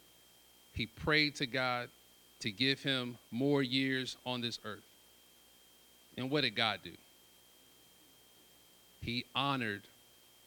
he 0.75 0.87
prayed 0.87 1.37
to 1.37 1.47
God 1.47 1.89
to 2.41 2.51
give 2.51 2.83
him 2.83 3.17
more 3.31 3.63
years 3.63 4.17
on 4.27 4.41
this 4.41 4.59
earth. 4.65 4.83
And 6.19 6.31
what 6.31 6.43
did 6.43 6.55
God 6.55 6.81
do? 6.85 6.93
He 9.01 9.25
honored 9.35 9.83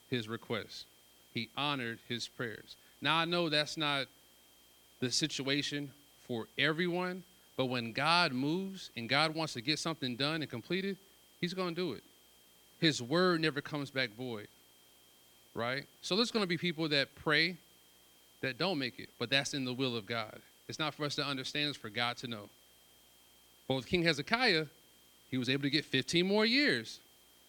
his 0.08 0.28
request. 0.28 0.84
He 1.34 1.48
honored 1.56 1.98
his 2.08 2.28
prayers. 2.28 2.76
Now 3.00 3.16
I 3.16 3.24
know 3.24 3.48
that's 3.48 3.76
not 3.76 4.06
the 5.00 5.10
situation 5.10 5.90
for 6.26 6.46
everyone, 6.58 7.22
but 7.56 7.66
when 7.66 7.92
God 7.92 8.32
moves 8.32 8.90
and 8.96 9.08
God 9.08 9.34
wants 9.34 9.54
to 9.54 9.60
get 9.60 9.78
something 9.78 10.16
done 10.16 10.42
and 10.42 10.50
completed, 10.50 10.96
He's 11.46 11.54
going 11.54 11.76
to 11.76 11.80
do 11.80 11.92
it. 11.92 12.02
His 12.80 13.00
word 13.00 13.40
never 13.40 13.60
comes 13.60 13.92
back 13.92 14.10
void, 14.16 14.48
right? 15.54 15.84
So 16.02 16.16
there's 16.16 16.32
going 16.32 16.42
to 16.42 16.48
be 16.48 16.58
people 16.58 16.88
that 16.88 17.14
pray 17.14 17.56
that 18.42 18.58
don't 18.58 18.80
make 18.80 18.98
it, 18.98 19.10
but 19.16 19.30
that's 19.30 19.54
in 19.54 19.64
the 19.64 19.72
will 19.72 19.96
of 19.96 20.06
God. 20.06 20.40
It's 20.66 20.80
not 20.80 20.92
for 20.92 21.04
us 21.04 21.14
to 21.14 21.24
understand, 21.24 21.68
it's 21.68 21.78
for 21.78 21.88
God 21.88 22.16
to 22.16 22.26
know. 22.26 22.48
But 23.68 23.76
with 23.76 23.86
King 23.86 24.02
Hezekiah, 24.02 24.66
he 25.30 25.38
was 25.38 25.48
able 25.48 25.62
to 25.62 25.70
get 25.70 25.84
15 25.84 26.26
more 26.26 26.44
years. 26.44 26.98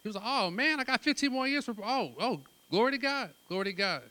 He 0.04 0.10
was 0.10 0.16
like, 0.16 0.26
oh 0.28 0.52
man, 0.52 0.80
I 0.80 0.84
got 0.84 1.02
15 1.02 1.32
more 1.32 1.48
years 1.48 1.66
for, 1.66 1.74
oh, 1.84 2.12
oh, 2.20 2.42
glory 2.70 2.92
to 2.92 3.00
God, 3.00 3.32
glory 3.50 3.66
to 3.66 3.74
God. 3.74 4.04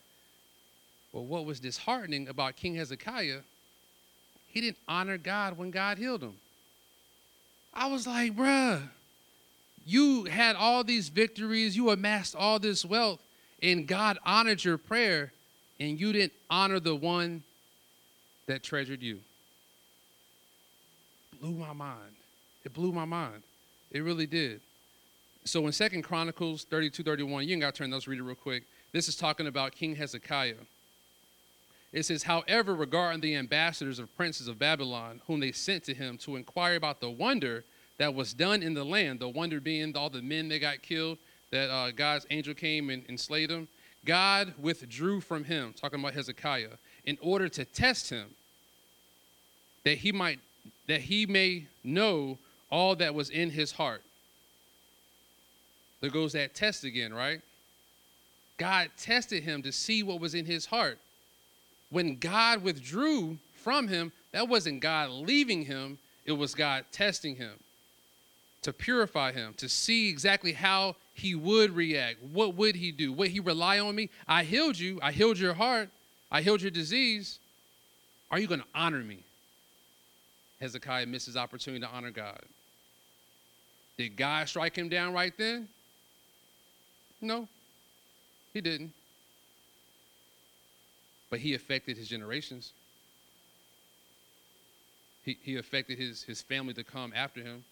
But 1.15 1.21
what 1.21 1.45
was 1.45 1.61
disheartening 1.61 2.27
about 2.27 2.57
King 2.57 2.75
Hezekiah, 2.75 3.39
he 4.49 4.61
didn't 4.61 4.79
honor 4.89 5.17
God 5.17 5.57
when 5.57 5.71
God 5.71 5.97
healed 5.97 6.25
him. 6.25 6.35
I 7.73 7.87
was 7.87 8.05
like, 8.05 8.35
bruh, 8.35 8.83
you 9.87 10.25
had 10.25 10.57
all 10.57 10.83
these 10.83 11.09
victories, 11.09 11.77
you 11.77 11.91
amassed 11.91 12.35
all 12.35 12.59
this 12.59 12.85
wealth, 12.85 13.21
and 13.63 13.87
God 13.87 14.19
honored 14.27 14.65
your 14.65 14.79
prayer, 14.79 15.33
and 15.79 15.99
you 16.01 16.13
didn't 16.13 16.33
honor 16.51 16.81
the 16.81 16.97
one 16.97 17.45
that 18.47 18.65
treasured 18.65 19.01
you. 19.01 19.21
Blew 21.41 21.53
my 21.53 21.73
mind. 21.73 22.17
It 22.65 22.75
blew 22.75 22.91
my 22.91 23.05
mind. 23.05 23.45
It 23.93 24.01
really 24.01 24.27
did. 24.27 24.61
So 25.45 25.65
in 25.67 25.73
Second 25.73 26.03
Chronicles 26.03 26.65
32, 26.65 27.05
31, 27.05 27.45
you 27.45 27.51
can 27.51 27.61
got 27.61 27.75
to 27.75 27.79
turn 27.79 27.91
those, 27.91 28.09
read 28.09 28.19
it 28.19 28.25
real 28.25 28.35
quick. 28.35 28.65
This 28.91 29.07
is 29.07 29.15
talking 29.15 29.47
about 29.47 29.73
King 29.73 29.95
Hezekiah. 29.95 30.55
It 31.93 32.05
says, 32.05 32.25
However, 32.25 32.75
regarding 32.75 33.21
the 33.21 33.37
ambassadors 33.37 34.01
of 34.01 34.15
princes 34.17 34.49
of 34.49 34.59
Babylon, 34.59 35.21
whom 35.29 35.39
they 35.39 35.53
sent 35.53 35.85
to 35.85 35.95
him 35.95 36.19
to 36.19 36.35
inquire 36.35 36.75
about 36.75 37.01
the 37.01 37.09
wonder 37.09 37.63
that 37.99 38.15
was 38.15 38.35
done 38.35 38.63
in 38.63 38.75
the 38.75 38.85
land, 38.85 39.21
the 39.21 39.29
wonder 39.29 39.61
being 39.61 39.97
all 39.97 40.11
the 40.11 40.23
men 40.23 40.49
that 40.49 40.61
got 40.61 40.83
killed, 40.83 41.19
that 41.51 41.71
uh, 41.71 41.91
God's 41.91 42.27
angel 42.31 42.55
came 42.55 42.91
and, 42.91 43.05
and 43.09 43.19
slayed 43.19 43.51
them, 43.51 43.69
God 44.05 44.55
withdrew 44.59 45.21
from 45.21 45.45
him, 45.45 45.75
talking 45.79 45.99
about 46.01 46.15
Hezekiah, 46.15 46.77
in 47.05 47.19
order 47.21 47.49
to 47.49 47.65
test 47.65 48.11
him, 48.11 48.29
that 49.85 49.99
he 49.99 50.13
might 50.13 50.41
that 50.89 51.01
he 51.01 51.27
may 51.27 51.67
know 51.85 52.39
all 52.71 52.97
that 52.97 53.15
was 53.15 53.31
in 53.31 53.51
his 53.51 53.73
heart. 53.73 54.03
There 56.01 56.11
goes 56.11 56.33
that 56.33 56.55
test 56.55 56.85
again, 56.85 57.15
right? 57.15 57.41
God 58.59 58.91
tested 58.97 59.43
him 59.43 59.63
to 59.63 59.73
see 59.73 60.03
what 60.03 60.21
was 60.21 60.35
in 60.35 60.45
his 60.45 60.67
heart. 60.67 60.99
When 61.91 62.17
God 62.17 62.63
withdrew 62.63 63.39
from 63.55 63.87
him, 63.87 64.13
that 64.33 64.49
wasn't 64.49 64.81
God 64.81 65.11
leaving 65.11 65.65
him, 65.65 65.99
it 66.25 66.33
was 66.33 66.55
God 66.55 66.85
testing 66.91 67.37
him 67.37 67.59
to 68.67 68.73
purify 68.73 69.31
him, 69.31 69.55
to 69.59 69.69
see 69.69 70.09
exactly 70.09 70.53
how 70.53 70.97
he 71.15 71.37
would 71.37 71.71
react. 71.71 72.21
What 72.21 72.57
would 72.57 72.75
he 72.75 72.91
do? 72.91 73.13
Would 73.13 73.31
he 73.31 73.39
rely 73.39 73.79
on 73.79 73.95
me? 73.95 74.11
I 74.27 74.43
healed 74.43 74.77
you. 74.77 74.99
I 75.01 75.13
healed 75.13 75.39
your 75.39 75.55
heart. 75.55 75.89
I 76.33 76.43
healed 76.43 76.63
your 76.63 76.73
disease. 76.73 77.39
Are 78.29 78.41
you 78.41 78.49
going 78.49 78.59
to 78.59 78.67
honor 78.75 79.05
me? 79.05 79.23
Hezekiah 80.61 81.07
missed 81.07 81.27
his 81.27 81.37
opportunity 81.37 81.87
to 81.87 81.89
honor 81.89 82.11
God. 82.11 82.41
Did 83.99 84.17
God 84.17 84.49
strike 84.49 84.75
him 84.75 84.89
down 84.89 85.13
right 85.13 85.33
then? 85.39 85.69
No, 87.21 87.47
he 88.53 88.61
didn't. 88.61 88.93
But 91.31 91.39
he 91.39 91.55
affected 91.55 91.97
his 91.97 92.09
generations. 92.09 92.73
He, 95.25 95.39
he 95.41 95.55
affected 95.55 95.99
his, 95.99 96.25
his 96.25 96.43
family 96.43 96.75
to 96.75 96.83
come 96.83 97.13
after 97.15 97.41
him 97.41 97.63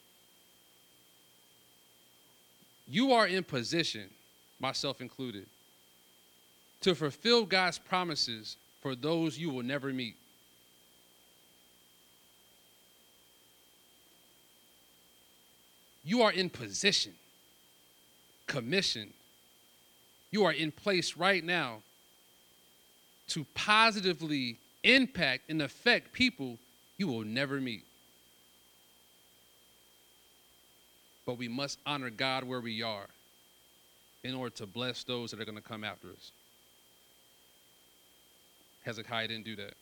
you 2.88 3.12
are 3.12 3.26
in 3.26 3.44
position, 3.44 4.08
myself 4.60 5.00
included, 5.00 5.46
to 6.82 6.94
fulfill 6.94 7.46
God's 7.46 7.78
promises 7.78 8.56
for 8.80 8.94
those 8.94 9.38
you 9.38 9.50
will 9.50 9.62
never 9.62 9.92
meet. 9.92 10.16
You 16.04 16.20
are 16.22 16.32
in 16.32 16.50
position, 16.50 17.14
commissioned. 18.46 19.14
You 20.30 20.44
are 20.44 20.52
in 20.52 20.70
place 20.70 21.16
right 21.16 21.42
now 21.42 21.82
to 23.28 23.46
positively 23.54 24.58
impact 24.82 25.44
and 25.48 25.62
affect 25.62 26.12
people 26.12 26.58
you 26.98 27.06
will 27.06 27.24
never 27.24 27.60
meet. 27.60 27.84
But 31.26 31.38
we 31.38 31.48
must 31.48 31.78
honor 31.86 32.10
God 32.10 32.44
where 32.44 32.60
we 32.60 32.82
are 32.82 33.06
in 34.22 34.34
order 34.34 34.54
to 34.56 34.66
bless 34.66 35.04
those 35.04 35.30
that 35.30 35.40
are 35.40 35.44
going 35.44 35.56
to 35.56 35.62
come 35.62 35.84
after 35.84 36.08
us. 36.08 36.32
Hezekiah 38.84 39.28
didn't 39.28 39.44
do 39.44 39.56
that. 39.56 39.74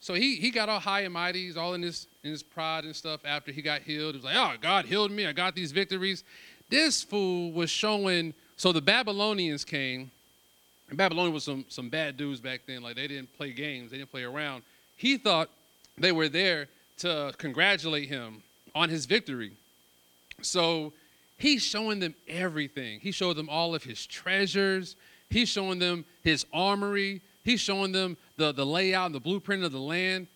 So 0.00 0.14
he, 0.14 0.36
he 0.36 0.50
got 0.50 0.68
all 0.68 0.78
high 0.80 1.00
and 1.00 1.12
mighty, 1.12 1.46
he's 1.46 1.56
all 1.56 1.74
in 1.74 1.82
his, 1.82 2.06
in 2.22 2.30
his 2.30 2.42
pride 2.42 2.84
and 2.84 2.94
stuff 2.94 3.20
after 3.24 3.50
he 3.50 3.62
got 3.62 3.82
healed. 3.82 4.14
He 4.14 4.18
was 4.18 4.24
like, 4.24 4.36
oh, 4.36 4.54
God 4.60 4.84
healed 4.84 5.10
me, 5.10 5.26
I 5.26 5.32
got 5.32 5.54
these 5.54 5.72
victories. 5.72 6.24
This 6.70 7.02
fool 7.02 7.50
was 7.52 7.70
showing, 7.70 8.34
so 8.56 8.72
the 8.72 8.82
Babylonians 8.82 9.64
came, 9.64 10.10
and 10.88 10.96
Babylonian 10.96 11.34
was 11.34 11.44
some, 11.44 11.64
some 11.68 11.88
bad 11.88 12.16
dudes 12.16 12.40
back 12.40 12.60
then. 12.66 12.82
Like 12.82 12.96
they 12.96 13.08
didn't 13.08 13.36
play 13.36 13.52
games, 13.52 13.90
they 13.90 13.98
didn't 13.98 14.10
play 14.10 14.22
around. 14.22 14.62
He 14.96 15.16
thought 15.16 15.50
they 15.96 16.12
were 16.12 16.28
there 16.28 16.68
to 16.98 17.32
congratulate 17.38 18.08
him 18.08 18.42
on 18.74 18.88
his 18.88 19.06
victory. 19.06 19.52
So 20.42 20.92
he's 21.36 21.62
showing 21.62 22.00
them 22.00 22.14
everything. 22.28 23.00
He 23.00 23.12
showed 23.12 23.36
them 23.36 23.48
all 23.48 23.74
of 23.74 23.82
his 23.84 24.06
treasures. 24.06 24.96
He's 25.30 25.48
showing 25.48 25.78
them 25.78 26.04
his 26.22 26.46
armory. 26.52 27.22
He's 27.44 27.60
showing 27.60 27.92
them 27.92 28.16
the, 28.36 28.52
the 28.52 28.66
layout 28.66 29.06
and 29.06 29.14
the 29.14 29.20
blueprint 29.20 29.64
of 29.64 29.72
the 29.72 29.80
land, 29.80 30.26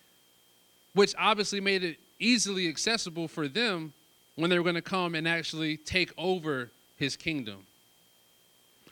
which 0.94 1.14
obviously 1.18 1.61
made 1.61 1.84
it 1.84 1.98
easily 2.18 2.68
accessible 2.68 3.28
for 3.28 3.48
them 3.48 3.92
when 4.36 4.50
they 4.50 4.59
were 4.59 4.64
going 4.64 4.76
to 4.76 4.82
come 4.82 5.14
and 5.14 5.28
actually 5.28 5.76
take 5.76 6.12
over 6.16 6.70
his 6.96 7.16
kingdom. 7.16 7.66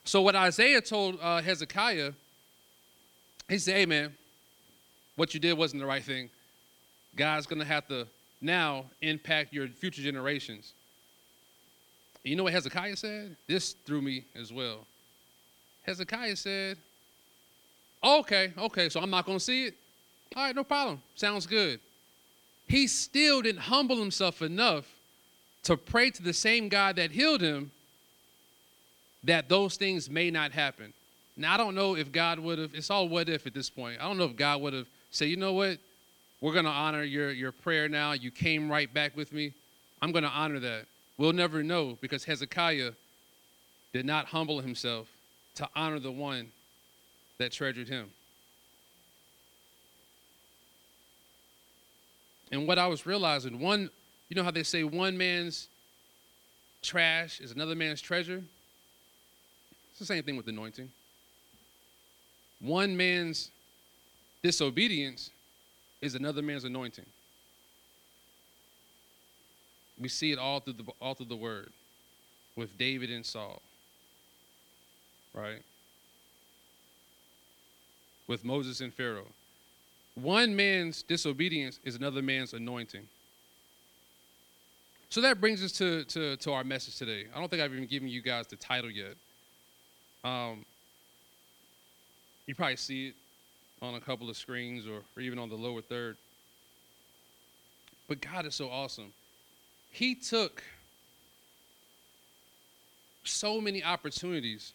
So, 0.05 0.23
what 0.23 0.35
Isaiah 0.35 0.81
told 0.81 1.19
uh, 1.21 1.41
Hezekiah, 1.41 2.13
he 3.49 3.59
said, 3.59 3.75
Hey, 3.77 3.87
man, 3.87 4.15
what 5.17 5.35
you 5.35 5.41
did 5.41 5.57
wasn't 5.57 5.81
the 5.81 5.87
right 5.87 6.03
thing. 6.03 6.31
God's 7.17 7.47
going 7.47 7.59
to 7.59 7.65
have 7.65 7.87
to 7.89 8.07
now 8.41 8.87
impact 9.03 9.53
your 9.53 9.69
future 9.69 10.03
generations. 10.03 10.73
You 12.23 12.37
know 12.37 12.45
what 12.45 12.53
Hezekiah 12.53 12.97
said? 12.97 13.37
This 13.47 13.73
threw 13.87 14.03
me 14.03 14.25
as 14.39 14.53
well. 14.53 14.87
Hezekiah 15.83 16.37
said, 16.37 16.77
Okay, 18.03 18.53
okay, 18.57 18.89
so 18.89 19.01
I'm 19.01 19.11
not 19.11 19.27
going 19.27 19.39
to 19.39 19.45
see 19.45 19.67
it. 19.67 19.75
All 20.35 20.45
right, 20.45 20.55
no 20.57 20.65
problem. 20.65 21.03
Sounds 21.17 21.47
good. 21.47 21.81
He 22.67 22.87
still 22.87 23.43
didn't 23.43 23.63
humble 23.63 23.97
himself 23.97 24.43
enough 24.43 24.87
to 25.65 25.77
pray 25.77 26.11
to 26.11 26.23
the 26.23 26.33
same 26.33 26.69
God 26.69 26.97
that 26.97 27.11
healed 27.11 27.41
him 27.41 27.71
that 29.25 29.49
those 29.49 29.77
things 29.77 30.09
may 30.09 30.31
not 30.31 30.53
happen. 30.53 30.93
Now, 31.37 31.55
I 31.55 31.57
don't 31.57 31.75
know 31.75 31.97
if 31.97 32.11
God 32.11 32.39
would 32.39 32.59
have, 32.59 32.75
it's 32.75 32.91
all 32.91 33.09
what 33.09 33.29
if 33.29 33.47
at 33.47 33.55
this 33.55 33.69
point. 33.69 34.01
I 34.01 34.05
don't 34.05 34.17
know 34.17 34.25
if 34.25 34.37
God 34.37 34.63
would 34.63 34.73
have 34.73 34.87
said, 35.11 35.29
you 35.29 35.37
know 35.37 35.53
what? 35.53 35.79
We're 36.41 36.53
going 36.53 36.65
to 36.65 36.71
honor 36.71 37.03
your, 37.03 37.31
your 37.33 37.53
prayer 37.53 37.89
now. 37.89 38.13
You 38.13 38.31
came 38.31 38.71
right 38.71 38.93
back 38.93 39.17
with 39.17 39.33
me. 39.33 39.53
I'm 40.01 40.13
going 40.13 40.25
to 40.25 40.31
honor 40.31 40.59
that. 40.61 40.87
We'll 41.21 41.35
never 41.35 41.63
know 41.63 41.99
because 42.01 42.25
Hezekiah 42.25 42.93
did 43.93 44.07
not 44.07 44.25
humble 44.25 44.61
himself 44.61 45.07
to 45.57 45.69
honor 45.77 45.99
the 45.99 46.11
one 46.11 46.51
that 47.37 47.53
treasured 47.53 47.89
him. 47.89 48.09
And 52.51 52.67
what 52.67 52.79
I 52.79 52.87
was 52.87 53.05
realizing, 53.05 53.61
one, 53.61 53.91
you 54.31 54.35
know 54.35 54.43
how 54.43 54.51
they 54.51 54.63
say 54.63 54.83
one 54.83 55.19
man's 55.19 55.69
trash 56.81 57.39
is 57.41 57.53
another 57.53 57.75
man's 57.75 58.01
treasure? 58.01 58.43
It's 59.91 59.99
the 59.99 60.07
same 60.07 60.23
thing 60.23 60.39
with 60.39 60.49
anointing. 60.49 60.91
One 62.61 62.97
man's 62.97 63.51
disobedience 64.43 65.29
is 66.01 66.15
another 66.15 66.41
man's 66.41 66.65
anointing. 66.65 67.05
We 70.01 70.09
see 70.09 70.33
it 70.33 70.39
all 70.39 70.61
through 70.61 70.75
the 70.75 70.85
all 71.01 71.15
through 71.15 71.27
the 71.27 71.37
word 71.37 71.71
with 72.57 72.77
David 72.79 73.11
and 73.11 73.25
Saul. 73.25 73.61
Right? 75.35 75.63
With 78.27 78.45
Moses 78.45 78.81
and 78.81 78.93
Pharaoh. 78.93 79.27
One 80.15 80.57
man's 80.57 81.03
disobedience 81.03 81.79
is 81.85 81.95
another 81.95 82.23
man's 82.23 82.53
anointing. 82.53 83.07
So 85.09 85.21
that 85.23 85.41
brings 85.41 85.65
us 85.65 85.73
to, 85.73 86.05
to, 86.05 86.37
to 86.37 86.53
our 86.53 86.63
message 86.63 86.97
today. 86.97 87.25
I 87.35 87.41
don't 87.41 87.49
think 87.49 87.63
I've 87.63 87.73
even 87.73 87.87
given 87.87 88.09
you 88.09 88.23
guys 88.23 88.47
the 88.47 88.57
title 88.57 88.91
yet. 88.91 89.15
Um, 90.23 90.65
you 92.47 92.55
probably 92.55 92.77
see 92.77 93.09
it 93.09 93.15
on 93.83 93.95
a 93.95 94.01
couple 94.01 94.29
of 94.31 94.37
screens 94.37 94.87
or, 94.87 95.01
or 95.17 95.23
even 95.23 95.39
on 95.39 95.49
the 95.49 95.57
lower 95.57 95.81
third. 95.81 96.17
But 98.09 98.21
God 98.21 98.47
is 98.47 98.55
so 98.55 98.69
awesome. 98.69 99.13
He 99.91 100.15
took 100.15 100.63
so 103.25 103.61
many 103.61 103.83
opportunities 103.83 104.73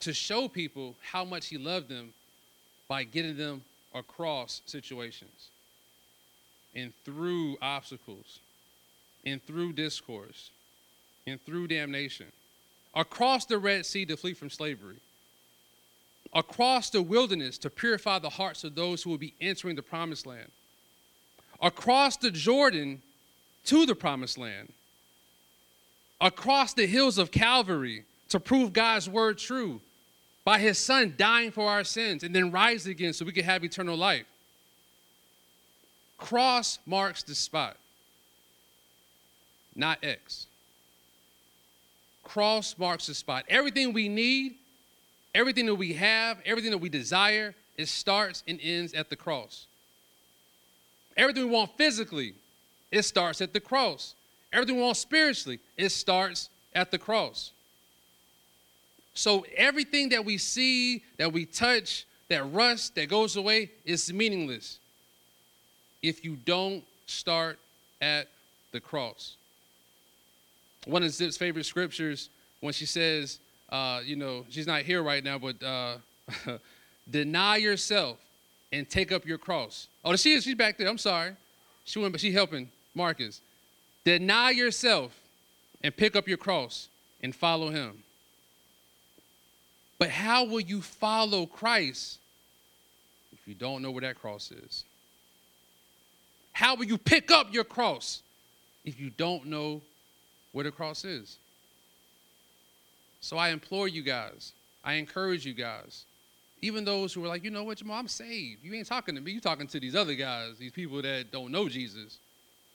to 0.00 0.12
show 0.12 0.48
people 0.48 0.94
how 1.02 1.24
much 1.24 1.46
He 1.46 1.58
loved 1.58 1.88
them 1.88 2.12
by 2.88 3.04
getting 3.04 3.36
them 3.36 3.62
across 3.94 4.62
situations 4.66 5.48
and 6.74 6.92
through 7.04 7.56
obstacles 7.62 8.40
and 9.24 9.42
through 9.44 9.72
discourse 9.72 10.50
and 11.26 11.44
through 11.44 11.66
damnation. 11.66 12.26
Across 12.94 13.46
the 13.46 13.58
Red 13.58 13.84
Sea 13.84 14.04
to 14.06 14.16
flee 14.16 14.34
from 14.34 14.50
slavery. 14.50 14.96
Across 16.32 16.90
the 16.90 17.02
wilderness 17.02 17.58
to 17.58 17.70
purify 17.70 18.18
the 18.18 18.30
hearts 18.30 18.62
of 18.64 18.74
those 18.74 19.02
who 19.02 19.10
will 19.10 19.18
be 19.18 19.34
entering 19.40 19.76
the 19.76 19.82
promised 19.82 20.26
land, 20.26 20.50
across 21.62 22.16
the 22.16 22.30
Jordan 22.30 23.00
to 23.66 23.86
the 23.86 23.94
promised 23.94 24.38
land, 24.38 24.72
across 26.20 26.74
the 26.74 26.86
hills 26.86 27.18
of 27.18 27.30
Calvary 27.30 28.04
to 28.28 28.40
prove 28.40 28.72
God's 28.72 29.08
word 29.08 29.38
true 29.38 29.80
by 30.44 30.58
his 30.58 30.78
son 30.78 31.14
dying 31.16 31.50
for 31.50 31.68
our 31.68 31.84
sins 31.84 32.22
and 32.22 32.34
then 32.34 32.50
rising 32.50 32.92
again 32.92 33.12
so 33.12 33.24
we 33.24 33.32
could 33.32 33.44
have 33.44 33.64
eternal 33.64 33.96
life. 33.96 34.26
Cross 36.18 36.78
marks 36.86 37.22
the 37.22 37.34
spot, 37.34 37.76
not 39.74 39.98
X. 40.02 40.46
Cross 42.22 42.78
marks 42.78 43.06
the 43.06 43.14
spot. 43.14 43.44
Everything 43.48 43.92
we 43.92 44.08
need 44.08 44.56
Everything 45.36 45.66
that 45.66 45.74
we 45.74 45.92
have, 45.92 46.38
everything 46.46 46.70
that 46.70 46.78
we 46.78 46.88
desire, 46.88 47.54
it 47.76 47.88
starts 47.88 48.42
and 48.48 48.58
ends 48.62 48.94
at 48.94 49.10
the 49.10 49.16
cross. 49.16 49.66
Everything 51.14 51.44
we 51.44 51.50
want 51.50 51.76
physically, 51.76 52.32
it 52.90 53.02
starts 53.02 53.40
at 53.40 53.52
the 53.52 53.60
cross. 53.60 54.14
Everything 54.52 54.76
we 54.76 54.82
want 54.82 54.96
spiritually, 54.96 55.58
it 55.76 55.90
starts 55.90 56.50
at 56.74 56.90
the 56.90 56.98
cross. 56.98 57.52
So 59.14 59.46
everything 59.56 60.10
that 60.10 60.24
we 60.24 60.38
see, 60.38 61.02
that 61.16 61.32
we 61.32 61.46
touch, 61.46 62.06
that 62.28 62.52
rust, 62.52 62.94
that 62.96 63.08
goes 63.08 63.36
away, 63.36 63.70
is 63.84 64.12
meaningless 64.12 64.78
if 66.02 66.24
you 66.24 66.36
don't 66.44 66.84
start 67.06 67.58
at 68.00 68.28
the 68.72 68.80
cross. 68.80 69.36
One 70.84 71.02
of 71.02 71.10
Zip's 71.10 71.36
favorite 71.36 71.64
scriptures, 71.64 72.28
when 72.60 72.72
she 72.72 72.86
says, 72.86 73.40
uh, 73.70 74.00
you 74.04 74.16
know, 74.16 74.44
she's 74.48 74.66
not 74.66 74.82
here 74.82 75.02
right 75.02 75.24
now, 75.24 75.38
but 75.38 75.62
uh, 75.62 75.96
deny 77.10 77.56
yourself 77.56 78.18
and 78.72 78.88
take 78.88 79.12
up 79.12 79.26
your 79.26 79.38
cross. 79.38 79.88
Oh, 80.04 80.14
she 80.16 80.34
is. 80.34 80.44
She's 80.44 80.54
back 80.54 80.78
there. 80.78 80.88
I'm 80.88 80.98
sorry. 80.98 81.32
She 81.84 81.98
went, 81.98 82.12
but 82.12 82.20
she's 82.20 82.34
helping 82.34 82.68
Marcus. 82.96 83.40
Deny 84.04 84.50
yourself 84.50 85.18
and 85.82 85.96
pick 85.96 86.16
up 86.16 86.26
your 86.26 86.38
cross 86.38 86.88
and 87.22 87.34
follow 87.34 87.70
him. 87.70 88.02
But 89.98 90.10
how 90.10 90.44
will 90.44 90.60
you 90.60 90.82
follow 90.82 91.46
Christ 91.46 92.18
if 93.32 93.46
you 93.46 93.54
don't 93.54 93.82
know 93.82 93.90
where 93.90 94.02
that 94.02 94.20
cross 94.20 94.50
is? 94.50 94.84
How 96.52 96.74
will 96.74 96.84
you 96.84 96.98
pick 96.98 97.30
up 97.30 97.52
your 97.52 97.64
cross 97.64 98.22
if 98.84 98.98
you 98.98 99.10
don't 99.10 99.46
know 99.46 99.82
where 100.52 100.64
the 100.64 100.70
cross 100.70 101.04
is? 101.04 101.38
So 103.20 103.36
I 103.36 103.50
implore 103.50 103.88
you 103.88 104.02
guys, 104.02 104.52
I 104.84 104.94
encourage 104.94 105.44
you 105.44 105.54
guys, 105.54 106.04
even 106.62 106.84
those 106.84 107.12
who 107.12 107.24
are 107.24 107.28
like, 107.28 107.44
you 107.44 107.50
know 107.50 107.64
what, 107.64 107.78
Jamal, 107.78 107.98
I'm 107.98 108.08
saved. 108.08 108.64
You 108.64 108.72
ain't 108.74 108.86
talking 108.86 109.14
to 109.14 109.20
me. 109.20 109.32
You 109.32 109.40
talking 109.40 109.66
to 109.66 109.80
these 109.80 109.94
other 109.94 110.14
guys, 110.14 110.58
these 110.58 110.72
people 110.72 111.02
that 111.02 111.30
don't 111.30 111.50
know 111.50 111.68
Jesus. 111.68 112.18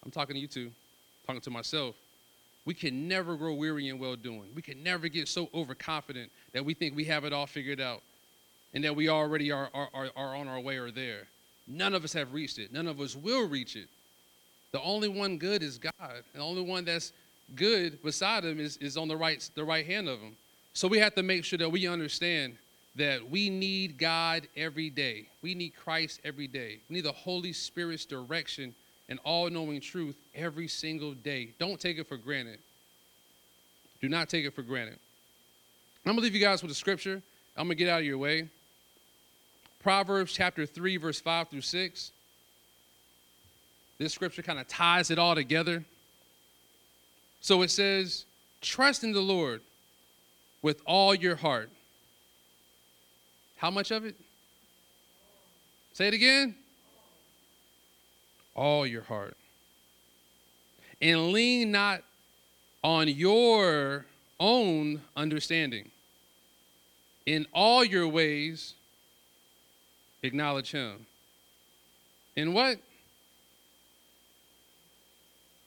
I'm 0.03 0.11
talking 0.11 0.35
to 0.35 0.39
you 0.39 0.47
too, 0.47 0.71
talking 1.27 1.41
to 1.41 1.49
myself. 1.51 1.95
We 2.65 2.73
can 2.73 3.07
never 3.07 3.35
grow 3.35 3.53
weary 3.53 3.89
in 3.89 3.99
well 3.99 4.15
doing. 4.15 4.45
We 4.55 4.61
can 4.61 4.83
never 4.83 5.07
get 5.07 5.27
so 5.27 5.49
overconfident 5.53 6.31
that 6.53 6.63
we 6.63 6.73
think 6.73 6.95
we 6.95 7.05
have 7.05 7.25
it 7.25 7.33
all 7.33 7.47
figured 7.47 7.81
out. 7.81 8.01
and 8.73 8.83
that 8.83 8.95
we 8.95 9.09
already 9.09 9.51
are, 9.51 9.69
are, 9.73 9.89
are, 9.93 10.09
are 10.15 10.35
on 10.35 10.47
our 10.47 10.59
way 10.59 10.77
or 10.77 10.91
there. 10.91 11.27
None 11.67 11.93
of 11.93 12.03
us 12.03 12.13
have 12.13 12.33
reached 12.33 12.57
it. 12.57 12.71
None 12.71 12.87
of 12.87 12.99
us 12.99 13.15
will 13.15 13.47
reach 13.47 13.75
it. 13.75 13.87
The 14.71 14.81
only 14.81 15.09
one 15.09 15.37
good 15.37 15.61
is 15.61 15.77
God. 15.77 16.23
The 16.33 16.39
only 16.39 16.61
one 16.61 16.85
that's 16.85 17.11
good 17.55 18.01
beside 18.01 18.45
him 18.45 18.59
is, 18.59 18.77
is 18.77 18.95
on 18.97 19.07
the 19.07 19.17
right, 19.17 19.47
the 19.55 19.63
right 19.63 19.85
hand 19.85 20.07
of 20.07 20.19
him. 20.19 20.35
So 20.73 20.87
we 20.87 20.99
have 20.99 21.15
to 21.15 21.23
make 21.23 21.43
sure 21.43 21.59
that 21.59 21.69
we 21.69 21.87
understand 21.87 22.55
that 22.95 23.29
we 23.29 23.49
need 23.49 23.97
God 23.97 24.47
every 24.55 24.89
day. 24.89 25.27
We 25.41 25.53
need 25.53 25.71
Christ 25.75 26.21
every 26.23 26.47
day. 26.47 26.79
We 26.89 26.95
need 26.95 27.05
the 27.05 27.11
Holy 27.11 27.53
Spirit's 27.53 28.05
direction 28.05 28.73
and 29.11 29.19
all 29.25 29.49
knowing 29.49 29.81
truth 29.81 30.15
every 30.33 30.69
single 30.69 31.13
day. 31.13 31.49
Don't 31.59 31.77
take 31.77 31.97
it 31.99 32.07
for 32.07 32.15
granted. 32.15 32.59
Do 34.01 34.07
not 34.07 34.29
take 34.29 34.45
it 34.45 34.55
for 34.55 34.61
granted. 34.61 34.97
I'm 36.05 36.13
going 36.13 36.15
to 36.15 36.23
leave 36.23 36.33
you 36.33 36.39
guys 36.39 36.61
with 36.61 36.71
a 36.71 36.75
scripture. 36.75 37.21
I'm 37.57 37.67
going 37.67 37.77
to 37.77 37.83
get 37.83 37.91
out 37.91 37.99
of 37.99 38.05
your 38.05 38.17
way. 38.17 38.47
Proverbs 39.83 40.31
chapter 40.31 40.65
3, 40.65 40.95
verse 40.95 41.19
5 41.19 41.49
through 41.49 41.59
6. 41.59 42.11
This 43.97 44.13
scripture 44.13 44.41
kind 44.41 44.59
of 44.59 44.69
ties 44.69 45.11
it 45.11 45.19
all 45.19 45.35
together. 45.35 45.83
So 47.41 47.63
it 47.63 47.69
says, 47.69 48.23
Trust 48.61 49.03
in 49.03 49.11
the 49.11 49.19
Lord 49.19 49.61
with 50.61 50.81
all 50.85 51.13
your 51.13 51.35
heart. 51.35 51.69
How 53.57 53.71
much 53.71 53.91
of 53.91 54.05
it? 54.05 54.15
Say 55.91 56.07
it 56.07 56.13
again. 56.13 56.55
All 58.55 58.85
your 58.85 59.03
heart. 59.03 59.35
And 61.01 61.31
lean 61.31 61.71
not 61.71 62.03
on 62.83 63.07
your 63.07 64.05
own 64.39 65.01
understanding. 65.15 65.89
In 67.25 67.45
all 67.53 67.83
your 67.83 68.07
ways, 68.07 68.73
acknowledge 70.23 70.71
him. 70.71 71.05
In 72.35 72.53
what? 72.53 72.79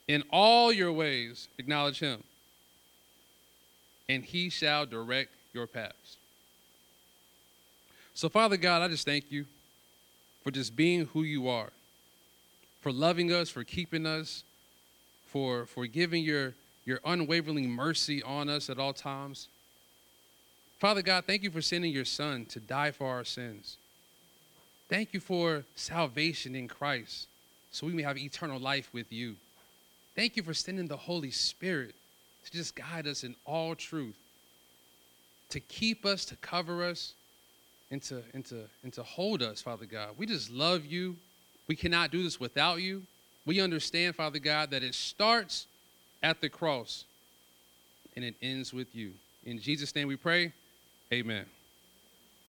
In 0.07 0.22
all 0.30 0.72
your 0.72 0.93
ways, 0.93 1.49
acknowledge 1.59 1.99
him, 1.99 2.22
and 4.09 4.22
he 4.22 4.51
shall 4.51 4.85
direct 4.85 5.30
your 5.55 5.66
paths. 5.66 6.18
So, 8.12 8.28
Father 8.28 8.57
God, 8.57 8.82
I 8.82 8.89
just 8.89 9.07
thank 9.07 9.32
you 9.32 9.47
for 10.43 10.51
just 10.51 10.76
being 10.76 11.07
who 11.07 11.22
you 11.22 11.49
are, 11.49 11.70
for 12.85 12.93
loving 12.93 13.32
us, 13.32 13.49
for 13.49 13.64
keeping 13.64 14.05
us, 14.05 14.45
for, 15.28 15.64
for 15.64 15.87
giving 15.87 16.22
your, 16.22 16.53
your 16.85 17.01
unwavering 17.07 17.70
mercy 17.70 18.22
on 18.22 18.51
us 18.51 18.68
at 18.68 18.78
all 18.78 18.93
times. 18.93 19.49
Father 20.78 21.01
God, 21.01 21.24
thank 21.26 21.43
you 21.43 21.51
for 21.51 21.62
sending 21.62 21.91
your 21.91 22.05
Son 22.05 22.45
to 22.45 22.61
die 22.61 22.91
for 22.91 23.07
our 23.07 23.24
sins. 23.24 23.78
Thank 24.91 25.14
you 25.14 25.20
for 25.20 25.64
salvation 25.74 26.55
in 26.55 26.68
Christ 26.68 27.26
so 27.70 27.87
we 27.87 27.95
may 27.95 28.03
have 28.03 28.18
eternal 28.18 28.61
life 28.61 28.91
with 28.93 29.11
you. 29.11 29.37
Thank 30.14 30.37
you 30.37 30.43
for 30.43 30.53
sending 30.53 30.87
the 30.87 30.99
Holy 30.99 31.30
Spirit 31.30 31.95
to 32.45 32.53
just 32.53 32.76
guide 32.76 33.07
us 33.07 33.24
in 33.24 33.35
all 33.47 33.74
truth, 33.74 34.18
to 35.49 35.59
keep 35.59 36.05
us, 36.05 36.26
to 36.26 36.37
cover 36.37 36.85
us, 36.85 37.14
and 37.91 38.03
to, 38.03 38.22
and 38.35 38.45
to, 38.45 38.66
and 38.82 38.93
to 38.93 39.03
hold 39.03 39.43
us, 39.43 39.62
Father 39.62 39.87
God. 39.87 40.11
We 40.18 40.26
just 40.26 40.51
love 40.51 40.85
you. 40.85 41.16
We 41.67 41.77
cannot 41.77 42.11
do 42.11 42.23
this 42.23 42.39
without 42.39 42.81
you. 42.81 43.03
We 43.47 43.61
understand, 43.61 44.17
Father 44.17 44.39
God, 44.39 44.71
that 44.71 44.83
it 44.83 44.95
starts 44.95 45.67
at 46.23 46.41
the 46.41 46.49
cross 46.49 47.05
and 48.17 48.25
it 48.25 48.35
ends 48.43 48.73
with 48.73 48.95
you. 48.95 49.12
In 49.45 49.59
Jesus' 49.59 49.95
name 49.95 50.09
we 50.09 50.17
pray. 50.17 50.53
Amen. 51.12 51.45